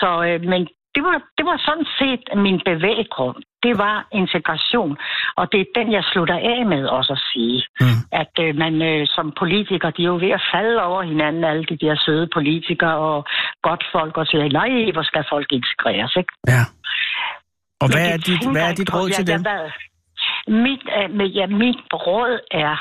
Så, 0.00 0.10
øh, 0.28 0.40
men 0.52 0.68
det, 0.96 1.04
var, 1.08 1.16
det 1.38 1.44
var 1.50 1.58
sådan 1.68 1.88
set 2.00 2.24
min 2.46 2.58
bevæggrund. 2.70 3.38
Det 3.62 3.74
var 3.84 3.96
integration, 4.12 4.96
og 5.36 5.44
det 5.52 5.60
er 5.60 5.68
den, 5.78 5.92
jeg 5.92 6.04
slutter 6.12 6.38
af 6.54 6.66
med 6.66 6.82
også 6.98 7.12
at 7.12 7.22
sige. 7.32 7.58
Mm. 7.80 8.00
At 8.22 8.32
øh, 8.44 8.50
man 8.62 8.74
øh, 8.90 9.06
som 9.16 9.26
politiker, 9.42 9.90
de 9.90 10.02
er 10.02 10.12
jo 10.14 10.18
ved 10.26 10.32
at 10.38 10.44
falde 10.54 10.82
over 10.82 11.02
hinanden, 11.02 11.44
alle 11.44 11.64
de 11.70 11.76
der 11.84 11.94
søde 12.06 12.26
politikere 12.36 12.96
og 13.10 13.24
godt 13.62 13.82
folk, 13.92 14.16
og 14.16 14.26
siger, 14.26 14.44
nej, 14.60 14.92
hvor 14.94 15.02
skal 15.02 15.24
folk 15.34 15.48
integreres, 15.52 16.12
ikke? 16.16 16.32
Ja. 16.54 16.62
Og 17.82 17.86
hvad 17.92 18.06
er 18.14 18.18
dit, 18.28 18.42
hvad 18.52 18.66
er 18.70 18.74
dit 18.80 18.94
råd 18.94 19.08
til 19.10 19.26
dem? 19.26 19.40
Mit, 20.64 20.82
øh, 20.98 21.36
ja, 21.36 21.46
mit 21.46 21.80
råd 22.06 22.32
er, 22.50 22.76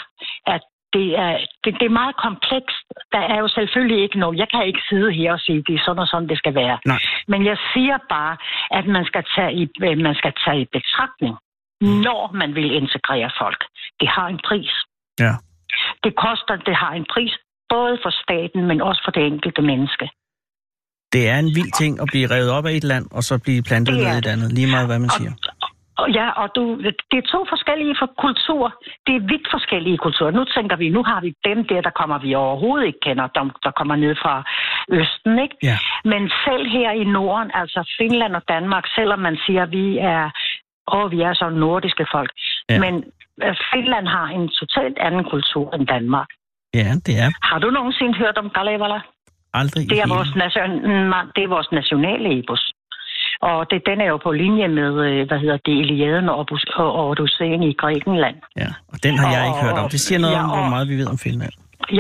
at 0.56 0.64
det 0.96 1.08
er, 1.26 1.32
det, 1.64 1.72
det 1.80 1.86
er 1.92 2.00
meget 2.02 2.16
komplekst. 2.26 2.86
Der 3.16 3.24
er 3.34 3.38
jo 3.44 3.48
selvfølgelig 3.58 4.00
ikke 4.06 4.20
noget. 4.24 4.40
Jeg 4.42 4.50
kan 4.54 4.62
ikke 4.70 4.84
sidde 4.90 5.10
her 5.20 5.30
og 5.38 5.40
sige, 5.46 5.64
det 5.68 5.74
er 5.76 5.84
sådan 5.86 6.00
og 6.06 6.08
sådan, 6.08 6.30
det 6.32 6.38
skal 6.38 6.56
være. 6.56 6.78
Nej. 6.86 7.00
Men 7.32 7.40
jeg 7.50 7.58
siger 7.74 7.98
bare, 8.16 8.36
at 8.80 8.86
man 8.96 9.06
skal 9.06 9.24
tage 9.36 9.52
i, 9.62 9.64
øh, 9.86 9.98
man 10.08 10.16
skal 10.22 10.34
tage 10.46 10.62
i 10.62 10.66
betragtning, 10.78 11.36
Mm. 11.82 11.88
når 12.08 12.22
man 12.42 12.56
vil 12.56 12.70
integrere 12.82 13.30
folk. 13.42 13.62
Det 14.00 14.08
har 14.16 14.28
en 14.28 14.40
pris. 14.48 14.72
Ja. 15.20 15.34
Det 16.04 16.14
koster, 16.26 16.56
det 16.68 16.76
har 16.76 16.92
en 17.00 17.06
pris, 17.14 17.34
både 17.70 17.98
for 18.04 18.12
staten, 18.24 18.68
men 18.70 18.82
også 18.82 19.02
for 19.06 19.12
det 19.12 19.24
enkelte 19.32 19.62
menneske. 19.62 20.10
Det 21.14 21.24
er 21.30 21.38
en 21.40 21.52
vild 21.58 21.72
ting 21.82 21.94
at 22.02 22.08
blive 22.12 22.28
revet 22.36 22.50
op 22.58 22.66
af 22.66 22.72
et 22.80 22.84
land, 22.84 23.06
og 23.12 23.24
så 23.24 23.34
blive 23.46 23.62
plantet 23.70 23.94
ned 23.94 24.04
i 24.16 24.18
et 24.18 24.24
det. 24.24 24.30
andet. 24.34 24.52
Lige 24.58 24.70
meget, 24.76 24.88
hvad 24.88 25.00
man 25.00 25.10
Og- 25.14 25.18
siger. 25.20 25.32
Og 25.98 26.08
ja, 26.12 26.30
og 26.42 26.48
du, 26.56 26.62
det 27.12 27.18
er 27.18 27.28
to 27.36 27.46
forskellige 27.50 27.96
for 28.00 28.10
kulturer. 28.26 28.72
Det 29.08 29.16
er 29.16 29.20
vidt 29.20 29.48
forskellige 29.52 29.98
kulturer. 29.98 30.32
Nu 30.32 30.44
tænker 30.56 30.76
vi, 30.76 30.90
nu 30.90 31.04
har 31.04 31.22
vi 31.22 31.34
dem 31.46 31.68
der, 31.68 31.82
der 31.82 31.90
kommer 31.90 32.18
vi 32.20 32.36
overhovedet 32.36 32.86
ikke 32.88 33.00
kender, 33.00 33.28
dem, 33.28 33.52
der 33.64 33.72
kommer 33.72 33.96
ned 33.96 34.16
fra 34.16 34.44
Østen, 35.00 35.40
ikke? 35.40 35.56
Ja. 35.64 35.78
Men 36.06 36.32
selv 36.46 36.68
her 36.68 36.92
i 36.92 37.04
Norden, 37.04 37.52
altså 37.54 37.94
Finland 37.98 38.36
og 38.36 38.44
Danmark, 38.48 38.84
selvom 38.96 39.20
man 39.20 39.38
siger, 39.46 39.64
at 39.64 39.72
vi 39.72 39.98
er, 39.98 40.30
åh, 40.96 41.12
vi 41.12 41.22
er 41.22 41.34
så 41.34 41.50
nordiske 41.50 42.06
folk, 42.12 42.32
Ja. 42.70 42.80
men 42.80 42.94
øh, 43.44 43.56
Finland 43.74 44.08
har 44.08 44.28
en 44.28 44.50
totalt 44.50 44.98
anden 44.98 45.24
kultur 45.24 45.72
end 45.76 45.88
Danmark. 45.88 46.28
Ja, 46.74 46.90
det 47.06 47.16
er 47.24 47.30
Har 47.50 47.60
du 47.60 47.70
nogensinde 47.70 48.14
hørt 48.18 48.38
om 48.38 48.50
Kalevala? 48.50 49.00
aldrig 49.54 49.90
Det 49.90 50.00
er 50.00 50.08
vores, 50.16 50.36
nation, 50.36 50.72
na- 51.14 51.32
det 51.36 51.44
er 51.44 51.48
vores 51.48 51.72
nationale 51.72 52.40
epos. 52.40 52.72
Og 53.52 53.60
det, 53.72 53.80
den 53.90 53.98
er 54.02 54.06
jo 54.14 54.18
på 54.18 54.32
linje 54.32 54.68
med, 54.68 54.92
øh, 55.08 55.28
hvad 55.28 55.40
hedder 55.40 55.58
det, 55.66 55.72
Iliaden 55.82 56.30
og, 56.30 56.48
og 56.76 57.08
Odysseen 57.10 57.64
i 57.64 57.74
Grækenland. 57.74 58.36
Ja, 58.62 58.70
og 58.94 58.98
den 59.04 59.14
har 59.20 59.30
jeg 59.36 59.42
ikke 59.48 59.60
hørt 59.66 59.78
om. 59.84 59.90
Det 59.90 60.00
siger 60.00 60.20
noget 60.20 60.36
Ja, 60.36 60.44
om, 60.44 60.50
hvor 60.50 60.58
og- 60.66 60.70
meget 60.70 60.88
vi 60.90 60.96
ved 61.02 61.08
om 61.08 61.18
Finland. 61.18 61.52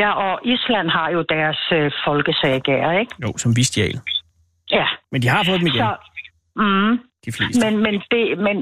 Ja, 0.01 0.09
og 0.11 0.39
Island 0.45 0.89
har 0.89 1.09
jo 1.15 1.21
deres 1.29 1.59
øh, 1.73 1.91
folkesagager, 2.05 2.91
ikke? 2.99 3.11
Jo, 3.23 3.29
som 3.37 3.55
vi 3.57 3.63
stjal. 3.63 3.99
Ja, 4.71 4.85
Men 5.11 5.21
de 5.21 5.27
har 5.27 5.43
fået 5.43 5.59
dem 5.59 5.67
igen, 5.67 5.77
så... 5.85 5.95
Mm, 6.55 6.99
de 7.25 7.31
fleste. 7.37 7.59
men, 7.71 7.73
men, 7.85 7.93
det, 8.11 8.23
men, 8.47 8.55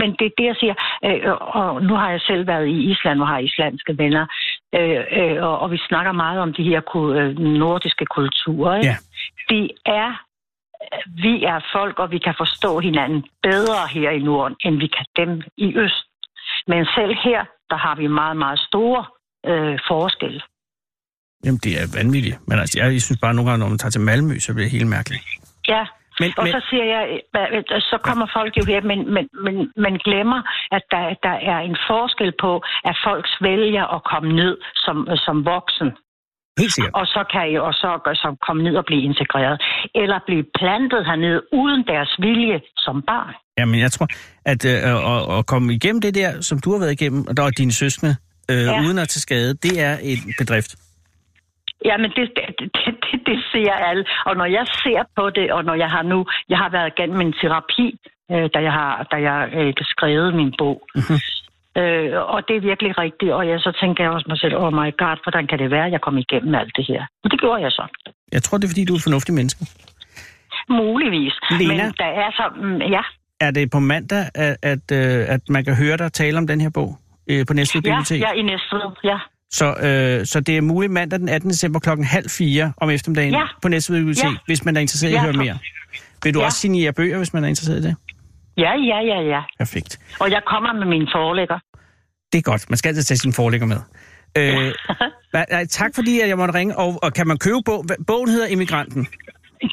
men 0.00 0.08
det 0.18 0.26
er 0.30 0.34
det, 0.38 0.46
jeg 0.52 0.56
siger. 0.62 0.74
Øh, 1.04 1.20
og 1.60 1.82
nu 1.82 1.94
har 1.94 2.10
jeg 2.10 2.20
selv 2.20 2.46
været 2.46 2.66
i 2.66 2.90
Island 2.92 3.20
og 3.20 3.28
har 3.28 3.38
islandske 3.38 3.98
venner. 3.98 4.26
Øh, 4.78 5.00
øh, 5.18 5.42
og, 5.42 5.58
og 5.58 5.70
vi 5.70 5.78
snakker 5.88 6.12
meget 6.12 6.40
om 6.40 6.52
de 6.52 6.62
her 6.62 6.80
ku- 6.80 7.12
øh, 7.14 7.38
nordiske 7.38 8.04
kulturer. 8.06 8.76
Ikke? 8.76 8.88
Ja. 8.88 8.96
Det 9.48 9.70
er 9.86 10.10
vi 11.06 11.44
er 11.44 11.58
folk, 11.72 11.98
og 11.98 12.10
vi 12.10 12.18
kan 12.18 12.34
forstå 12.38 12.78
hinanden 12.78 13.24
bedre 13.42 13.88
her 13.90 14.10
i 14.10 14.18
Norden, 14.18 14.56
end 14.64 14.74
vi 14.78 14.86
kan 14.86 15.06
dem 15.16 15.42
i 15.56 15.76
Øst. 15.76 16.04
Men 16.66 16.86
selv 16.96 17.14
her, 17.24 17.44
der 17.70 17.76
har 17.76 17.94
vi 17.96 18.06
meget, 18.06 18.36
meget 18.36 18.60
store 18.60 19.04
øh, 19.46 19.78
forskelle. 19.88 20.40
Jamen, 21.44 21.60
det 21.64 21.72
er 21.82 21.86
vanvittigt. 21.98 22.36
Men 22.48 22.58
altså, 22.58 22.80
jeg 22.80 23.02
synes 23.02 23.20
bare 23.20 23.34
nogle 23.34 23.50
gange, 23.50 23.60
når 23.62 23.68
man 23.68 23.78
tager 23.78 23.90
til 23.90 24.00
Malmø, 24.00 24.38
så 24.38 24.52
bliver 24.54 24.66
det 24.66 24.78
helt 24.78 24.90
mærkeligt. 24.96 25.22
Ja, 25.68 25.84
Men, 26.20 26.32
og 26.38 26.44
men, 26.44 26.52
så 26.52 26.60
siger 26.70 26.84
jeg, 26.84 27.04
så 27.90 27.98
kommer 28.08 28.26
folk 28.36 28.52
jo 28.58 28.64
her, 28.72 28.80
men, 28.80 29.14
men, 29.14 29.24
men 29.44 29.54
man 29.76 29.94
glemmer, 30.06 30.40
at 30.76 30.82
der, 30.90 31.14
der 31.22 31.36
er 31.52 31.58
en 31.58 31.76
forskel 31.90 32.32
på, 32.40 32.52
at 32.84 32.96
folk 33.06 33.26
vælger 33.40 33.84
at 33.96 34.00
komme 34.12 34.32
ned 34.32 34.54
som, 34.74 34.96
som 35.26 35.44
voksen, 35.44 35.90
helt 36.58 36.72
sikkert. 36.74 36.94
og 36.94 37.06
så 37.06 37.20
kan 37.32 37.44
I 37.52 37.56
og 37.56 37.74
så, 37.74 38.36
komme 38.46 38.62
ned 38.62 38.76
og 38.76 38.84
blive 38.90 39.02
integreret, 39.02 39.56
eller 39.94 40.18
blive 40.26 40.44
plantet 40.58 41.06
hernede 41.06 41.40
uden 41.52 41.80
deres 41.86 42.10
vilje 42.18 42.60
som 42.76 43.02
barn. 43.02 43.34
Jamen, 43.58 43.80
jeg 43.80 43.92
tror, 43.92 44.06
at 44.44 44.64
øh, 44.64 44.78
at, 45.14 45.38
at 45.38 45.46
komme 45.46 45.74
igennem 45.74 46.00
det 46.00 46.14
der, 46.14 46.40
som 46.40 46.58
du 46.64 46.72
har 46.72 46.78
været 46.78 46.92
igennem, 47.00 47.26
og 47.28 47.36
der 47.36 47.42
er 47.42 47.50
dine 47.50 47.72
søskende, 47.72 48.16
øh, 48.50 48.56
ja. 48.56 48.80
Uden 48.82 48.98
at 48.98 49.08
tage 49.08 49.20
skade, 49.26 49.54
det 49.54 49.74
er 49.88 49.94
en 50.02 50.34
bedrift. 50.38 50.72
Ja, 51.84 51.96
men 51.96 52.10
det, 52.16 52.24
det, 52.36 52.70
det, 52.74 53.20
det, 53.26 53.38
ser 53.52 53.72
alle. 53.72 54.04
Og 54.26 54.36
når 54.36 54.44
jeg 54.44 54.66
ser 54.66 55.02
på 55.16 55.30
det, 55.30 55.52
og 55.52 55.64
når 55.64 55.74
jeg 55.74 55.90
har 55.90 56.02
nu, 56.02 56.26
jeg 56.48 56.58
har 56.58 56.70
været 56.70 56.92
igennem 56.96 57.20
en 57.20 57.32
terapi, 57.40 57.86
øh, 58.32 58.46
da 58.54 58.58
jeg 58.68 58.72
har 58.72 59.06
da 59.12 59.16
jeg 59.28 59.38
øh, 59.58 59.72
skrevet 59.80 60.34
min 60.34 60.52
bog. 60.58 60.88
Mhm. 60.94 61.18
Øh, 61.80 62.08
og 62.34 62.38
det 62.48 62.54
er 62.56 62.60
virkelig 62.70 62.92
rigtigt. 63.04 63.32
Og 63.38 63.42
jeg, 63.48 63.58
så 63.66 63.70
tænker 63.82 64.00
jeg 64.04 64.10
også 64.16 64.26
mig 64.28 64.38
selv, 64.38 64.54
oh 64.56 64.72
my 64.80 64.88
god, 65.02 65.16
hvordan 65.24 65.44
kan 65.50 65.58
det 65.58 65.70
være, 65.70 65.86
at 65.86 65.92
jeg 65.92 66.00
kom 66.00 66.16
igennem 66.18 66.54
alt 66.54 66.72
det 66.78 66.84
her? 66.90 67.02
Men 67.22 67.28
det 67.32 67.38
gjorde 67.40 67.62
jeg 67.62 67.70
så. 67.78 67.84
Jeg 68.32 68.42
tror, 68.42 68.58
det 68.58 68.64
er, 68.64 68.68
fordi 68.68 68.84
du 68.84 68.92
er 68.92 68.96
et 68.96 69.02
fornuftigt 69.08 69.34
menneske. 69.34 69.60
Muligvis. 70.68 71.34
Lena? 71.60 71.84
Men 71.84 71.92
der 71.98 72.10
er 72.22 72.30
så, 72.38 72.44
mm, 72.62 72.76
ja, 72.96 73.02
Er 73.40 73.50
det 73.50 73.70
på 73.70 73.78
mandag, 73.78 74.24
at, 74.34 74.56
at, 74.62 74.84
øh, 74.92 75.24
at 75.34 75.40
man 75.48 75.64
kan 75.64 75.74
høre 75.76 75.96
dig 75.96 76.12
tale 76.12 76.38
om 76.38 76.46
den 76.46 76.60
her 76.60 76.70
bog 76.70 76.98
øh, 77.30 77.46
på 77.46 77.52
Næstved 77.54 77.82
ja, 77.82 77.90
Bibliotek? 77.90 78.20
ja, 78.20 78.32
i 78.32 78.42
næste 78.42 78.76
ja. 79.04 79.18
Så, 79.50 79.66
øh, 79.66 80.26
så 80.26 80.40
det 80.40 80.56
er 80.56 80.60
muligt 80.60 80.92
mandag 80.92 81.18
den 81.18 81.28
18. 81.28 81.50
december 81.50 81.80
klokken 81.80 82.06
halv 82.06 82.30
fire 82.30 82.72
om 82.76 82.90
eftermiddagen 82.90 83.32
Ja. 83.34 83.44
på 83.62 83.68
Næstved 83.68 83.96
Bibliotek, 83.98 84.24
Ja. 84.24 84.36
hvis 84.46 84.64
man 84.64 84.76
er 84.76 84.80
interesseret 84.80 85.10
i 85.10 85.14
at 85.14 85.18
Ja, 85.18 85.22
høre 85.24 85.34
for- 85.34 85.42
mere. 85.42 85.58
Vil 86.24 86.34
du 86.34 86.38
Ja. 86.40 86.44
også 86.44 86.58
signere 86.58 86.92
bøger, 86.92 87.16
hvis 87.18 87.32
man 87.34 87.44
er 87.44 87.48
interesseret 87.48 87.78
i 87.78 87.82
det? 87.82 87.96
Ja, 88.56 88.72
ja, 88.90 88.98
ja, 89.12 89.20
ja. 89.20 89.42
Perfekt. 89.58 89.98
Og 90.20 90.30
jeg 90.30 90.42
kommer 90.46 90.72
med 90.72 90.86
mine 90.86 91.08
forelægger. 91.12 91.58
Det 92.32 92.38
er 92.38 92.42
godt. 92.42 92.70
Man 92.70 92.76
skal 92.76 92.88
altid 92.88 93.02
tage 93.02 93.18
sin 93.18 93.32
forlægger 93.32 93.66
med. 93.66 93.80
Øh, 94.38 94.72
nej, 95.54 95.64
tak 95.80 95.90
fordi 95.94 96.20
at 96.20 96.28
jeg 96.28 96.36
måtte 96.38 96.54
ringe. 96.54 96.72
Og, 96.78 96.88
og 97.02 97.12
kan 97.12 97.26
man 97.26 97.38
købe 97.38 97.60
bog? 97.66 97.80
Hva- 97.90 98.04
Bogen 98.06 98.28
hedder 98.30 98.46
Immigranten. 98.46 99.02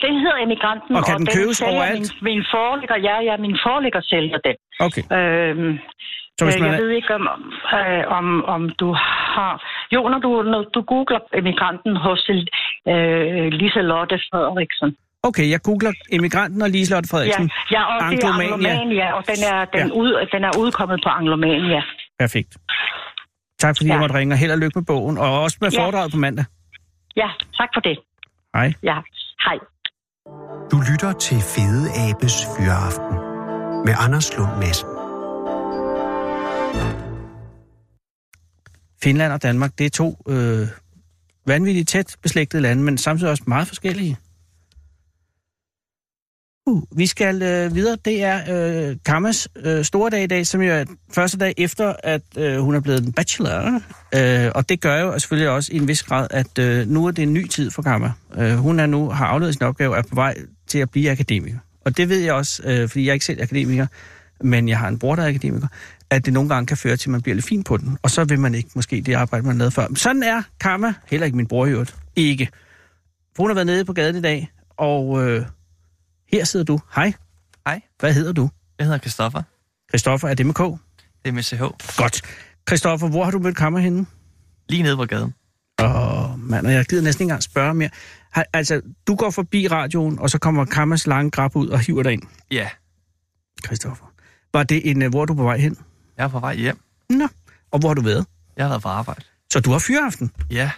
Det 0.04 0.12
hedder 0.24 0.38
Emigranten, 0.48 0.96
Og 0.96 1.04
kan 1.06 1.18
den 1.18 1.28
købes 1.38 1.58
sælger 1.58 1.72
overalt? 1.74 2.12
Min, 2.22 2.34
min 2.36 2.44
forelægger, 2.54 2.98
ja, 3.10 3.16
ja, 3.30 3.38
min 3.38 3.58
forelægger 3.66 4.02
sælger 4.02 4.40
den. 4.48 4.56
Okay. 4.88 5.04
Øhm, 5.18 5.78
Så 6.38 6.46
hvis 6.46 6.56
øh, 6.56 6.62
man 6.62 6.72
jeg 6.72 6.78
er, 6.78 6.82
ved 6.84 6.90
ikke, 7.00 7.14
om, 7.16 7.24
øh, 7.80 8.04
om, 8.18 8.46
om 8.56 8.62
du 8.82 8.88
har... 9.36 9.52
Jo, 9.96 10.02
når 10.12 10.20
du, 10.26 10.30
når 10.54 10.62
du 10.76 10.82
googler 10.82 11.20
emigranten 11.40 11.94
hos 12.06 12.30
øh, 12.30 13.48
Liselotte 13.62 14.18
Frederiksen. 14.28 14.90
Okay, 15.24 15.50
jeg 15.50 15.62
googler 15.62 15.92
Immigranten 16.12 16.62
og 16.62 16.70
Liselotte 16.70 17.10
Ja, 17.12 17.18
Frederiksen. 17.18 17.52
ja, 17.72 17.82
og 17.84 18.12
det 18.12 18.24
er 18.24 18.28
Anglomania. 18.28 18.70
Anglomania, 18.72 19.14
og 19.14 19.24
den 19.28 19.40
er, 19.54 19.66
den, 19.66 19.88
Ja. 19.88 19.94
ud, 20.02 20.28
den 20.34 20.44
er 20.44 20.52
udkommet 20.58 21.00
på 21.06 21.10
Anglomania. 21.10 21.82
Perfekt. 22.20 22.58
Tak 23.60 23.78
fordi 23.78 23.88
ja. 23.88 23.94
Ja. 23.94 23.94
jeg 23.94 24.00
måtte 24.02 24.16
ringe, 24.16 24.34
og 24.34 24.38
held 24.38 24.52
og 24.52 24.58
lykke 24.58 24.80
med 24.80 24.86
bogen. 24.86 25.18
Og 25.18 25.42
også 25.42 25.58
med 25.62 25.72
Ja. 25.72 25.84
foredraget 25.84 26.12
på 26.12 26.18
mandag. 26.18 26.46
Ja, 27.16 27.30
tak 27.58 27.70
for 27.76 27.82
det. 27.82 27.98
Hej. 28.56 28.74
Ja, 28.84 28.98
hej. 29.46 29.58
Du 30.72 30.78
lytter 30.92 31.12
til 31.14 31.38
Fede 31.38 31.86
Abes 32.10 32.36
Fyraften 32.58 33.16
med 33.86 33.94
Anders 34.06 34.38
Lund 34.38 34.52
Madsen. 34.60 34.88
Finland 39.04 39.34
og 39.34 39.44
Danmark, 39.44 39.72
det 39.78 39.86
er 39.86 39.90
to 39.90 40.18
øh, 40.28 40.68
vanvittigt 41.48 41.90
tæt 41.90 42.16
beslægtede 42.24 42.62
lande, 42.62 42.84
men 42.84 42.98
samtidig 42.98 43.32
også 43.32 43.44
meget 43.48 43.68
forskellige. 43.68 44.18
Uh, 46.66 46.84
vi 46.98 47.08
skal 47.08 47.42
øh, 47.42 47.76
videre. 47.76 47.98
Det 48.06 48.24
er 48.24 48.42
øh, 48.90 48.96
Kammas 49.06 49.48
øh, 49.56 49.86
store 49.86 50.10
dag 50.10 50.24
i 50.24 50.28
dag, 50.28 50.48
som 50.48 50.62
jo 50.62 50.74
er 50.74 50.86
første 51.14 51.38
dag 51.38 51.54
efter, 51.58 51.94
at 52.04 52.22
øh, 52.38 52.58
hun 52.58 52.76
er 52.76 52.80
blevet 52.80 53.06
en 53.06 53.14
bachelor. 53.14 53.82
Øh, 54.16 54.52
og 54.56 54.70
det 54.70 54.82
gør 54.82 55.02
jo 55.02 55.20
selvfølgelig 55.20 55.50
også 55.50 55.74
i 55.74 55.78
en 55.78 55.88
vis 55.88 56.04
grad, 56.04 56.28
at 56.30 56.60
øh, 56.60 56.88
nu 56.88 57.06
er 57.06 57.12
det 57.12 57.24
en 57.24 57.34
ny 57.34 57.48
tid 57.48 57.72
for 57.72 57.82
Kamma. 57.82 58.12
Øh, 58.38 58.56
hun 58.56 58.80
er 58.80 58.86
nu 58.86 59.10
har 59.10 59.26
afledt 59.26 59.54
sin 59.54 59.64
opgave 59.64 59.92
og 59.92 59.98
er 59.98 60.02
på 60.02 60.16
vej 60.16 60.36
til 60.68 60.80
at 60.80 60.90
blive 60.90 61.12
akademiker. 61.12 61.58
Og 61.86 61.98
det 61.98 62.10
ved 62.10 62.20
jeg 62.20 62.34
også, 62.34 62.64
øh, 62.66 62.90
fordi 62.90 63.04
jeg 63.04 63.10
er 63.10 63.14
ikke 63.14 63.26
selv 63.26 63.42
akademiker, 63.42 63.88
men 64.42 64.70
jeg 64.70 64.80
har 64.80 64.88
en 64.88 65.00
bror, 65.00 65.16
der 65.16 65.24
er 65.24 65.28
akademiker, 65.28 65.68
at 66.10 66.26
det 66.26 66.34
nogle 66.34 66.50
gange 66.50 66.68
kan 66.68 66.78
føre 66.78 66.98
til, 66.98 67.10
at 67.10 67.12
man 67.12 67.22
bliver 67.22 67.36
lidt 67.36 67.46
fin 67.46 67.64
på 67.64 67.78
den. 67.78 67.98
Og 68.02 68.12
så 68.12 68.24
vil 68.24 68.40
man 68.40 68.56
ikke 68.56 68.70
måske 68.76 69.02
det 69.02 69.14
arbejde, 69.14 69.48
man 69.48 69.58
lavede 69.58 69.72
før. 69.72 69.88
Men 69.88 69.96
sådan 69.96 70.24
er 70.24 70.42
Kamma, 70.60 70.94
heller 71.08 71.26
ikke 71.26 71.38
min 71.38 71.48
bror 71.48 71.66
i 71.66 71.70
øvrigt, 71.70 71.96
ikke. 72.16 72.50
For 73.36 73.44
hun 73.44 73.50
har 73.50 73.56
været 73.56 73.68
nede 73.68 73.86
på 73.86 73.94
gaden 73.94 74.16
i 74.16 74.22
dag, 74.22 74.52
og 74.78 75.28
øh, 75.28 75.46
her 76.34 76.44
sidder 76.44 76.66
du. 76.66 76.80
Hej. 76.96 77.14
Hej. 77.68 77.82
Hvad 78.00 78.14
hedder 78.14 78.32
du? 78.32 78.50
Jeg 78.80 78.86
hedder 78.86 79.00
Christoffer. 79.00 79.42
Christoffer, 79.90 80.28
er 80.28 80.34
det 80.34 80.46
med 80.46 80.54
K? 80.54 80.60
Det 80.60 80.78
er 81.26 81.32
med 81.32 81.44
CH. 81.44 81.62
Godt. 81.98 82.22
Christoffer, 82.68 83.10
hvor 83.10 83.24
har 83.24 83.32
du 83.32 83.40
mødt 83.40 83.58
Karma 83.58 83.80
henne? 83.80 84.06
Lige 84.70 84.84
nede 84.84 84.98
på 84.98 85.06
gaden. 85.06 85.34
Åh, 85.82 86.40
mand, 86.40 86.68
og 86.68 86.74
jeg 86.74 86.86
gider 86.86 87.04
næsten 87.04 87.24
ikke 87.24 87.30
engang 87.32 87.44
spørge 87.44 87.74
mere. 87.74 87.90
Altså, 88.54 88.82
du 89.08 89.16
går 89.16 89.30
forbi 89.30 89.68
radioen, 89.68 90.20
og 90.20 90.30
så 90.30 90.40
kommer 90.40 90.66
Kammas 90.66 91.08
lange 91.08 91.32
grab 91.32 91.56
ud 91.56 91.68
og 91.68 91.80
hiver 91.80 92.04
dig 92.04 92.14
ind. 92.14 92.24
Ja, 92.52 92.70
Christoffer. 93.66 94.06
Var 94.54 94.64
det 94.64 94.90
en, 94.90 95.02
øh, 95.02 95.10
hvor 95.10 95.22
er 95.22 95.26
du 95.26 95.34
på 95.34 95.44
vej 95.44 95.58
hen? 95.58 95.78
jeg 96.18 96.24
er 96.24 96.28
på 96.28 96.40
vej 96.40 96.56
hjem. 96.56 96.80
Nå. 97.10 97.28
Og 97.72 97.80
hvor 97.80 97.90
har 97.90 97.94
du 97.94 98.02
været? 98.02 98.26
Jeg 98.58 98.66
har 98.66 98.70
været 98.70 98.82
på 98.82 98.90
arbejde. 98.90 99.22
Så 99.52 99.60
du 99.60 99.72
har 99.72 99.80
fyraften? 99.80 100.32
Ja, 100.52 100.72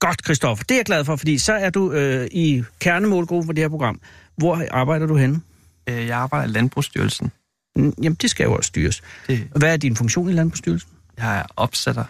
Godt, 0.00 0.24
Christoffer. 0.24 0.64
Det 0.64 0.74
er 0.74 0.78
jeg 0.78 0.84
glad 0.84 1.04
for, 1.04 1.16
fordi 1.16 1.38
så 1.38 1.52
er 1.52 1.70
du 1.70 1.92
øh, 1.92 2.28
i 2.32 2.64
kernemålgruppen 2.80 3.46
for 3.46 3.52
det 3.52 3.64
her 3.64 3.68
program. 3.68 4.00
Hvor 4.40 4.64
arbejder 4.70 5.06
du 5.06 5.16
henne? 5.16 5.40
Øh, 5.88 6.06
jeg 6.06 6.18
arbejder 6.18 6.48
i 6.48 6.52
Landbrugsstyrelsen. 6.52 7.32
Mm, 7.76 7.94
Jamen, 8.02 8.16
det 8.22 8.30
skal 8.30 8.44
jo 8.44 8.54
også 8.54 8.68
styres. 8.68 9.02
Det, 9.28 9.48
Hvad 9.56 9.72
er 9.72 9.76
din 9.76 9.96
funktion 9.96 10.28
i 10.28 10.32
Landbrugsstyrelsen? 10.32 10.90
jeg 11.18 11.38
er 11.38 11.42
opsætter 11.56 12.04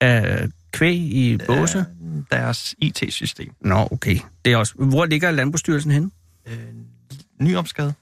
Er 0.00 0.48
kvæg 0.72 0.94
i 0.96 1.38
båse? 1.46 1.78
af 1.78 1.84
deres 2.30 2.74
IT-system. 2.78 3.52
Nå, 3.60 3.88
okay. 3.90 4.18
Det 4.44 4.52
er 4.52 4.56
også... 4.56 4.74
Hvor 4.74 5.04
ligger 5.04 5.30
Landbrugsstyrelsen 5.30 5.90
henne? 5.90 6.10
Øh, 6.48 6.58
Nyopskade. 7.40 7.94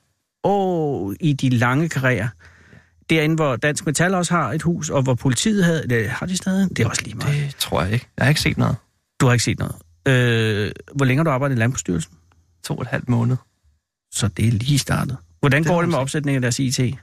Åh, 0.44 1.14
i 1.20 1.32
de 1.32 1.48
lange 1.48 1.88
karrierer. 1.88 2.28
Derinde, 3.10 3.34
hvor 3.36 3.56
Dansk 3.56 3.86
Metal 3.86 4.14
også 4.14 4.34
har 4.34 4.52
et 4.52 4.62
hus, 4.62 4.90
og 4.90 5.02
hvor 5.02 5.14
politiet 5.14 5.64
havde... 5.64 5.88
Det, 5.88 6.08
har 6.08 6.26
de 6.26 6.36
stadig? 6.36 6.68
Det 6.76 6.84
er 6.84 6.88
også 6.88 7.02
lige 7.02 7.16
meget. 7.16 7.34
Det 7.46 7.56
tror 7.58 7.82
jeg 7.82 7.92
ikke. 7.92 8.06
Jeg 8.16 8.24
har 8.24 8.28
ikke 8.28 8.40
set 8.40 8.58
noget. 8.58 8.76
Du 9.20 9.26
har 9.26 9.32
ikke 9.32 9.44
set 9.44 9.58
noget. 9.58 9.74
Øh, 10.08 10.72
hvor 10.94 11.04
længe 11.04 11.18
har 11.18 11.24
du 11.24 11.30
arbejdet 11.30 11.56
i 11.56 11.58
Landbrugsstyrelsen? 11.58 12.14
To 12.64 12.74
og 12.76 12.82
et 12.82 12.88
halvt 12.88 13.08
måned. 13.08 13.36
Så 14.12 14.28
det 14.28 14.46
er 14.48 14.52
lige 14.52 14.78
startet. 14.78 15.16
Hvordan 15.40 15.62
Det 15.62 15.68
går 15.70 15.80
det 15.80 15.90
med 15.90 15.98
opsætningen 15.98 16.36
af 16.36 16.40
deres 16.42 16.58
IT? 16.58 16.76
Det 16.76 16.98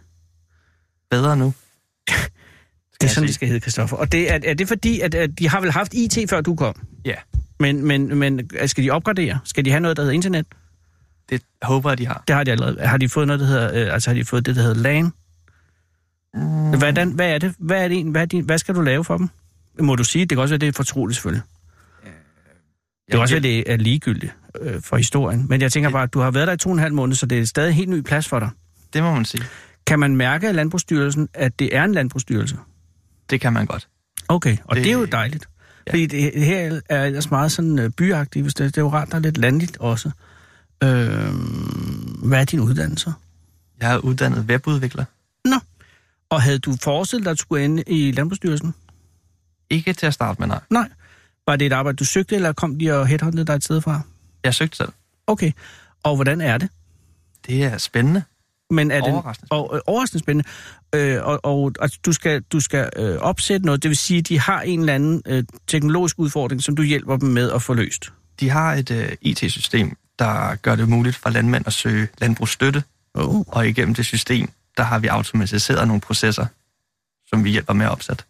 Bedre 1.12 1.38
nu. 1.38 1.54
er 2.08 2.14
jeg 3.02 3.10
sådan, 3.10 3.28
det 3.28 3.36
skal 3.36 3.48
hedde, 3.48 3.62
Christoffer. 3.62 3.98
Og 3.98 4.12
det, 4.12 4.32
er, 4.32 4.40
er 4.44 4.54
det 4.54 4.68
fordi, 4.68 5.00
at, 5.00 5.16
at 5.16 5.40
de 5.40 5.50
har 5.50 5.62
vel 5.62 5.72
haft 5.72 5.94
IT, 5.94 6.30
før 6.30 6.42
du 6.42 6.56
kom? 6.56 6.76
Ja, 7.06 7.16
Men, 7.60 7.86
men, 7.88 8.18
men 8.18 8.50
skal 8.68 8.84
de 8.84 8.90
opgradere? 8.92 9.40
Skal 9.44 9.66
de 9.66 9.70
have 9.70 9.80
noget, 9.80 9.98
der 9.98 10.04
hedder 10.04 10.14
internet? 10.16 10.46
det 11.30 11.42
håber 11.62 11.90
jeg, 11.90 11.98
de 11.98 12.06
har. 12.08 12.24
Det 12.28 12.36
har 12.36 12.44
de 12.44 12.52
allerede. 12.52 12.88
Har 12.88 12.98
de 12.98 13.10
fået 13.10 13.28
noget, 13.28 13.40
der 13.40 13.46
hedder, 13.46 13.88
øh, 13.88 13.94
altså 13.94 14.10
har 14.10 14.16
de 14.16 14.26
fået 14.26 14.46
det, 14.46 14.56
der 14.56 14.62
hedder 14.62 14.76
LAN? 14.82 15.12
Mm, 16.34 16.78
Hvordan, 16.78 17.12
hvad 17.12 17.30
er 17.34 17.38
det? 17.38 17.56
Hvad, 17.60 17.84
er 17.84 17.88
det, 17.88 17.98
en- 18.00 18.12
hvad, 18.12 18.22
er 18.22 18.26
din, 18.26 18.44
hvad 18.46 18.58
skal 18.58 18.76
du 18.76 18.82
lave 18.82 19.04
for 19.06 19.18
dem? 19.18 19.30
Må 19.80 19.96
du 19.96 20.04
sige, 20.04 20.22
det 20.26 20.30
kan 20.30 20.40
også 20.40 20.52
være, 20.54 20.60
det 20.60 20.68
er 20.68 20.72
fortroligt 20.74 21.16
selvfølgelig. 21.16 21.44
Det 23.12 23.16
kan 23.16 23.22
også 23.22 23.36
være, 23.36 23.42
det 23.44 23.72
er 23.72 23.78
ligegyldigt 23.78 24.34
øh, 24.62 24.82
for 24.82 24.98
historien. 24.98 25.46
Men 25.50 25.62
jeg 25.62 25.72
tænker 25.72 25.90
bare, 25.90 26.04
at 26.04 26.14
du 26.14 26.20
har 26.20 26.32
været 26.32 26.48
der 26.48 26.54
i 26.54 26.58
to 26.58 26.70
og 26.70 26.74
en 26.74 26.80
halv 26.80 26.94
måned, 26.94 27.16
så 27.16 27.26
det 27.26 27.40
er 27.40 27.46
stadig 27.46 27.68
en 27.70 27.76
helt 27.76 27.90
ny 27.90 28.02
plads 28.02 28.28
for 28.28 28.40
dig. 28.40 28.50
Det 28.94 29.04
må 29.04 29.14
man 29.14 29.26
sige. 29.26 29.44
Kan 29.86 30.00
man 30.00 30.16
mærke 30.16 30.48
af 30.48 30.56
Landbrugsstyrelsen, 30.56 31.30
at 31.34 31.60
det 31.60 31.76
er 31.76 31.84
en 31.84 31.92
landbrugsstyrelse? 31.94 32.56
Det 33.30 33.42
kan 33.42 33.54
man 33.54 33.66
godt. 33.66 33.88
Okay, 34.28 34.58
og 34.66 34.76
det, 34.76 34.84
Det- 34.84 34.92
er 34.92 34.98
jo 34.98 35.06
dejligt. 35.06 35.50
Ja. 35.88 35.92
Fordi 35.92 36.06
det 36.06 36.46
her 36.46 36.80
er 36.90 37.06
ellers 37.06 37.32
meget 37.32 37.52
sådan 37.52 37.80
øh, 37.80 37.90
byagtigt, 37.90 38.44
hvis 38.44 38.54
det, 38.54 38.66
det 38.66 38.78
er 38.78 38.82
jo 38.82 38.90
rart, 38.92 39.08
der 39.12 39.16
er 39.16 39.20
lidt 39.20 39.38
landligt 39.38 39.78
også. 39.78 40.12
Øh, 40.84 40.90
hvad 42.24 42.40
er 42.42 42.46
din 42.46 42.60
uddannelse? 42.60 43.14
Jeg 43.82 43.94
er 43.94 43.98
uddannet 43.98 44.46
webudvikler. 44.50 45.06
Og 46.32 46.42
havde 46.42 46.60
du 46.60 46.76
forestillet 46.82 47.26
dig, 47.26 47.32
at 47.32 47.38
du 47.38 47.42
skulle 47.42 47.66
ende 47.66 47.84
i 47.88 48.12
Landbrugsstyrelsen? 48.12 48.74
Ikke 49.70 49.94
til 49.94 50.06
at 50.06 50.14
starte 50.14 50.42
med, 50.42 50.48
nej. 50.48 50.60
Nej. 50.70 50.90
Var 51.50 51.56
det 51.56 51.66
et 51.66 51.74
arbejde, 51.74 51.96
du 51.96 52.06
søgte, 52.06 52.36
eller 52.36 52.54
kom 52.54 52.80
de 52.80 53.00
og 53.00 53.08
headhuntede 53.08 53.46
dig 53.46 53.54
et 53.54 53.64
sted 53.64 53.82
fra? 53.82 54.02
Jeg 54.44 54.56
søgte 54.56 54.78
selv. 54.78 54.90
Okay. 55.28 55.52
Og 56.04 56.16
hvordan 56.16 56.42
er 56.42 56.58
det? 56.58 56.70
Det 57.48 57.64
er 57.64 57.78
spændende. 57.78 58.24
Men 58.70 58.92
er 58.92 59.02
det 59.02 59.14
Overraskende 59.14 59.48
og, 59.52 59.72
øh, 59.76 59.82
overraskende 59.88 60.20
spændende. 60.24 60.50
Øh, 60.96 61.24
og 61.24 61.46
og 61.46 61.72
altså, 61.82 62.00
du 62.06 62.14
skal, 62.14 62.42
du 62.42 62.60
skal 62.60 62.90
øh, 62.96 63.18
opsætte 63.18 63.66
noget, 63.66 63.84
det 63.84 63.90
vil 63.90 63.98
sige, 63.98 64.18
at 64.18 64.28
de 64.28 64.40
har 64.40 64.62
en 64.62 64.80
eller 64.80 64.96
anden 64.96 65.22
øh, 65.26 65.44
teknologisk 65.68 66.20
udfordring, 66.20 66.64
som 66.64 66.76
du 66.76 66.84
hjælper 66.84 67.18
dem 67.18 67.30
med 67.30 67.52
at 67.52 67.62
få 67.62 67.74
løst. 67.74 68.14
De 68.40 68.50
har 68.50 68.74
et 68.74 68.92
uh, 68.92 68.98
IT-system, 69.22 69.98
der 70.20 70.56
gør 70.56 70.76
det 70.76 70.90
muligt 70.90 71.16
for 71.16 71.30
landmænd 71.30 71.68
at 71.68 71.74
søge 71.74 72.08
landbrugsstøtte, 72.18 72.84
Oh. 73.14 73.42
og 73.48 73.68
igennem 73.68 73.96
det 73.96 74.06
system, 74.06 74.50
der 74.78 74.84
har 74.84 75.00
vi 75.00 75.08
automatiseret 75.08 75.88
nogle 75.88 76.02
processer, 76.02 76.46
som 77.30 77.44
vi 77.44 77.50
hjælper 77.50 77.74
med 77.74 77.86
at 77.86 77.92
opsætte. 77.92 78.24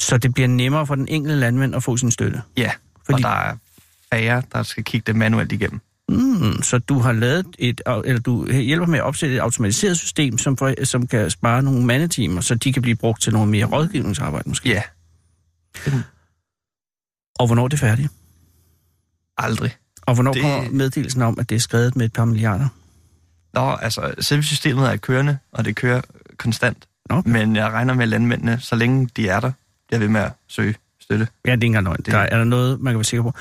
Så 0.00 0.18
det 0.18 0.34
bliver 0.34 0.46
nemmere 0.48 0.86
for 0.86 0.94
den 0.94 1.08
enkelte 1.08 1.36
landmand 1.38 1.74
at 1.74 1.82
få 1.82 1.96
sin 1.96 2.10
støtte. 2.10 2.42
Ja, 2.56 2.70
Fordi- 3.06 3.14
og 3.24 3.30
der 3.30 3.36
er 3.36 3.56
færre, 4.12 4.42
der 4.52 4.62
skal 4.62 4.84
kigge 4.84 5.04
det 5.06 5.16
manuelt 5.16 5.52
igennem. 5.52 5.80
Mm, 6.08 6.62
så 6.62 6.78
du 6.78 6.98
har 6.98 7.12
lavet 7.12 7.46
et, 7.58 7.80
eller 8.04 8.20
du 8.20 8.52
hjælper 8.52 8.86
med 8.86 8.98
at 8.98 9.04
opsætte 9.04 9.34
et 9.36 9.40
automatiseret 9.40 9.98
system, 9.98 10.38
som, 10.38 10.56
for, 10.56 10.84
som 10.84 11.06
kan 11.06 11.30
spare 11.30 11.62
nogle 11.62 11.84
mandetimer, 11.86 12.40
så 12.40 12.54
de 12.54 12.72
kan 12.72 12.82
blive 12.82 12.96
brugt 12.96 13.22
til 13.22 13.32
noget 13.32 13.48
mere 13.48 13.64
rådgivningsarbejde 13.66 14.48
måske. 14.48 14.68
Ja, 14.68 14.82
Og 17.38 17.46
hvornår 17.46 17.64
er 17.64 17.68
det 17.68 17.78
færdigt? 17.78 18.08
aldrig. 19.36 19.76
Og 20.06 20.14
hvornår 20.14 20.32
Det- 20.32 20.42
kommer 20.42 20.70
meddelelsen 20.70 21.22
om, 21.22 21.36
at 21.40 21.48
det 21.50 21.56
er 21.56 21.60
skrevet 21.60 21.96
med 21.96 22.06
et 22.06 22.12
par 22.12 22.24
milliarder? 22.24 22.68
Nå, 23.54 23.60
altså, 23.70 24.14
selve 24.20 24.42
systemet 24.42 24.88
er 24.92 24.96
kørende, 24.96 25.38
og 25.52 25.64
det 25.64 25.76
kører 25.76 26.00
konstant. 26.36 26.88
Nå. 27.10 27.22
Men 27.26 27.56
jeg 27.56 27.70
regner 27.70 27.94
med, 27.94 28.02
at 28.02 28.08
landmændene, 28.08 28.60
så 28.60 28.76
længe 28.76 29.08
de 29.16 29.28
er 29.28 29.40
der, 29.40 29.52
bliver 29.88 29.98
ved 29.98 30.08
med 30.08 30.20
at 30.20 30.32
søge 30.48 30.74
støtte. 31.00 31.28
Ja, 31.44 31.50
det 31.50 31.50
er 31.50 31.52
ikke 31.54 31.66
engang 31.66 31.84
løgn. 31.84 31.98
Der 32.06 32.18
er 32.18 32.36
der 32.38 32.44
noget, 32.44 32.80
man 32.80 32.92
kan 32.92 32.98
være 32.98 33.04
sikker 33.04 33.22
på. 33.22 33.32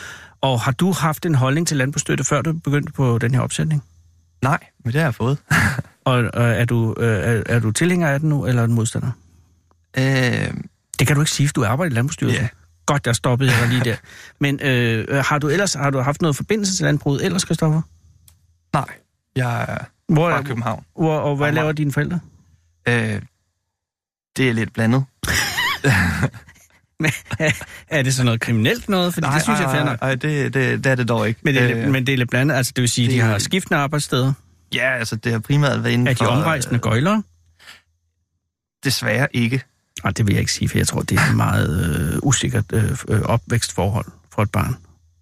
Og 0.41 0.61
har 0.61 0.71
du 0.71 0.91
haft 0.91 1.25
en 1.25 1.35
holdning 1.35 1.67
til 1.67 1.77
landbrugsstøtte, 1.77 2.23
før 2.23 2.41
du 2.41 2.53
begyndte 2.53 2.91
på 2.93 3.17
den 3.17 3.33
her 3.35 3.41
opsætning? 3.41 3.83
Nej, 4.41 4.59
men 4.83 4.93
det 4.93 5.01
har 5.01 5.07
jeg 5.07 5.15
fået. 5.15 5.37
Og 6.05 6.23
øh, 6.23 6.29
er, 6.33 6.65
du, 6.65 6.95
øh, 6.99 7.17
er, 7.37 7.43
er 7.45 7.59
du 7.59 7.71
tilhænger 7.71 8.07
af 8.09 8.19
den 8.19 8.29
nu, 8.29 8.45
eller 8.45 8.61
er 8.61 8.65
du 8.67 8.73
modstander? 8.73 9.11
øh, 9.97 10.53
Det 10.99 11.07
kan 11.07 11.15
du 11.15 11.21
ikke 11.21 11.31
sige, 11.31 11.47
for 11.47 11.53
du 11.53 11.65
arbejder 11.65 11.91
i 11.91 11.95
Landbrugsstyrelsen. 11.95 12.41
Ja. 12.43 12.47
Godt, 12.85 13.05
der 13.05 13.13
stoppede 13.13 13.51
jeg 13.51 13.67
lige 13.69 13.83
der. 13.83 13.95
Men 14.39 14.59
øh, 14.61 15.23
har 15.25 15.39
du 15.39 15.47
ellers 15.49 15.73
har 15.73 15.89
du 15.89 15.99
haft 15.99 16.21
noget 16.21 16.35
forbindelse 16.35 16.75
til 16.77 16.83
landbruget 16.85 17.25
ellers, 17.25 17.41
Christoffer? 17.41 17.81
nej, 18.73 18.85
jeg 19.35 19.65
er 19.69 19.77
Hvor, 20.13 20.29
fra 20.31 20.41
København. 20.41 20.83
hvor, 20.95 21.17
og 21.17 21.35
hvad 21.35 21.47
Amager. 21.47 21.61
laver 21.61 21.71
dine 21.71 21.91
forældre? 21.91 22.19
Øh, 22.87 23.21
det 24.37 24.49
er 24.49 24.53
lidt 24.53 24.73
blandet. 24.73 25.05
Er 27.89 28.01
det 28.01 28.13
sådan 28.15 28.25
noget 28.25 28.41
kriminelt 28.41 28.89
noget? 28.89 29.13
Fordi 29.13 29.27
det 29.33 29.43
synes 29.43 29.59
jeg 29.59 29.67
er 29.67 29.71
fair 29.75 29.83
nok. 29.85 30.01
Nej, 30.01 30.15
det, 30.15 30.53
det, 30.53 30.83
det 30.83 30.85
er 30.91 30.95
det 30.95 31.07
dog 31.09 31.27
ikke. 31.27 31.39
Men 31.43 31.55
det, 31.55 31.63
er, 31.63 31.85
Øh, 31.85 31.91
men 31.91 32.07
det 32.07 32.13
er 32.13 32.17
lidt 32.17 32.29
blandet. 32.29 32.55
Altså, 32.55 32.73
det 32.75 32.81
vil 32.81 32.89
sige, 32.89 33.05
at 33.07 33.11
de 33.11 33.15
det- 33.15 33.23
har 33.25 33.37
skiftende 33.37 33.79
arbejdssteder. 33.81 34.33
Ja, 34.75 34.97
altså 34.97 35.15
det 35.15 35.31
har 35.31 35.39
primært 35.39 35.83
været 35.83 35.93
inden 35.93 36.07
Er 36.07 36.11
de 36.13 36.17
for... 36.17 36.25
omrejsende 36.25 36.79
gøjlere? 36.79 37.23
Desværre 38.83 39.27
ikke. 39.33 39.63
Nej, 40.03 40.11
det 40.11 40.27
vil 40.27 40.33
jeg 40.33 40.39
ikke 40.39 40.51
sige, 40.51 40.69
for 40.69 40.77
jeg 40.77 40.87
tror, 40.87 41.01
det 41.01 41.17
er 41.17 41.29
et 41.29 41.35
meget 41.35 41.95
øh, 42.13 42.19
usikkert 42.23 42.65
øh, 42.73 42.97
øh, 43.07 43.21
opvækstforhold 43.21 44.05
for 44.33 44.41
et 44.41 44.51
barn. 44.51 44.75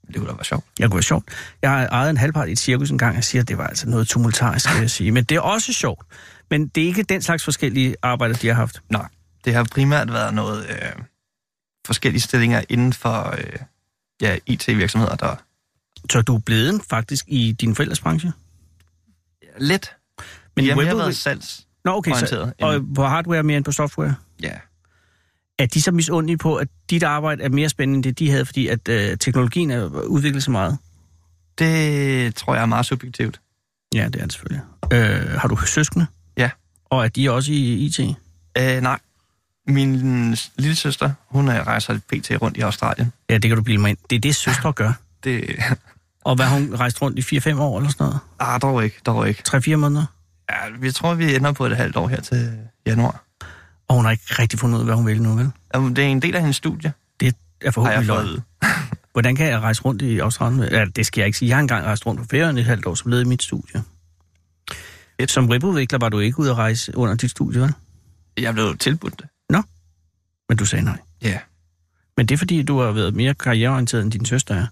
Det 0.08 0.16
kunne 0.16 0.28
da 0.28 0.34
være 0.34 0.44
sjovt. 0.46 0.66
Jeg 0.80 0.90
kunne 0.90 0.96
være 0.96 1.04
sjovt. 1.04 1.26
Jeg 1.62 1.70
har 1.70 1.88
ejet 1.88 2.10
en 2.10 2.18
halvpart 2.18 2.50
i 2.50 2.52
et 2.52 2.60
cirkus 2.60 2.90
en 2.90 2.98
gang, 2.98 3.18
og 3.18 3.24
siger, 3.24 3.42
at 3.42 3.48
det 3.48 3.58
var 3.58 3.68
altså 3.68 3.90
noget 3.90 4.08
tumultarisk, 4.08 4.74
vil 4.74 4.82
jeg 4.82 4.90
sige. 4.90 5.12
Men 5.12 5.24
det 5.24 5.36
er 5.36 5.40
også 5.42 5.74
sjovt. 5.74 6.06
Men 6.52 6.68
det 6.68 6.84
er 6.84 6.88
ikke 6.88 7.04
den 7.04 7.22
slags 7.22 7.44
forskellige 7.44 7.96
arbejder, 8.02 8.36
de 8.36 8.48
har 8.48 8.54
haft. 8.54 8.82
Nej, 8.90 9.06
det 9.46 9.54
har 9.54 9.68
primært 9.72 10.14
været 10.14 10.34
noget 10.34 10.66
øh, 10.70 11.04
forskellige 11.88 12.22
stillinger 12.22 12.64
inden 12.70 12.94
for 12.94 13.36
øh, 13.38 13.60
ja, 14.22 14.38
IT-virksomheder, 14.46 15.16
der 15.16 15.36
Så 16.12 16.22
du 16.22 16.36
er 16.36 16.40
blevet 16.40 16.82
faktisk 16.90 17.26
i 17.28 17.52
din 17.52 17.76
forældres 17.76 18.00
branche? 18.02 18.34
lidt, 19.58 19.96
Men 20.56 20.68
jeg 20.68 20.76
har 20.76 20.96
været 20.96 21.16
salgs. 21.16 21.68
Nå, 21.86 21.92
okay. 21.92 22.12
Så, 22.12 22.52
og 22.62 22.82
på 22.96 23.04
hardware 23.06 23.44
mere 23.44 23.58
end 23.58 23.66
på 23.66 23.72
software? 23.72 24.16
Ja. 24.42 24.54
Er 25.60 25.66
de 25.66 25.82
så 25.82 25.92
misundelige 25.92 26.38
på, 26.38 26.56
at 26.56 26.68
dit 26.90 27.04
arbejde 27.04 27.44
er 27.44 27.50
mere 27.50 27.70
spændende 27.70 27.98
end 27.98 28.04
det, 28.04 28.20
de 28.20 28.32
havde, 28.32 28.46
fordi 28.46 28.68
at 28.68 28.88
øh, 28.90 29.18
teknologien 29.18 29.72
er 29.72 29.86
udviklet 29.86 30.44
så 30.44 30.52
meget? 30.52 30.78
Det 31.60 32.36
tror 32.36 32.54
jeg 32.56 32.62
er 32.62 32.66
meget 32.66 32.86
subjektivt. 32.86 33.42
Ja, 33.94 34.06
det 34.06 34.22
er 34.22 34.26
det 34.26 34.34
selvfølgelig. 34.34 34.62
Øh, 34.94 35.40
har 35.40 35.48
du 35.48 35.56
søskende? 35.56 36.06
Ja. 36.38 36.50
Og 36.86 37.04
er 37.04 37.08
de 37.08 37.32
også 37.32 37.52
i 37.52 37.74
IT? 37.74 38.00
Øh, 38.00 38.82
nej, 38.82 39.00
min 39.68 40.36
lille 40.58 40.76
søster, 40.76 41.12
hun 41.30 41.48
er 41.48 41.68
rejser 41.68 42.00
pt. 42.14 42.32
rundt 42.42 42.58
i 42.58 42.62
Australien. 42.62 43.14
Ja, 43.30 43.34
det 43.34 43.50
kan 43.50 43.58
du 43.58 43.64
bilde 43.64 43.82
mig 43.82 43.90
ind. 43.90 43.98
Det 44.10 44.16
er 44.16 44.20
det, 44.20 44.36
søstre 44.36 44.74
gør. 44.74 44.92
Det 45.24 45.56
Og 46.24 46.36
hvad 46.36 46.46
hun 46.46 46.76
rejst 46.76 47.02
rundt 47.02 47.32
i 47.32 47.38
4-5 47.38 47.60
år 47.60 47.78
eller 47.78 47.92
sådan 47.92 48.06
noget? 48.06 48.20
ah, 48.40 48.62
dog 48.62 48.84
ikke, 48.84 48.98
dog 49.06 49.28
ikke. 49.30 49.44
3-4 49.48 49.76
måneder? 49.76 50.06
Ja, 50.50 50.56
vi 50.80 50.92
tror, 50.92 51.14
vi 51.14 51.36
ender 51.36 51.52
på 51.52 51.66
et 51.66 51.78
halvt 51.78 51.96
år 51.96 52.08
her 52.08 52.22
til 52.22 52.52
januar. 52.88 53.24
Og 53.88 53.96
hun 53.96 54.06
har 54.06 54.12
ikke 54.12 54.24
rigtig 54.30 54.60
fundet 54.60 54.76
ud 54.76 54.82
af, 54.82 54.86
hvad 54.86 54.96
hun 54.96 55.06
vil 55.08 55.22
nu, 55.22 55.36
vel? 55.36 55.52
Jamen, 55.76 55.96
det 55.96 56.04
er 56.04 56.08
en 56.08 56.22
del 56.22 56.36
af 56.36 56.42
hendes 56.42 56.56
studie, 56.56 56.94
Det 57.20 57.36
er 57.62 57.72
forhåbentlig 57.72 58.08
løgn. 58.08 58.40
Hvordan 59.14 59.36
kan 59.36 59.48
jeg 59.48 59.60
rejse 59.60 59.82
rundt 59.82 60.02
i 60.02 60.20
Australien? 60.20 60.64
Ja, 60.64 60.86
det 60.86 61.06
skal 61.06 61.22
jeg 61.22 61.26
ikke 61.28 61.38
sige. 61.38 61.50
Jeg 61.50 61.58
har 61.58 61.62
engang 61.62 61.86
rejst 61.86 62.06
rundt 62.06 62.22
på 62.22 62.28
ferien 62.32 62.58
i 62.58 62.60
et 62.60 62.66
halvt 62.66 62.86
år, 62.86 62.96
som 62.96 63.12
led 63.12 63.22
i 63.22 63.24
mit 63.26 63.44
studie. 63.44 63.84
Fedt. 65.20 65.32
Som 65.32 65.50
webudvikler 65.50 66.00
var 66.00 66.10
du 66.10 66.20
ikke 66.20 66.40
ude 66.40 66.50
at 66.50 66.58
rejse 66.58 66.98
under 66.98 67.16
dit 67.16 67.32
studie, 67.32 67.62
vel? 67.62 67.74
Jeg 68.38 68.54
blev 68.54 68.78
tilbudt 68.78 69.20
det. 69.20 69.26
Men 70.50 70.58
du 70.58 70.66
sagde 70.66 70.86
nej. 70.86 70.98
Ja. 71.22 71.40
Men 72.18 72.26
det 72.26 72.34
er 72.36 72.38
fordi, 72.38 72.64
du 72.64 72.80
har 72.80 72.92
været 72.92 73.16
mere 73.16 73.34
karriereorienteret 73.34 74.04
end 74.04 74.12
din 74.12 74.26
søster 74.26 74.56
er. 74.56 74.66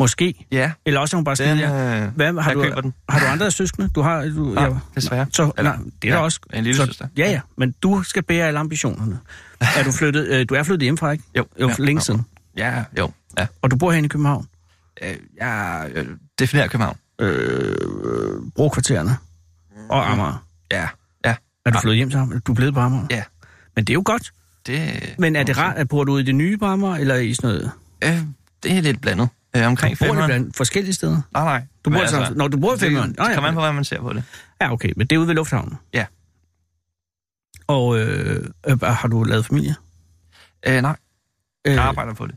Måske. 0.00 0.46
Ja, 0.52 0.72
Eller 0.86 1.00
også 1.00 1.16
er 1.16 1.18
hun 1.18 1.24
bare 1.24 1.36
skide. 1.36 1.48
ja. 1.54 2.04
øh, 2.06 2.14
Hvad, 2.16 2.42
har, 2.42 2.50
jeg 2.50 2.82
du, 2.84 2.92
har 3.08 3.18
du 3.18 3.24
andre 3.26 3.50
søskende? 3.50 3.88
Du 3.88 4.02
har... 4.02 4.22
Du, 4.24 4.44
Nej, 4.54 4.70
desværre. 4.94 5.26
Så, 5.32 5.52
Eller- 5.58 5.76
nej, 5.76 5.84
det 6.02 6.10
er 6.10 6.14
ja, 6.14 6.20
også. 6.20 6.40
en 6.52 6.64
lille 6.64 6.76
så, 6.76 6.86
søster. 6.86 7.08
Ja, 7.16 7.30
ja, 7.30 7.40
men 7.56 7.74
du 7.82 8.02
skal 8.02 8.22
bære 8.22 8.46
alle 8.46 8.58
ambitionerne. 8.60 9.18
er 9.60 9.82
du 9.84 9.92
flyttet, 9.92 10.28
øh, 10.28 10.46
du 10.48 10.54
er 10.54 10.62
flyttet 10.62 10.82
hjemmefra, 10.82 11.10
ikke? 11.10 11.24
Jo, 11.36 11.46
Jo, 11.60 11.68
ja, 11.68 11.74
længe 11.78 12.00
siden. 12.00 12.26
Ja, 12.56 12.84
jo. 12.98 13.10
Ja. 13.38 13.46
Og 13.62 13.70
du 13.70 13.76
bor 13.76 13.90
herinde 13.90 14.06
i 14.06 14.08
København. 14.08 14.46
Øh, 15.02 15.16
jeg 15.38 15.90
øh, 15.94 16.06
definerer 16.38 16.66
København. 16.68 16.96
Øh, 17.18 17.76
øh, 18.04 18.40
brokvartererne. 18.56 19.16
Og 19.90 20.12
Amager. 20.12 20.44
Ja, 20.72 20.88
ja. 21.24 21.34
Er 21.66 21.70
du 21.70 21.78
flyttet 21.80 21.96
hjem 21.96 22.10
til 22.10 22.18
Amager? 22.18 22.40
Du 22.40 22.52
er 22.52 22.56
blevet 22.56 22.74
på 22.74 22.80
Amager? 22.80 23.06
Ja. 23.10 23.22
Men 23.78 23.84
det 23.84 23.92
er 23.92 23.94
jo 23.94 24.02
godt. 24.04 24.32
Det, 24.66 25.14
Men 25.18 25.36
er 25.36 25.42
det 25.42 25.56
rart, 25.58 25.76
at 25.76 25.88
bor 25.88 26.04
du 26.04 26.12
ude 26.12 26.22
i 26.22 26.24
det 26.24 26.34
nye 26.34 26.56
på 26.58 26.66
Amager, 26.66 26.94
eller 26.96 27.14
i 27.14 27.34
sådan 27.34 27.48
noget? 27.50 27.70
Øh, 28.04 28.22
det 28.62 28.76
er 28.76 28.80
lidt 28.80 29.00
blandet. 29.00 29.28
Øh, 29.56 29.66
omkring 29.66 29.98
du 29.98 30.04
femmeren. 30.04 30.26
blandt 30.28 30.56
forskellige 30.56 30.94
steder? 30.94 31.20
Nej, 31.32 31.44
nej. 31.44 31.62
Du 31.84 31.90
bor 31.90 31.98
altså, 31.98 32.32
Når 32.36 32.48
du 32.48 32.56
bor 32.60 32.74
i 32.74 32.78
Femern? 32.78 33.08
Det, 33.08 33.18
det 33.18 33.26
kommer 33.34 33.48
an 33.48 33.54
på, 33.54 33.60
hvordan 33.60 33.74
man 33.74 33.84
ser 33.84 34.00
på 34.00 34.12
det. 34.12 34.24
Ja, 34.60 34.72
okay, 34.72 34.92
men 34.96 35.06
det 35.06 35.16
er 35.16 35.20
ude 35.20 35.28
ved 35.28 35.34
Lufthavnen? 35.34 35.74
Ja. 35.94 36.06
Og 37.66 37.98
øh, 37.98 38.44
øh, 38.68 38.80
har 38.82 39.08
du 39.08 39.24
lavet 39.24 39.46
familie? 39.46 39.74
Øh, 40.66 40.82
nej, 40.82 40.96
Øh, 41.66 41.74
jeg 41.74 41.82
arbejder 41.84 42.14
på 42.14 42.26
det. 42.26 42.34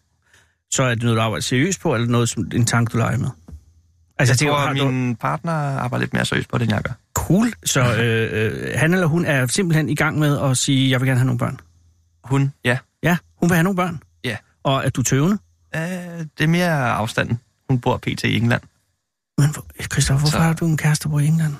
Så 0.71 0.83
er 0.83 0.89
det 0.95 1.03
noget, 1.03 1.17
du 1.17 1.21
arbejder 1.21 1.41
seriøst 1.41 1.81
på, 1.81 1.95
eller 1.95 2.07
noget, 2.07 2.29
som 2.29 2.51
en 2.53 2.65
tanke, 2.65 2.91
du 2.93 2.97
leger 2.97 3.17
med? 3.17 3.29
Altså, 4.19 4.45
Jeg 4.45 4.51
tror, 4.51 4.57
at 4.59 4.77
du- 4.77 4.91
min 4.91 5.15
partner 5.15 5.51
arbejder 5.53 6.03
lidt 6.03 6.13
mere 6.13 6.25
seriøst 6.25 6.49
på 6.49 6.57
det, 6.57 6.63
end 6.63 6.73
jeg 6.73 6.83
gør. 6.83 6.93
Cool. 7.31 7.53
Så 7.65 7.81
øh, 7.95 8.29
øh, 8.45 8.71
han 8.79 8.93
eller 8.93 9.07
hun 9.07 9.25
er 9.25 9.47
simpelthen 9.47 9.89
i 9.89 9.95
gang 9.95 10.19
med 10.19 10.39
at 10.39 10.57
sige, 10.57 10.89
jeg 10.91 11.01
vil 11.01 11.07
gerne 11.07 11.19
have 11.19 11.25
nogle 11.25 11.39
børn. 11.39 11.59
Hun, 12.23 12.53
ja. 12.65 12.77
Ja, 13.03 13.17
hun 13.37 13.49
vil 13.49 13.55
have 13.55 13.63
nogle 13.63 13.75
børn. 13.77 13.99
Ja. 14.23 14.37
Og 14.63 14.85
er 14.85 14.89
du 14.89 15.03
tøvende? 15.03 15.37
Øh, 15.75 15.81
det 16.37 16.43
er 16.43 16.47
mere 16.47 16.89
afstanden. 16.91 17.39
Hun 17.69 17.79
bor 17.79 17.97
pt. 17.97 18.23
i 18.23 18.37
England. 18.37 18.61
Men 19.37 19.47
Christoffer, 19.91 20.19
hvorfor 20.19 20.37
Så- 20.37 20.43
har 20.43 20.53
du 20.53 20.65
en 20.65 20.77
kæreste, 20.77 21.03
der 21.03 21.09
bor 21.09 21.19
i 21.19 21.25
England? 21.27 21.53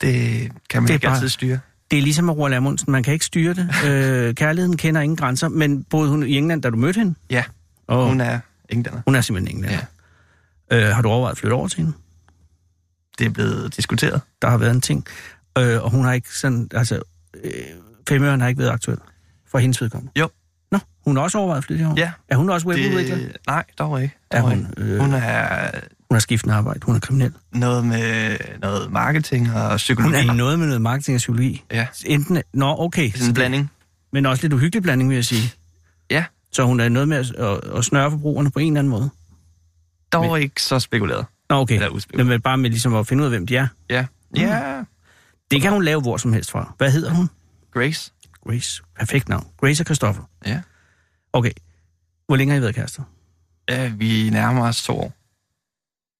Det 0.00 0.50
kan 0.70 0.82
man 0.82 0.88
Det 0.88 0.94
ikke 0.94 1.06
bare- 1.06 1.14
altid 1.14 1.28
styre. 1.28 1.58
Det 1.90 1.98
er 1.98 2.02
ligesom 2.02 2.24
med 2.24 2.34
Roald 2.34 2.54
Amundsen, 2.54 2.92
man 2.92 3.02
kan 3.02 3.12
ikke 3.12 3.24
styre 3.24 3.54
det. 3.54 3.68
øh, 3.88 4.34
kærligheden 4.34 4.76
kender 4.76 5.00
ingen 5.00 5.16
grænser, 5.16 5.48
men 5.48 5.84
boede 5.84 6.10
hun 6.10 6.22
i 6.22 6.36
England, 6.36 6.62
da 6.62 6.70
du 6.70 6.76
mødte 6.76 6.98
hende? 6.98 7.14
Ja, 7.30 7.44
Og 7.86 8.08
hun 8.08 8.20
er 8.20 8.38
englænder. 8.68 9.00
hun 9.06 9.14
er 9.14 9.20
simpelthen 9.20 9.56
englænder. 9.56 9.86
Ja. 10.70 10.88
Øh, 10.88 10.94
har 10.94 11.02
du 11.02 11.08
overvejet 11.08 11.32
at 11.32 11.38
flytte 11.38 11.54
over 11.54 11.68
til 11.68 11.76
hende? 11.78 11.92
Det 13.18 13.24
er 13.26 13.30
blevet 13.30 13.76
diskuteret. 13.76 14.20
Der 14.42 14.48
har 14.50 14.58
været 14.58 14.70
en 14.74 14.80
ting. 14.80 15.06
Øh, 15.58 15.82
og 15.84 15.90
hun 15.90 16.04
har 16.04 16.12
ikke 16.12 16.28
sådan, 16.38 16.68
altså, 16.74 17.00
øh, 17.44 17.50
femøren 18.08 18.40
har 18.40 18.48
ikke 18.48 18.58
været 18.58 18.70
aktuel 18.70 18.98
for 19.50 19.58
hendes 19.58 19.80
vedkommende. 19.82 20.12
Jo. 20.20 20.28
Nå, 20.72 20.78
hun 21.04 21.16
har 21.16 21.22
også 21.22 21.38
overvejet 21.38 21.58
at 21.58 21.64
flytte. 21.64 21.92
Ja. 21.96 22.12
Er 22.28 22.36
hun 22.36 22.50
også 22.50 22.66
webudvikler? 22.68 23.16
Det, 23.16 23.36
nej, 23.46 23.64
dog 23.78 24.02
ikke. 24.02 24.14
Er 24.30 24.40
Dog 24.40 24.50
hun, 24.50 24.74
øh, 24.76 24.98
hun 25.00 25.12
er 25.14 25.70
Hun 26.10 26.14
har 26.14 26.18
skiftende 26.20 26.54
arbejde, 26.54 26.80
hun 26.82 26.96
er 26.96 27.00
kriminel. 27.00 27.32
noget 27.52 27.84
med 27.84 28.36
noget 28.62 28.92
marketing 28.92 29.52
og 29.52 29.68
Hun 29.70 29.76
psykologi. 29.76 30.14
er 30.28 30.32
noget 30.32 30.58
med 30.58 30.66
noget 30.66 30.82
marketing 30.82 31.14
og 31.14 31.18
psykologi. 31.18 31.64
Ja, 31.72 31.86
Enten, 32.06 32.42
nå, 32.54 32.76
okay. 32.78 33.10
sådan 33.12 33.28
en 33.28 33.34
blanding. 33.34 33.70
Men 34.12 34.26
også 34.26 34.42
lidt 34.42 34.52
uhyggelig 34.52 34.82
blanding, 34.82 35.08
vil 35.10 35.14
jeg 35.14 35.24
sige. 35.24 35.52
Ja. 36.10 36.24
Så 36.52 36.64
hun 36.64 36.80
er 36.80 36.88
noget 36.88 37.08
med 37.08 37.16
at, 37.16 37.30
at, 37.34 37.60
at 37.78 37.84
snøre 37.84 38.10
forbrugerne 38.10 38.50
på 38.50 38.58
en 38.58 38.66
eller 38.66 38.78
anden 38.78 38.90
måde. 38.90 39.10
Dog 40.12 40.32
Men- 40.32 40.42
ikke 40.42 40.62
så 40.62 40.78
spekuleret. 40.78 41.24
Nå, 41.50 41.56
okay. 41.56 41.74
Eller 41.74 41.88
uspekuleret. 41.88 42.26
Men 42.26 42.40
bare 42.40 42.58
med 42.58 42.70
ligesom 42.70 42.94
at 42.94 43.06
finde 43.06 43.20
ud 43.20 43.24
af, 43.26 43.30
hvem 43.30 43.46
de 43.46 43.56
er. 43.56 43.68
Ja. 43.90 44.06
Ja, 44.36 44.82
Det 45.50 45.62
kan 45.62 45.72
hun 45.72 45.84
lave 45.84 46.00
hvor 46.00 46.16
som 46.16 46.32
helst 46.32 46.50
fra. 46.50 46.74
Hvad 46.78 46.92
hedder 46.92 47.10
hun? 47.14 47.30
Grace. 47.72 48.12
Grace. 48.46 48.82
Perfekt 48.98 49.28
navn. 49.28 49.46
Grace 49.60 49.82
og 49.82 49.84
Christoffer. 49.84 50.22
Ja. 50.46 50.60
Okay. 51.32 51.52
Hvor 52.26 52.36
længe 52.36 52.52
har 52.52 52.58
I 52.58 52.62
været 52.62 52.74
kærester? 52.74 53.02
Ja, 53.68 53.88
vi 53.88 54.30
nærmer 54.30 54.68
os 54.68 54.82
to 54.82 54.98
år. 55.00 55.12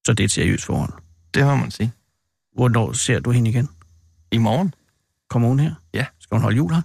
Så 0.07 0.13
det 0.13 0.21
er 0.21 0.25
et 0.25 0.31
seriøst 0.31 0.65
forhold. 0.65 0.93
Det 1.35 1.45
må 1.45 1.57
man 1.57 1.71
sige. 1.71 1.93
Hvornår 2.55 2.93
ser 2.93 3.21
du 3.21 3.31
hende 3.31 3.51
igen? 3.51 3.69
I 4.33 4.39
morgen? 4.39 4.75
Kommer 5.31 5.49
hun 5.49 5.61
her? 5.61 5.75
Ja. 5.95 6.07
Skal 6.19 6.35
hun 6.35 6.43
holde 6.43 6.57
jul 6.57 6.73
her? 6.75 6.83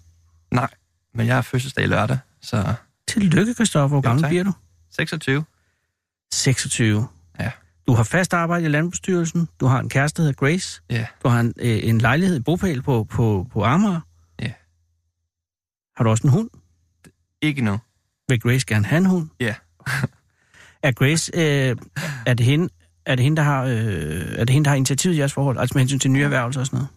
Nej, 0.51 0.69
men 1.13 1.27
jeg 1.27 1.35
har 1.35 1.41
fødselsdag 1.41 1.87
lørdag, 1.87 2.19
så 2.41 2.73
Tillykke, 3.07 3.53
Christoffer. 3.53 3.87
Hvor 3.99 4.01
gammel 4.01 4.27
bliver 4.29 4.43
du? 4.43 4.51
26. 4.91 5.43
26. 6.33 7.07
Du 7.87 7.93
har 7.93 8.03
fast 8.03 8.33
arbejde 8.33 8.65
i 8.65 8.67
Landbrugsstyrelsen. 8.67 9.47
Du 9.59 9.65
har 9.65 9.79
en 9.79 9.89
kæreste, 9.89 10.21
der 10.21 10.27
hedder 10.27 10.45
Grace. 10.45 10.81
Ja. 10.89 11.05
Du 11.23 11.29
har 11.29 11.39
en, 11.39 11.53
øh, 11.59 11.79
en 11.83 11.97
lejlighed 11.97 12.37
i 12.37 12.39
bopæl 12.39 12.81
på, 12.81 13.03
på, 13.03 13.47
på 13.51 13.63
Amager. 13.63 14.01
Ja. 14.41 14.51
Har 15.95 16.03
du 16.03 16.09
også 16.09 16.27
en 16.27 16.33
hund? 16.33 16.49
Ikke 17.41 17.61
nu. 17.61 17.79
Vil 18.29 18.39
Grace 18.39 18.65
gerne 18.65 18.85
have 18.85 18.97
en 18.97 19.05
hund? 19.05 19.29
Ja. 19.39 19.55
Er 20.83 20.91
Grace, 20.91 21.31
øh, 21.35 21.75
er 22.25 22.33
det 22.33 22.45
hende, 22.45 22.69
er 23.05 23.15
det 23.15 23.23
hende, 23.23 23.37
der 23.37 23.43
har, 23.43 23.63
øh, 23.63 24.35
er 24.35 24.45
det 24.45 24.49
hende, 24.49 24.65
der 24.65 24.69
har 24.69 24.75
initiativet 24.75 25.15
i 25.15 25.17
jeres 25.17 25.33
forhold? 25.33 25.57
Altså 25.57 25.73
med 25.73 25.81
hensyn 25.81 25.99
til 25.99 26.11
nye 26.11 26.23
erhvervelser 26.23 26.59
og 26.59 26.65
sådan 26.65 26.77
noget? 26.77 26.89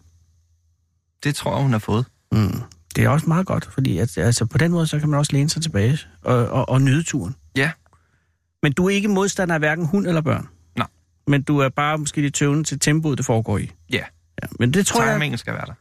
Det 1.23 1.35
tror 1.35 1.55
jeg, 1.55 1.61
hun 1.61 1.71
har 1.71 1.79
fået. 1.79 2.05
Mm. 2.31 2.61
Det 2.95 3.03
er 3.03 3.09
også 3.09 3.27
meget 3.27 3.45
godt, 3.45 3.65
fordi 3.65 3.97
at, 3.97 4.17
altså, 4.17 4.45
på 4.45 4.57
den 4.57 4.71
måde, 4.71 4.87
så 4.87 4.99
kan 4.99 5.09
man 5.09 5.19
også 5.19 5.33
læne 5.33 5.49
sig 5.49 5.61
tilbage 5.61 5.99
og, 6.21 6.47
og, 6.47 6.69
og 6.69 6.81
nyde 6.81 7.03
turen. 7.03 7.35
Ja. 7.57 7.71
Men 8.63 8.73
du 8.73 8.85
er 8.85 8.89
ikke 8.89 9.07
modstander 9.07 9.55
af 9.55 9.61
hverken 9.61 9.85
hund 9.85 10.07
eller 10.07 10.21
børn? 10.21 10.47
Men 11.27 11.43
du 11.43 11.59
er 11.59 11.69
bare 11.69 11.97
måske 11.97 12.21
lidt 12.21 12.33
tøvende 12.33 12.63
til 12.63 12.79
tempoet, 12.79 13.17
det 13.17 13.25
foregår 13.25 13.57
i? 13.57 13.71
Ja. 13.93 13.97
ja. 14.43 14.47
Men 14.59 14.73
det 14.73 14.87
tror 14.87 15.03
jeg... 15.03 15.13
Timingen 15.13 15.37
skal 15.37 15.53
være 15.53 15.65
der. 15.65 15.73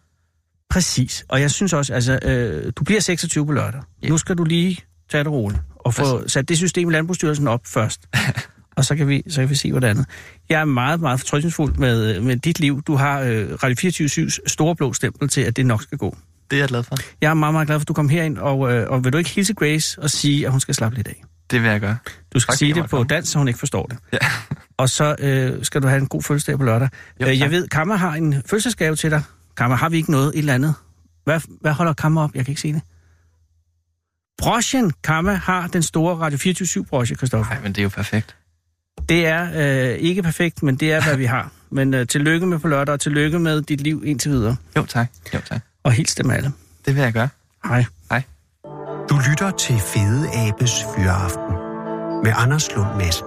Præcis. 0.70 1.24
Og 1.28 1.40
jeg 1.40 1.50
synes 1.50 1.72
også, 1.72 1.94
altså, 1.94 2.18
øh, 2.22 2.72
du 2.76 2.84
bliver 2.84 3.00
26 3.00 3.46
på 3.46 3.52
lørdag. 3.52 3.80
Ja. 4.02 4.08
Nu 4.08 4.18
skal 4.18 4.36
du 4.36 4.44
lige 4.44 4.78
tage 5.10 5.24
det 5.24 5.32
roligt 5.32 5.62
og 5.76 5.94
få 5.94 6.18
Præcis. 6.18 6.32
sat 6.32 6.48
det 6.48 6.56
system 6.56 6.90
i 6.90 6.92
Landbrugsstyrelsen 6.92 7.48
op 7.48 7.60
først. 7.66 8.08
og 8.76 8.84
så 8.84 8.96
kan, 8.96 9.08
vi, 9.08 9.22
så 9.28 9.40
kan 9.40 9.50
vi 9.50 9.54
se, 9.54 9.70
hvordan 9.70 9.90
andet. 9.90 10.06
Jeg 10.48 10.60
er 10.60 10.64
meget, 10.64 11.00
meget 11.00 11.20
fortrykningsfuld 11.20 11.74
med, 11.74 12.20
med 12.20 12.36
dit 12.36 12.60
liv. 12.60 12.82
Du 12.82 12.94
har 12.94 13.20
øh, 13.20 13.48
Radio 13.52 13.90
24-7's 13.90 14.38
store 14.46 14.76
blå 14.76 14.92
stempel 14.92 15.28
til, 15.28 15.40
at 15.40 15.56
det 15.56 15.66
nok 15.66 15.82
skal 15.82 15.98
gå. 15.98 16.16
Det 16.50 16.56
er 16.56 16.60
jeg 16.60 16.68
glad 16.68 16.82
for. 16.82 16.96
Jeg 17.20 17.30
er 17.30 17.34
meget, 17.34 17.54
meget 17.54 17.66
glad 17.66 17.78
for, 17.78 17.82
at 17.82 17.88
du 17.88 17.92
kom 17.92 18.08
herind, 18.08 18.38
og, 18.38 18.72
øh, 18.72 18.90
og 18.90 19.04
vil 19.04 19.12
du 19.12 19.18
ikke 19.18 19.30
hilse 19.30 19.54
Grace 19.54 20.02
og 20.02 20.10
sige, 20.10 20.46
at 20.46 20.50
hun 20.50 20.60
skal 20.60 20.74
slappe 20.74 20.96
lidt 20.96 21.08
af? 21.08 21.24
Det 21.50 21.62
vil 21.62 21.70
jeg 21.70 21.80
gøre. 21.80 21.96
Du 22.34 22.40
skal 22.40 22.52
Tak, 22.52 22.58
sige 22.58 22.74
det 22.74 22.82
på 22.82 22.88
komme. 22.88 23.04
dansk, 23.08 23.32
så 23.32 23.38
hun 23.38 23.48
ikke 23.48 23.58
forstår 23.58 23.86
det. 23.86 23.98
Ja. 24.12 24.18
Og 24.76 24.88
så 24.90 25.16
øh, 25.18 25.64
skal 25.64 25.82
du 25.82 25.86
have 25.86 26.00
en 26.00 26.06
god 26.06 26.22
fødselsdag 26.22 26.58
på 26.58 26.64
lørdag. 26.64 26.88
Jo, 27.20 27.26
øh, 27.26 27.38
jeg 27.38 27.50
ved, 27.50 27.68
Kammer 27.68 27.96
har 27.96 28.12
en 28.14 28.32
fødselsdagsgave 28.32 28.96
til 28.96 29.10
dig. 29.10 29.22
Kammer, 29.56 29.76
har 29.76 29.88
vi 29.88 29.96
ikke 29.96 30.10
noget? 30.10 30.28
Et 30.34 30.38
eller 30.38 30.54
andet? 30.54 30.74
Hvad, 31.24 31.40
hvad 31.60 31.72
holder 31.72 31.92
Kammer 31.92 32.22
op? 32.24 32.30
Jeg 32.34 32.44
kan 32.44 32.52
ikke 32.52 32.60
se 32.60 32.72
det. 32.72 32.82
Broschen 34.38 34.92
Kammer 35.04 35.32
har 35.32 35.66
den 35.66 35.82
store 35.82 36.16
Radio 36.16 36.38
24 36.38 36.84
broche, 36.84 37.14
Kristoffer. 37.14 37.52
Nej, 37.54 37.62
men 37.62 37.72
det 37.72 37.78
er 37.78 37.82
jo 37.82 37.88
perfekt. 37.88 38.36
Det 39.08 39.26
er 39.26 39.48
øh, 39.92 39.98
ikke 39.98 40.22
perfekt, 40.22 40.62
men 40.62 40.76
det 40.76 40.92
er, 40.92 41.02
hvad 41.02 41.16
vi 41.16 41.24
har. 41.24 41.50
Men 41.70 41.94
øh, 41.94 42.06
tillykke 42.06 42.46
med 42.46 42.58
på 42.58 42.68
lørdag, 42.68 42.92
og 42.92 43.00
tillykke 43.00 43.38
med 43.38 43.62
dit 43.62 43.80
liv 43.80 44.02
indtil 44.06 44.30
videre. 44.30 44.56
Jo, 44.76 44.84
tak. 44.84 45.06
Jo, 45.34 45.38
tak. 45.40 45.60
Og 45.82 45.92
hils 45.92 46.14
dem 46.14 46.30
alle. 46.30 46.52
Det 46.86 46.94
vil 46.94 47.02
jeg 47.02 47.12
gøre. 47.12 47.28
Hej. 47.64 47.84
Du 49.10 49.20
lytter 49.30 49.50
til 49.50 49.78
Fede 49.78 50.28
Abes 50.34 50.72
Fyraften 50.96 51.53
med 52.24 52.32
Anders 52.42 52.66
Lund 52.76 52.92
Madsen. 53.00 53.26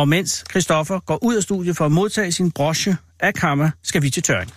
Og 0.00 0.08
mens 0.08 0.44
Christoffer 0.50 0.98
går 1.10 1.18
ud 1.28 1.34
af 1.36 1.42
studiet 1.42 1.76
for 1.76 1.84
at 1.84 1.92
modtage 1.92 2.32
sin 2.32 2.52
broche 2.52 2.92
af 3.20 3.34
Kammer, 3.34 3.70
skal 3.82 4.02
vi 4.02 4.10
til 4.10 4.22
tørring. 4.22 4.50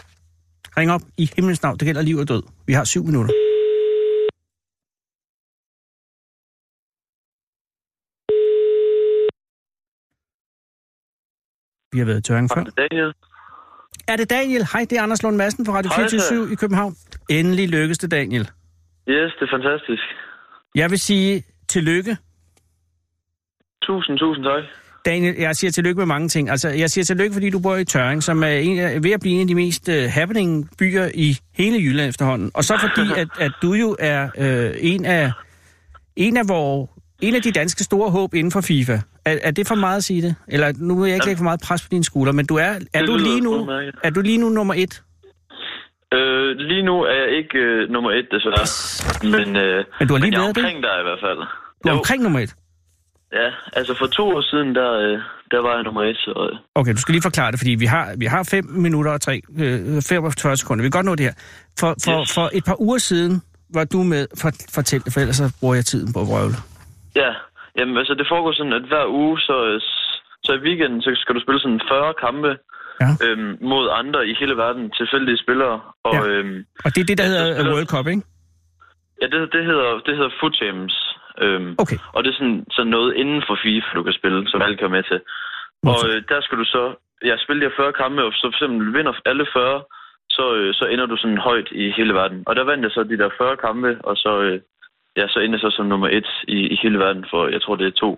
Ring 0.77 0.91
op 0.91 1.01
i 1.17 1.31
himlens 1.35 1.63
navn, 1.63 1.77
det 1.77 1.85
gælder 1.85 2.01
liv 2.01 2.17
og 2.17 2.27
død. 2.27 2.43
Vi 2.67 2.73
har 2.73 2.83
syv 2.83 3.03
minutter. 3.03 3.33
Vi 11.93 11.99
har 11.99 12.05
været 12.05 12.19
i 12.19 12.21
tørring 12.21 12.49
før. 12.53 12.63
Daniel. 12.63 13.13
Er 14.07 14.15
det 14.15 14.29
Daniel? 14.29 14.63
Hej, 14.73 14.85
det 14.89 14.97
er 14.97 15.01
Anders 15.01 15.23
Lund 15.23 15.35
Madsen 15.35 15.65
fra 15.65 15.73
Radio 15.73 15.91
Hej, 15.95 16.09
24 16.09 16.51
i 16.53 16.55
København. 16.55 16.93
Endelig 17.29 17.69
lykkes 17.69 17.97
det, 17.97 18.11
Daniel. 18.11 18.45
Yes, 19.09 19.31
det 19.39 19.45
er 19.47 19.51
fantastisk. 19.57 20.26
Jeg 20.77 20.91
vil 20.91 20.99
sige 20.99 21.43
tillykke. 21.67 22.17
Tusind, 23.81 24.17
tusind 24.17 24.45
tak. 24.45 24.63
Daniel, 25.05 25.35
jeg 25.39 25.55
siger 25.55 25.71
tillykke 25.71 25.97
med 25.97 26.05
mange 26.05 26.29
ting. 26.29 26.49
Altså, 26.49 26.69
jeg 26.69 26.89
siger 26.89 27.05
tillykke, 27.05 27.33
fordi 27.33 27.49
du 27.49 27.59
bor 27.59 27.75
i 27.75 27.85
Tøring, 27.85 28.23
som 28.23 28.43
er, 28.43 28.47
en, 28.47 29.03
ved 29.03 29.11
at 29.11 29.19
blive 29.19 29.35
en 29.35 29.41
af 29.41 29.47
de 29.47 29.55
mest 29.55 29.89
uh, 29.89 29.95
happening 29.95 30.69
byer 30.79 31.09
i 31.13 31.37
hele 31.53 31.77
Jylland 31.77 32.09
efterhånden. 32.09 32.51
Og 32.53 32.63
så 32.63 32.77
fordi, 32.77 33.09
at, 33.21 33.27
at 33.39 33.51
du 33.61 33.73
jo 33.73 33.95
er 33.99 34.29
øh, 34.37 34.75
en 34.79 35.05
af 35.05 35.31
en 36.15 36.37
af 36.37 36.49
vores 36.49 36.89
en 37.21 37.35
af 37.35 37.41
de 37.41 37.51
danske 37.51 37.83
store 37.83 38.11
håb 38.11 38.33
inden 38.33 38.51
for 38.51 38.61
FIFA. 38.61 38.99
Er, 39.25 39.37
er 39.43 39.51
det 39.51 39.67
for 39.67 39.75
meget 39.75 39.97
at 39.97 40.03
sige 40.03 40.21
det? 40.21 40.35
Eller 40.47 40.73
nu 40.77 40.99
vil 40.99 41.07
jeg 41.07 41.15
ikke 41.15 41.25
lægge 41.25 41.37
for 41.37 41.43
meget 41.43 41.61
pres 41.61 41.81
på 41.81 41.87
dine 41.91 42.03
skuldre, 42.03 42.33
men 42.33 42.45
du 42.45 42.55
er, 42.55 42.79
er, 42.93 43.05
du 43.05 43.17
lige 43.17 43.41
nu, 43.41 43.69
er 44.03 44.09
du 44.09 44.21
lige 44.21 44.37
nu 44.37 44.49
nummer 44.49 44.73
et? 44.73 45.03
Øh, 46.13 46.57
lige 46.57 46.83
nu 46.83 46.95
er 47.03 47.15
jeg 47.23 47.29
ikke 47.37 47.57
øh, 47.57 47.89
nummer 47.89 48.11
et, 48.11 48.27
desværre. 48.31 48.67
Men, 49.35 49.55
øh, 49.55 49.85
Men 49.99 50.07
du 50.07 50.13
har 50.13 50.19
lige 50.19 50.31
men 50.31 50.33
jeg 50.33 50.39
er 50.39 50.43
været 50.43 50.55
det? 50.55 50.63
omkring 50.63 50.83
der 50.83 50.99
i 50.99 51.03
hvert 51.03 51.19
fald. 51.25 51.37
Du 51.83 51.87
er 51.89 51.91
Jo. 51.91 51.97
omkring 51.97 52.23
nummer 52.23 52.39
et. 52.39 52.53
Ja, 53.33 53.49
altså 53.73 53.93
for 53.97 54.05
to 54.07 54.23
år 54.35 54.41
siden, 54.41 54.75
der, 54.75 54.91
øh, 54.93 55.19
der 55.51 55.61
var 55.61 55.73
jeg 55.75 55.83
nummer 55.83 56.03
et. 56.03 56.17
Så, 56.17 56.49
øh, 56.51 56.59
Okay, 56.75 56.91
du 56.93 56.97
skal 56.97 57.11
lige 57.11 57.21
forklare 57.29 57.51
det, 57.51 57.59
fordi 57.59 57.71
vi 57.83 57.85
har, 57.85 58.05
vi 58.17 58.25
har 58.25 58.47
5 58.51 58.65
minutter 58.65 59.11
og 59.11 59.21
3, 59.21 59.41
øh, 59.59 60.01
45 60.09 60.57
sekunder. 60.57 60.81
Vi 60.83 60.89
kan 60.89 60.97
godt 60.99 61.05
nå 61.05 61.15
det 61.15 61.25
her. 61.25 61.33
For, 61.79 61.91
for, 62.05 62.21
Yes. 62.21 62.33
for 62.35 62.49
et 62.53 62.63
par 62.69 62.81
uger 62.81 62.97
siden 62.97 63.41
var 63.73 63.85
du 63.93 63.99
med, 64.03 64.27
for, 64.41 64.49
fortæl 64.75 64.99
det, 65.05 65.13
for 65.13 65.19
ellers 65.21 65.35
så 65.35 65.57
bruger 65.59 65.75
jeg 65.75 65.85
tiden 65.85 66.13
på 66.13 66.19
at 66.23 66.27
vrøvle. 66.31 66.55
ja, 67.15 67.31
jamen 67.77 67.97
altså 67.97 68.13
det 68.13 68.27
foregår 68.31 68.51
sådan, 68.51 68.73
at 68.73 68.85
hver 68.91 69.05
uge, 69.21 69.39
så, 69.39 69.55
øh, 69.69 69.81
så 70.45 70.51
i 70.53 70.61
weekenden, 70.67 71.01
så 71.01 71.09
skal 71.15 71.35
du 71.35 71.41
spille 71.45 71.59
sådan 71.61 71.81
40 71.91 72.13
kampe 72.25 72.49
Ja. 73.03 73.09
øhm, 73.25 73.57
mod 73.61 73.85
andre 74.01 74.27
i 74.27 74.33
hele 74.39 74.55
verden, 74.57 74.91
tilfældige 74.99 75.37
spillere. 75.37 75.81
Og 76.03 76.13
Ja. 76.15 76.21
øhm, 76.27 76.65
Og 76.85 76.89
det 76.95 76.99
er 77.01 77.05
det, 77.11 77.17
der 77.17 77.23
Ja, 77.23 77.29
hedder 77.29 77.53
spiller- 77.55 77.73
World 77.73 77.87
Cup, 77.93 78.07
ikke? 78.13 78.23
ja, 79.21 79.25
det, 79.33 79.39
det, 79.53 79.65
hedder, 79.69 79.89
det 80.05 80.13
hedder 80.17 80.31
Foot 80.39 80.55
Champs. 80.61 80.95
Øhm, 81.43 81.75
Okay. 81.83 81.97
Og 82.15 82.19
det 82.23 82.29
er 82.29 82.37
sådan, 82.39 82.59
sådan 82.75 82.91
noget 82.97 83.09
inden 83.21 83.41
for 83.47 83.55
FIFA, 83.63 83.89
du 83.97 84.03
kan 84.03 84.13
spille, 84.19 84.49
som 84.51 84.61
alle 84.61 84.77
kan 84.77 84.91
med 84.91 85.03
til. 85.03 85.19
Og 85.91 85.99
øh, 86.09 86.17
der 86.31 86.39
skal 86.41 86.57
du 86.57 86.65
så 86.75 86.83
ja, 87.29 87.35
spille 87.43 87.59
de 87.61 87.67
her 87.69 87.75
40 87.83 87.93
kampe, 87.93 88.23
og 88.27 88.31
så 88.33 88.41
for 88.43 88.55
eksempel 88.57 88.93
vinder 88.97 89.13
alle 89.25 89.45
40, 89.53 89.83
så, 90.29 90.55
øh, 90.55 90.73
så 90.73 90.85
ender 90.85 91.05
du 91.05 91.17
sådan 91.17 91.37
højt 91.37 91.67
i 91.71 91.83
hele 91.97 92.13
verden. 92.13 92.43
Og 92.47 92.55
der 92.55 92.63
vandt 92.63 92.83
jeg 92.83 92.91
så 92.91 93.03
de 93.03 93.17
der 93.17 93.29
40 93.37 93.57
kampe, 93.57 93.97
og 94.03 94.15
så, 94.17 94.31
øh, 94.41 94.59
ja, 95.17 95.27
så 95.27 95.39
endte 95.39 95.55
jeg 95.55 95.59
så 95.71 95.75
som 95.75 95.85
nummer 95.85 96.07
et 96.17 96.27
i, 96.47 96.57
i 96.73 96.75
hele 96.83 96.99
verden 96.99 97.25
for, 97.29 97.47
jeg 97.47 97.61
tror, 97.61 97.75
det 97.75 97.87
er 97.87 97.91
to, 98.03 98.09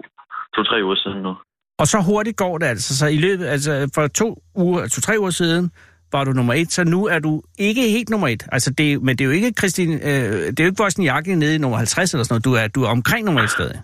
to-tre 0.55 0.83
uger 0.85 0.95
siden 0.95 1.21
nu. 1.21 1.33
Og 1.79 1.87
så 1.87 1.97
hurtigt 2.09 2.37
går 2.37 2.57
det 2.57 2.65
altså. 2.65 2.97
Så 2.97 3.05
i 3.07 3.17
løbet, 3.17 3.45
altså 3.45 3.91
for 3.95 4.07
to 4.07 4.27
uger, 4.55 4.87
to-tre 4.87 5.13
uger 5.19 5.29
siden, 5.29 5.71
var 6.11 6.23
du 6.23 6.31
nummer 6.31 6.53
et, 6.53 6.71
så 6.71 6.83
nu 6.83 7.05
er 7.07 7.19
du 7.19 7.41
ikke 7.59 7.81
helt 7.81 8.09
nummer 8.09 8.27
et. 8.27 8.43
Altså 8.51 8.69
det, 8.77 8.87
men 9.03 9.11
det 9.17 9.21
er 9.21 9.25
jo 9.25 9.31
ikke 9.31 9.51
Christine, 9.59 9.93
øh, 9.93 10.31
det 10.53 10.59
er 10.59 10.63
jo 10.63 10.69
ikke 10.71 10.81
Wozniacki 10.83 11.35
nede 11.35 11.55
i 11.55 11.57
nummer 11.57 11.77
50 11.77 12.13
eller 12.13 12.23
sådan 12.23 12.33
noget. 12.33 12.45
Du 12.45 12.53
er, 12.61 12.67
du 12.67 12.83
er 12.83 12.89
omkring 12.97 13.25
nummer 13.25 13.41
et 13.41 13.49
stadig. 13.49 13.79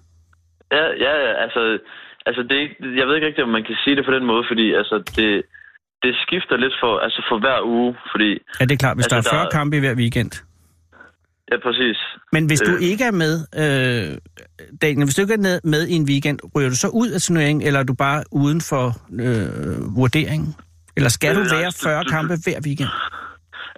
Ja, 0.71 0.85
ja, 1.05 1.13
altså, 1.43 1.61
altså 2.25 2.41
det, 2.51 2.59
jeg 2.99 3.05
ved 3.07 3.15
ikke 3.15 3.27
rigtig, 3.27 3.43
om 3.43 3.49
man 3.49 3.63
kan 3.69 3.75
sige 3.83 3.95
det 3.95 4.05
på 4.05 4.11
den 4.17 4.25
måde, 4.31 4.43
fordi 4.51 4.65
altså, 4.81 4.95
det, 5.17 5.29
det 6.03 6.11
skifter 6.25 6.55
lidt 6.57 6.75
for, 6.83 6.93
altså 7.05 7.19
for 7.29 7.37
hver 7.43 7.59
uge, 7.75 7.95
fordi, 8.11 8.29
Ja, 8.59 8.63
det 8.65 8.71
er 8.77 8.81
klart, 8.85 8.97
hvis 8.97 9.05
Altså, 9.05 9.15
altså, 9.15 9.29
der 9.31 9.35
er 9.37 9.41
40 9.41 9.45
der- 9.51 9.57
kampe 9.59 9.73
i 9.77 9.79
hver 9.79 9.95
weekend. 10.03 10.31
Ja, 11.51 11.57
præcis. 11.65 11.97
Men 12.31 12.45
hvis 12.49 12.59
du 12.61 12.71
Øh. 12.71 12.81
ikke 12.81 13.03
er 13.03 13.11
med, 13.23 13.33
øh, 13.63 14.17
Daniel, 14.81 15.05
hvis 15.05 15.15
du 15.15 15.21
ikke 15.21 15.33
er 15.33 15.59
med 15.63 15.87
i 15.87 15.93
en 15.93 16.05
weekend, 16.11 16.39
ryger 16.55 16.69
du 16.69 16.75
så 16.75 16.87
ud 17.01 17.09
af 17.09 17.21
turneringen, 17.21 17.67
eller 17.67 17.79
er 17.79 17.83
du 17.83 17.93
bare 17.93 18.23
uden 18.31 18.61
for 18.61 18.85
øh, 19.23 19.95
vurderingen? 19.95 20.55
Eller 20.97 21.09
skal 21.09 21.29
Øh, 21.29 21.35
du 21.35 21.55
være 21.55 21.65
du- 21.71 21.83
40 21.83 22.03
du- 22.03 22.09
kampe 22.09 22.33
hver 22.45 22.59
weekend? 22.67 22.89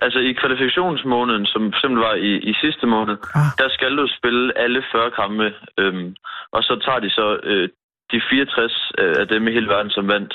Altså 0.06 0.20
i 0.30 0.32
kvalifikationsmåneden, 0.42 1.46
som 1.54 1.62
simpelthen 1.82 2.00
var 2.08 2.16
i, 2.30 2.32
i 2.52 2.54
sidste 2.64 2.86
måned, 2.96 3.16
Ah. 3.36 3.50
der 3.62 3.70
skal 3.76 3.92
du 4.00 4.06
spille 4.20 4.44
alle 4.64 4.80
40 4.92 5.12
kampe, 5.22 5.46
øhm, 5.82 6.08
og 6.56 6.62
så 6.68 6.74
tager 6.86 7.00
de 7.06 7.10
så 7.10 7.28
øh, 7.52 7.70
de 8.12 8.18
64 8.30 8.92
øh, 9.02 9.16
af 9.22 9.28
dem 9.28 9.48
i 9.48 9.52
hele 9.58 9.68
verden, 9.68 9.92
som 9.98 10.08
vandt 10.08 10.34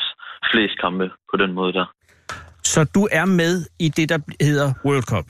flest 0.52 0.76
kampe 0.84 1.06
på 1.30 1.36
den 1.42 1.52
måde 1.52 1.72
der. 1.72 1.86
Så 2.72 2.80
du 2.94 3.08
er 3.12 3.24
med 3.24 3.54
i 3.78 3.88
det, 3.88 4.08
der 4.08 4.18
hedder 4.40 4.68
World 4.84 5.02
Cup? 5.12 5.26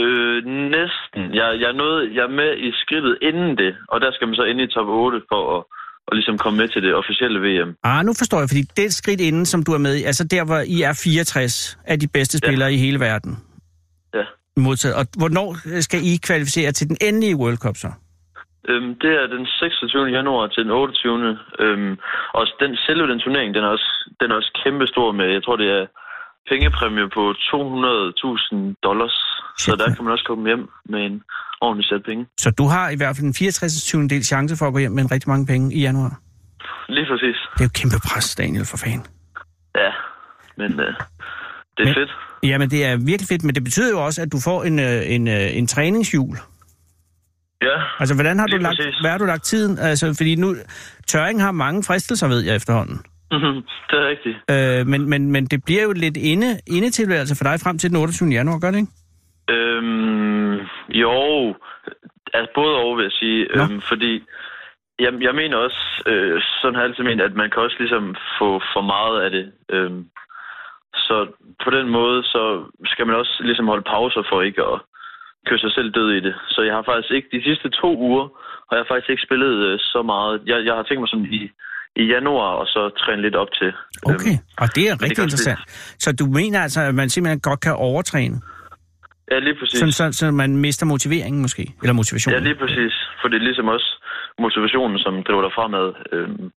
Øh, 0.00 0.44
næsten. 0.76 1.22
Jeg, 1.40 1.48
jeg, 1.60 1.72
nåede, 1.72 2.14
jeg 2.16 2.22
er 2.24 2.34
med 2.42 2.50
i 2.66 2.72
skridtet 2.82 3.18
inden 3.22 3.58
det, 3.58 3.76
og 3.88 4.00
der 4.00 4.10
skal 4.12 4.26
man 4.28 4.36
så 4.36 4.42
ind 4.42 4.60
i 4.60 4.66
top 4.66 4.88
8 4.88 5.20
for 5.32 5.58
at, 5.58 5.64
at 6.08 6.12
ligesom 6.16 6.38
komme 6.38 6.56
med 6.56 6.68
til 6.68 6.82
det 6.82 6.94
officielle 6.94 7.38
VM. 7.46 7.70
Ah, 7.84 8.04
nu 8.06 8.12
forstår 8.20 8.38
jeg, 8.40 8.48
fordi 8.48 8.62
det 8.76 8.94
skridt 8.94 9.20
inden, 9.20 9.46
som 9.46 9.62
du 9.64 9.72
er 9.72 9.78
med 9.78 9.94
i, 9.96 10.02
altså 10.04 10.24
der, 10.24 10.44
hvor 10.44 10.60
I 10.76 10.82
er 10.82 11.00
64 11.04 11.78
af 11.86 12.00
de 12.00 12.08
bedste 12.08 12.38
Ja. 12.42 12.48
spillere 12.48 12.72
i 12.72 12.76
hele 12.76 13.00
verden. 13.00 13.32
Ja. 14.14 14.24
Modtaget. 14.56 14.96
Og 14.96 15.04
hvornår 15.18 15.80
skal 15.80 16.00
I 16.10 16.12
kvalificere 16.28 16.72
til 16.72 16.88
den 16.88 16.96
endelige 17.00 17.36
World 17.36 17.56
Cup 17.56 17.76
så? 17.76 17.90
Øhm, 18.68 18.94
det 19.02 19.12
er 19.20 19.26
den 19.26 19.46
26. 19.46 20.04
januar 20.18 20.46
til 20.46 20.62
den 20.64 20.72
28. 20.72 21.38
Øhm, 21.58 21.98
og 22.34 22.46
den, 22.60 22.76
selve 22.86 23.08
den 23.12 23.20
turnering, 23.20 23.54
den 23.54 23.64
er 23.64 23.68
også, 23.68 23.90
den 24.20 24.30
er 24.30 24.34
også 24.34 24.60
kæmpe 24.64 24.86
stor 24.86 25.12
med, 25.12 25.26
jeg 25.36 25.44
tror 25.44 25.56
det 25.56 25.70
er 25.78 25.86
pengepræmie 26.50 27.08
på 27.08 27.22
200.000 27.32 28.74
dollars. 28.86 29.16
Så 29.58 29.76
der 29.76 29.94
kan 29.94 30.04
man 30.04 30.12
også 30.12 30.24
komme 30.26 30.46
hjem 30.46 30.68
med 30.88 31.00
en 31.00 31.22
ordentlig 31.60 31.86
sæt 31.88 32.02
penge. 32.04 32.26
Så 32.38 32.50
du 32.50 32.64
har 32.66 32.90
i 32.90 32.96
hvert 32.96 33.16
fald 33.16 33.26
en 33.26 33.34
64. 33.34 33.92
del 34.10 34.24
chance 34.24 34.56
for 34.56 34.66
at 34.66 34.72
gå 34.72 34.78
hjem 34.78 34.92
med 34.92 35.02
en 35.04 35.10
rigtig 35.10 35.28
mange 35.28 35.46
penge 35.46 35.74
i 35.74 35.80
januar. 35.80 36.20
Lige 36.88 37.06
præcis. 37.10 37.36
Det 37.54 37.60
er 37.60 37.64
jo 37.64 37.70
kæmpe 37.74 37.96
pres, 38.08 38.34
Daniel, 38.34 38.64
for 38.64 38.76
fan. 38.76 39.02
Ja, 39.76 39.90
men 40.56 40.80
øh, 40.80 40.86
det 41.76 41.82
er 41.82 41.84
Men- 41.84 41.94
fedt. 41.94 42.10
Jamen, 42.42 42.70
det 42.70 42.84
er 42.84 42.96
virkelig 42.96 43.28
fedt, 43.28 43.44
men 43.44 43.54
det 43.54 43.64
betyder 43.64 43.90
jo 43.90 44.04
også, 44.04 44.22
at 44.22 44.32
du 44.32 44.38
får 44.44 44.64
en, 44.64 44.78
øh, 44.78 45.02
en, 45.14 45.28
øh, 45.28 45.56
en 45.56 45.66
træningshjul. 45.66 46.36
Ja, 47.62 47.76
Altså, 48.00 48.14
hvordan 48.14 48.38
har 48.38 48.46
du 48.46 48.56
lagt, 48.56 48.76
præcis. 48.78 49.00
hvad 49.00 49.10
har 49.10 49.18
du 49.18 49.24
lagt 49.24 49.44
tiden? 49.44 49.78
Altså, 49.78 50.14
fordi 50.16 50.34
nu, 50.34 50.54
tørring 51.06 51.42
har 51.42 51.52
mange 51.52 51.82
fristelser, 51.84 52.28
ved 52.28 52.40
jeg 52.40 52.56
efterhånden. 52.56 52.96
det 53.90 53.94
er 54.00 54.08
rigtigt. 54.08 54.36
Øh, 54.80 54.86
men, 54.86 55.08
men, 55.10 55.32
men 55.32 55.46
det 55.46 55.64
bliver 55.64 55.82
jo 55.82 55.92
lidt 55.92 56.16
inde, 56.16 56.58
indetilværelse 56.66 57.34
for 57.36 57.44
dig 57.44 57.60
frem 57.60 57.78
til 57.78 57.90
den 57.90 57.96
28. 57.96 58.28
januar, 58.28 58.58
gør 58.58 58.70
det 58.70 58.78
ikke? 58.78 58.92
Øhm, 59.50 60.54
jo, 60.88 61.14
altså 62.34 62.50
både 62.54 62.74
og 62.76 62.96
vil 62.96 63.02
jeg 63.02 63.12
sige, 63.12 63.48
Nå. 63.54 63.62
øhm, 63.62 63.80
fordi 63.80 64.12
jeg, 64.98 65.12
jeg 65.20 65.34
mener 65.34 65.56
også, 65.56 65.82
øh, 66.06 66.42
sådan 66.60 66.74
har 66.74 66.82
jeg 66.82 66.90
altid 66.90 67.04
ment, 67.04 67.20
at 67.20 67.34
man 67.34 67.50
kan 67.50 67.62
også 67.62 67.76
ligesom 67.78 68.14
få 68.38 68.60
for 68.72 68.80
meget 68.94 69.16
af 69.24 69.30
det. 69.30 69.52
Øhm, 69.70 70.04
så 70.94 71.16
på 71.64 71.70
den 71.70 71.88
måde, 71.88 72.22
så 72.22 72.42
skal 72.84 73.06
man 73.06 73.16
også 73.16 73.34
ligesom 73.40 73.66
holde 73.66 73.90
pauser 73.92 74.22
for 74.30 74.42
ikke 74.42 74.62
at 74.62 74.78
køre 75.46 75.58
sig 75.58 75.72
selv 75.72 75.90
død 75.90 76.10
i 76.12 76.20
det. 76.20 76.34
Så 76.48 76.62
jeg 76.62 76.74
har 76.74 76.82
faktisk 76.82 77.12
ikke, 77.12 77.28
de 77.32 77.42
sidste 77.48 77.68
to 77.70 77.90
uger, 78.08 78.26
har 78.68 78.76
jeg 78.76 78.86
faktisk 78.90 79.10
ikke 79.10 79.26
spillet 79.28 79.54
øh, 79.66 79.78
så 79.78 80.02
meget. 80.02 80.42
Jeg, 80.46 80.58
jeg 80.66 80.74
har 80.74 80.82
tænkt 80.82 81.00
mig 81.00 81.08
sådan 81.08 81.28
i, 81.40 81.42
i 82.02 82.04
januar, 82.14 82.50
og 82.60 82.66
så 82.66 82.80
træne 83.02 83.22
lidt 83.22 83.36
op 83.36 83.52
til. 83.58 83.70
Okay, 84.12 84.34
Øhm, 84.38 84.60
og 84.62 84.68
det 84.74 84.84
er 84.88 84.92
det 84.94 85.02
rigtig 85.02 85.24
også 85.24 85.36
interessant. 85.36 85.60
Så 86.04 86.08
du 86.20 86.26
mener 86.38 86.58
altså, 86.66 86.80
at 86.80 86.94
man 86.94 87.08
simpelthen 87.08 87.40
godt 87.40 87.60
kan 87.60 87.74
overtræne, 87.74 88.36
ja, 89.30 89.38
lige 89.38 89.56
præcis. 89.60 89.78
sådan, 89.78 89.92
så, 89.92 90.18
så 90.18 90.30
man 90.30 90.56
mister 90.56 90.86
motiveringen 90.86 91.42
måske? 91.42 91.62
Eller 91.62 91.76
Ja, 91.84 91.92
motivationen? 91.92 92.42
lige 92.42 92.54
præcis. 92.54 92.94
For 93.20 93.28
det 93.28 93.36
er 93.40 93.44
ligesom 93.50 93.68
også 93.68 93.88
motivationen, 94.38 94.98
som 94.98 95.22
driver 95.26 95.42
dig 95.42 95.52
fremad. 95.58 95.88
Øhm, 96.12 96.50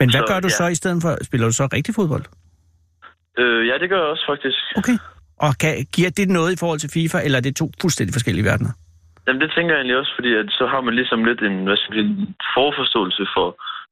Men 0.00 0.06
hvad 0.12 0.22
så, 0.26 0.28
gør 0.30 0.40
du 0.40 0.50
ja. 0.52 0.58
så 0.60 0.66
i 0.66 0.74
stedet 0.74 0.98
for? 1.02 1.24
Spiller 1.24 1.46
du 1.46 1.52
så 1.52 1.68
rigtig 1.72 1.94
fodbold? 1.94 2.24
øh, 3.38 3.66
ja, 3.68 3.74
det 3.80 3.88
gør 3.90 3.96
jeg 4.02 4.06
også 4.14 4.24
faktisk. 4.32 4.58
Okay. 4.80 4.96
Og 5.46 5.52
kan, 5.60 5.72
giver 5.96 6.10
det 6.18 6.28
noget 6.28 6.50
i 6.52 6.58
forhold 6.62 6.78
til 6.82 6.90
FIFA, 6.96 7.18
eller 7.24 7.38
er 7.38 7.42
det 7.48 7.56
to 7.56 7.66
fuldstændig 7.82 8.14
forskellige 8.14 8.44
verdener? 8.50 8.72
Jamen, 9.26 9.40
det 9.42 9.50
tænker 9.56 9.72
jeg 9.74 9.80
egentlig 9.80 9.98
også, 10.02 10.12
fordi 10.18 10.30
at 10.40 10.46
så 10.58 10.64
har 10.72 10.80
man 10.80 10.94
ligesom 10.94 11.24
lidt 11.24 11.40
en, 11.48 11.64
hvad 11.66 11.76
skal 11.76 11.94
sige, 11.94 12.34
forforståelse 12.56 13.24
for 13.36 13.48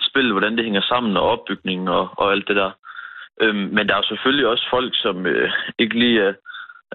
spillet, 0.09 0.33
hvordan 0.33 0.57
det 0.57 0.65
hænger 0.65 0.85
sammen, 0.93 1.17
og 1.17 1.25
opbygningen 1.35 1.89
og, 1.89 2.05
og 2.21 2.33
alt 2.33 2.49
det 2.49 2.57
der. 2.57 2.71
Øhm, 3.43 3.67
men 3.75 3.83
der 3.87 3.95
er 3.95 4.03
jo 4.03 4.09
selvfølgelig 4.13 4.47
også 4.47 4.67
folk, 4.71 4.93
som 5.05 5.27
øh, 5.27 5.51
ikke 5.83 5.99
lige 5.99 6.21
er, 6.29 6.33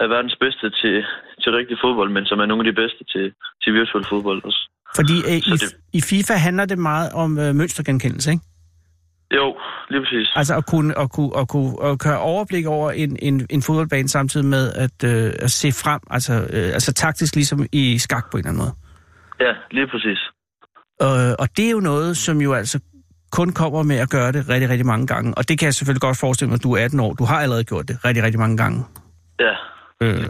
er 0.01 0.07
verdens 0.15 0.35
bedste 0.43 0.65
til, 0.81 0.95
til 1.41 1.49
rigtig 1.59 1.77
fodbold, 1.83 2.09
men 2.11 2.25
som 2.25 2.39
er 2.39 2.45
nogle 2.45 2.61
af 2.67 2.73
de 2.73 2.79
bedste 2.81 3.03
til, 3.13 3.25
til 3.63 3.73
virtuel 3.73 4.05
fodbold 4.09 4.43
også. 4.45 4.61
Fordi 4.95 5.15
øh, 5.29 5.37
i, 5.53 5.55
det- 5.63 5.75
i 5.93 6.01
FIFA 6.01 6.33
handler 6.33 6.65
det 6.65 6.77
meget 6.77 7.09
om 7.23 7.39
øh, 7.39 7.55
mønstergenkendelse, 7.55 8.31
ikke? 8.31 8.43
Jo, 9.39 9.55
lige 9.89 10.01
præcis. 10.01 10.31
Altså 10.35 10.55
at 10.57 10.65
kunne, 10.65 10.99
at 10.99 11.11
kunne, 11.11 11.31
at 11.37 11.47
kunne 11.47 11.71
at 11.83 11.99
køre 11.99 12.19
overblik 12.19 12.65
over 12.65 12.91
en, 12.91 13.17
en, 13.21 13.47
en 13.49 13.61
fodboldbane 13.61 14.09
samtidig 14.09 14.45
med 14.45 14.73
at, 14.73 14.97
øh, 15.05 15.33
at 15.39 15.51
se 15.51 15.71
frem, 15.71 15.99
altså, 16.09 16.33
øh, 16.33 16.65
altså 16.77 16.93
taktisk 16.93 17.35
ligesom 17.35 17.65
i 17.71 17.97
skak 17.97 18.31
på 18.31 18.37
en 18.37 18.39
eller 18.39 18.49
anden 18.49 18.61
måde. 18.63 18.73
Ja, 19.39 19.53
lige 19.71 19.87
præcis. 19.87 20.19
Øh, 21.01 21.33
og 21.39 21.47
det 21.57 21.65
er 21.67 21.71
jo 21.71 21.79
noget, 21.79 22.17
som 22.17 22.41
jo 22.41 22.53
altså 22.53 22.79
kun 23.31 23.53
kommer 23.53 23.83
med 23.83 23.95
at 23.97 24.09
gøre 24.09 24.31
det 24.31 24.49
rigtig, 24.49 24.69
rigtig 24.69 24.85
mange 24.85 25.07
gange. 25.07 25.33
Og 25.37 25.49
det 25.49 25.59
kan 25.59 25.65
jeg 25.65 25.73
selvfølgelig 25.73 26.01
godt 26.01 26.17
forestille 26.19 26.49
mig, 26.49 26.55
at 26.55 26.63
du 26.63 26.71
er 26.73 26.83
18 26.85 26.99
år. 26.99 27.13
Du 27.13 27.23
har 27.23 27.39
allerede 27.41 27.63
gjort 27.63 27.87
det 27.87 28.05
rigtig, 28.05 28.23
rigtig 28.23 28.39
mange 28.39 28.57
gange. 28.57 28.83
Ja, 29.39 29.53
Øh, 30.03 30.23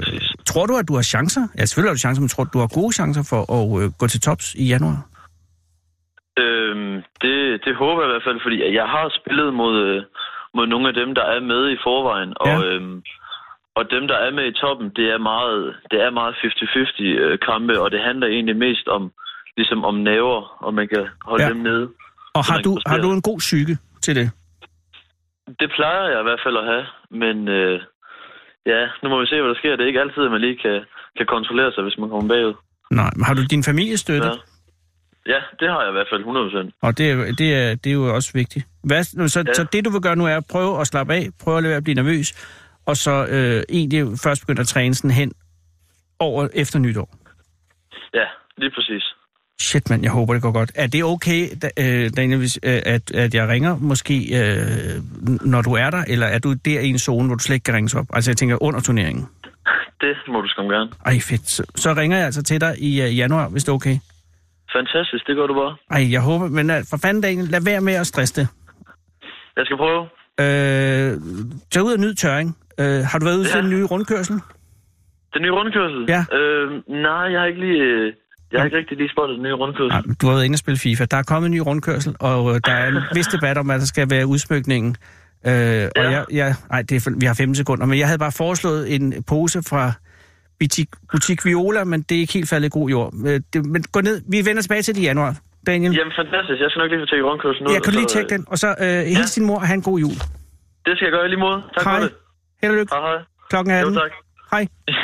tror 0.46 0.66
du, 0.66 0.74
at 0.78 0.88
du 0.88 0.96
har 0.96 1.02
chancer? 1.02 1.44
Ja, 1.58 1.66
selvfølgelig 1.66 1.90
har 1.90 1.96
du 1.96 2.00
chancer, 2.06 2.22
men 2.22 2.30
tror 2.30 2.44
du, 2.44 2.50
du 2.54 2.60
har 2.60 2.72
gode 2.80 2.94
chancer 3.00 3.24
for 3.32 3.42
at 3.58 3.84
øh, 3.84 3.92
gå 4.00 4.08
til 4.08 4.22
tops 4.22 4.56
i 4.56 4.66
januar? 4.74 4.98
Øhm, 6.44 6.96
det, 7.22 7.36
det 7.66 7.74
håber 7.76 8.02
jeg 8.02 8.10
i 8.10 8.14
hvert 8.14 8.28
fald, 8.28 8.40
fordi 8.46 8.58
jeg 8.80 8.88
har 8.96 9.06
spillet 9.20 9.54
mod, 9.54 9.76
øh, 9.88 10.04
mod 10.58 10.68
nogle 10.68 10.88
af 10.88 10.94
dem, 10.94 11.10
der 11.16 11.26
er 11.36 11.40
med 11.40 11.64
i 11.76 11.78
forvejen, 11.88 12.34
og, 12.36 12.48
Ja. 12.48 12.64
øhm, 12.68 13.04
og 13.76 13.84
dem, 13.92 14.08
der 14.08 14.18
er 14.26 14.32
med 14.32 14.46
i 14.48 14.52
toppen, 14.62 14.88
det 14.96 15.06
er 15.16 15.18
meget, 15.18 15.76
det 15.92 16.02
er 16.06 16.10
meget 16.20 16.34
50-50 16.34 17.04
øh, 17.04 17.40
kampe, 17.50 17.82
og 17.82 17.92
det 17.92 18.00
handler 18.08 18.28
egentlig 18.28 18.58
mest 18.58 18.88
om, 18.88 19.12
ligesom 19.58 19.84
om 19.86 19.96
naver, 19.96 20.42
og 20.66 20.74
man 20.74 20.88
kan 20.88 21.06
holde 21.26 21.44
Ja. 21.44 21.50
dem 21.50 21.58
nede. 21.58 21.90
Og 22.34 22.44
har 22.46 22.58
du, 22.62 22.80
har 22.88 22.98
du 22.98 23.12
en 23.12 23.22
god 23.22 23.40
psyke 23.40 23.78
til 24.02 24.16
det? 24.16 24.32
Det 25.60 25.72
plejer 25.76 26.04
jeg 26.12 26.20
i 26.20 26.24
hvert 26.24 26.40
fald 26.46 26.58
at 26.58 26.66
have, 26.66 26.86
men 27.12 27.48
øh, 27.48 27.82
ja, 28.66 28.82
nu 29.04 29.10
må 29.10 29.20
vi 29.20 29.26
se, 29.28 29.36
hvad 29.42 29.50
der 29.50 29.56
sker. 29.62 29.76
Det 29.76 29.84
er 29.84 29.88
ikke 29.88 30.02
altid, 30.02 30.24
at 30.26 30.32
man 30.32 30.42
lige 30.42 30.58
kan, 30.58 30.78
kan 31.18 31.26
kontrollere 31.26 31.72
sig, 31.72 31.84
hvis 31.84 31.98
man 31.98 32.10
kommer 32.10 32.28
bagud. 32.34 32.54
Nej, 32.92 33.12
men 33.16 33.24
har 33.26 33.34
du 33.34 33.42
din 33.54 33.64
familie 33.64 33.98
støtte? 33.98 34.28
Ja. 34.28 34.34
ja, 35.34 35.40
det 35.60 35.68
har 35.70 35.82
jeg 35.82 35.90
i 35.90 35.98
hvert 35.98 36.08
fald 36.12 36.24
100%. 36.70 36.80
Og 36.82 36.98
det, 36.98 37.12
er- 37.12 37.32
det, 37.42 37.50
er, 37.62 37.76
det 37.76 37.90
er 37.90 37.94
jo 37.94 38.16
også 38.16 38.32
vigtigt. 38.34 38.66
Hvad, 38.84 39.04
så, 39.04 39.44
Ja. 39.48 39.54
så 39.54 39.64
det, 39.74 39.86
du 39.86 39.90
vil 39.90 40.02
gøre 40.02 40.16
nu, 40.16 40.26
er 40.26 40.38
at 40.38 40.46
prøve 40.52 40.82
at 40.82 40.88
slappe 40.88 41.14
af, 41.14 41.24
prøve 41.44 41.58
at 41.58 41.64
lade 41.64 41.70
være 41.70 41.78
at 41.78 41.84
blive 41.84 41.96
nervøs, 41.96 42.28
og 42.86 42.98
så 42.98 43.12
øh, 43.36 43.64
egentlig 43.70 44.06
først 44.24 44.42
begynde 44.42 44.62
at 44.62 44.68
træne 44.68 44.94
sådan 44.96 45.12
hen 45.12 45.32
over 46.20 46.48
efter 46.54 46.80
nytår. 46.80 47.10
Ja, 48.14 48.26
lige 48.58 48.72
præcis. 48.72 49.13
Shit, 49.64 49.90
mand, 49.90 50.04
jeg 50.04 50.12
håber, 50.12 50.34
det 50.34 50.42
går 50.42 50.52
godt. 50.52 50.72
Er 50.76 50.88
det 50.88 51.04
okay, 51.04 51.42
da, 51.62 51.70
øh, 51.80 52.10
Daniel, 52.18 52.40
hvis, 52.40 52.60
øh, 52.64 52.80
at, 52.86 53.12
at 53.12 53.34
jeg 53.34 53.48
ringer 53.48 53.78
måske, 53.78 54.16
øh, 54.40 55.02
når 55.54 55.62
du 55.62 55.74
er 55.74 55.90
der, 55.90 56.04
eller 56.08 56.28
er 56.28 56.40
du 56.40 56.54
der 56.66 56.80
i 56.80 56.88
en 56.90 57.00
zone, 57.00 57.28
hvor 57.28 57.36
du 57.36 57.44
slet 57.44 57.54
ikke 57.56 57.64
kan 57.64 57.74
ringes 57.76 57.96
op? 57.96 58.06
Altså, 58.14 58.32
jeg 58.32 58.38
tænker 58.38 58.64
under 58.64 58.80
turneringen. 58.80 59.26
Det 60.02 60.16
må 60.28 60.42
du 60.42 60.48
skam 60.48 60.66
gerne. 60.66 60.90
Ej, 61.06 61.20
fedt. 61.20 61.50
Så, 61.50 61.64
så 61.76 61.94
ringer 61.94 62.18
jeg 62.18 62.26
altså 62.26 62.44
til 62.44 62.62
dig 62.62 62.74
i 62.80 63.02
øh, 63.02 63.18
januar, 63.18 63.50
hvis 63.50 63.64
det 63.64 63.70
er 63.72 63.74
okay. 63.76 63.98
Fantastisk, 64.76 65.28
det 65.28 65.36
gør 65.36 65.48
du 65.48 65.54
bare. 65.54 65.76
Ej, 65.92 66.12
jeg 66.12 66.22
håber, 66.22 66.48
men 66.48 66.70
øh, 66.70 66.78
for 66.90 66.98
fanden, 66.98 67.24
Daniel, 67.24 67.48
lad 67.48 67.62
være 67.66 67.82
med 67.82 67.94
at 67.94 68.08
stresse 68.08 68.42
det. 68.42 68.48
Jeg 69.58 69.66
skal 69.66 69.78
prøve. 69.78 70.02
Øh, 70.40 71.12
tag 71.72 71.84
ud 71.84 71.94
og 71.94 72.00
nyd 72.00 72.14
tørring. 72.14 72.58
Øh, 72.80 73.00
har 73.12 73.20
du 73.20 73.26
været 73.26 73.38
ude 73.38 73.46
til 73.46 73.56
Ja. 73.58 73.62
den 73.62 73.70
nye 73.70 73.84
rundkørsel? 73.84 74.36
Den 75.34 75.42
nye 75.42 75.52
rundkørsel? 75.52 76.06
Ja. 76.10 76.38
Øh, 76.38 76.72
nej, 76.88 77.24
jeg 77.32 77.40
har 77.40 77.46
ikke 77.48 77.60
lige... 77.60 77.82
øh, 77.84 78.14
Jeg 78.54 78.62
har 78.62 78.66
ikke 78.66 78.78
rigtig 78.78 78.98
lige 78.98 79.10
spottet 79.10 79.36
den 79.36 79.44
nye 79.44 79.54
rundkørsel. 79.54 79.88
Nej, 80.08 80.16
du 80.22 80.28
har 80.28 80.34
været 80.34 80.46
inde 80.46 80.56
og 80.56 80.60
spille 80.60 80.78
FIFA. 80.78 81.06
Der 81.12 81.18
er 81.18 81.24
kommet 81.24 81.48
en 81.48 81.52
ny 81.52 81.60
rundkørsel, 81.60 82.16
og 82.20 82.56
øh, 82.56 82.62
der 82.66 82.72
er 82.72 82.88
en 82.88 82.98
vis 83.14 83.28
debat 83.28 83.58
om, 83.58 83.70
at 83.70 83.80
der 83.80 83.86
skal 83.86 84.10
være 84.10 84.26
udsmykningen. 84.28 84.96
Øh, 85.48 85.52
og 85.52 85.52
Ja. 85.52 86.10
jeg, 86.10 86.26
jeg, 86.32 86.56
ej, 86.72 86.82
det 86.82 87.08
er, 87.08 87.14
vi 87.20 87.26
har 87.26 87.34
15 87.34 87.56
sekunder, 87.56 87.86
men 87.86 88.00
jeg 88.00 88.08
havde 88.08 88.20
bare 88.20 88.32
foreslået 88.32 88.96
en 88.96 89.24
pose 89.28 89.64
fra 89.70 89.92
butik, 90.60 90.88
butik 91.12 91.46
Viola, 91.46 91.84
men 91.84 92.02
det 92.02 92.16
er 92.16 92.20
ikke 92.20 92.34
helt 92.34 92.50
faldet 92.50 92.68
i 92.68 92.70
god 92.80 92.90
jord. 92.90 93.14
Øh, 93.28 93.42
det, 93.54 93.66
men 93.66 93.84
gå 93.92 94.02
ned. 94.02 94.22
Vi 94.32 94.46
vender 94.46 94.62
tilbage 94.62 94.82
til 94.82 94.96
det 94.96 95.02
i 95.02 95.04
januar. 95.04 95.36
Daniel, 95.68 95.94
Jamen, 95.96 96.14
fantastisk. 96.22 96.60
Jeg 96.62 96.70
skal 96.70 96.80
nok 96.80 96.90
lige 96.92 97.02
få 97.02 97.06
tjekket 97.06 97.26
rundkørslen 97.26 97.68
ud. 97.68 97.74
jeg 97.74 97.84
kan 97.84 97.92
og 97.94 97.98
lige 98.00 98.06
tjekke 98.14 98.30
den. 98.30 98.44
Og 98.48 98.58
så 98.64 98.68
øh, 98.86 99.00
hils 99.16 99.32
din 99.36 99.46
mor 99.46 99.56
og 99.56 99.68
have 99.68 99.76
en 99.82 99.82
god 99.82 100.00
jul. 100.00 100.16
Det 100.86 100.92
skal 100.96 101.06
jeg 101.06 101.12
gøre 101.18 101.28
lige 101.30 101.40
måde. 101.40 101.60
Tak 101.78 101.84
Hej. 101.86 101.96
for 101.96 102.04
det. 102.04 102.14
Held 102.62 102.72
og 102.74 102.78
lykke. 102.80 102.92
Hej, 102.96 103.02
hej. 103.12 103.20
Klokken 103.50 103.74
er 103.74 103.80
Jo, 103.80 103.88
18. 103.88 104.00
tak. 104.04 104.12
Hej. 104.52 104.64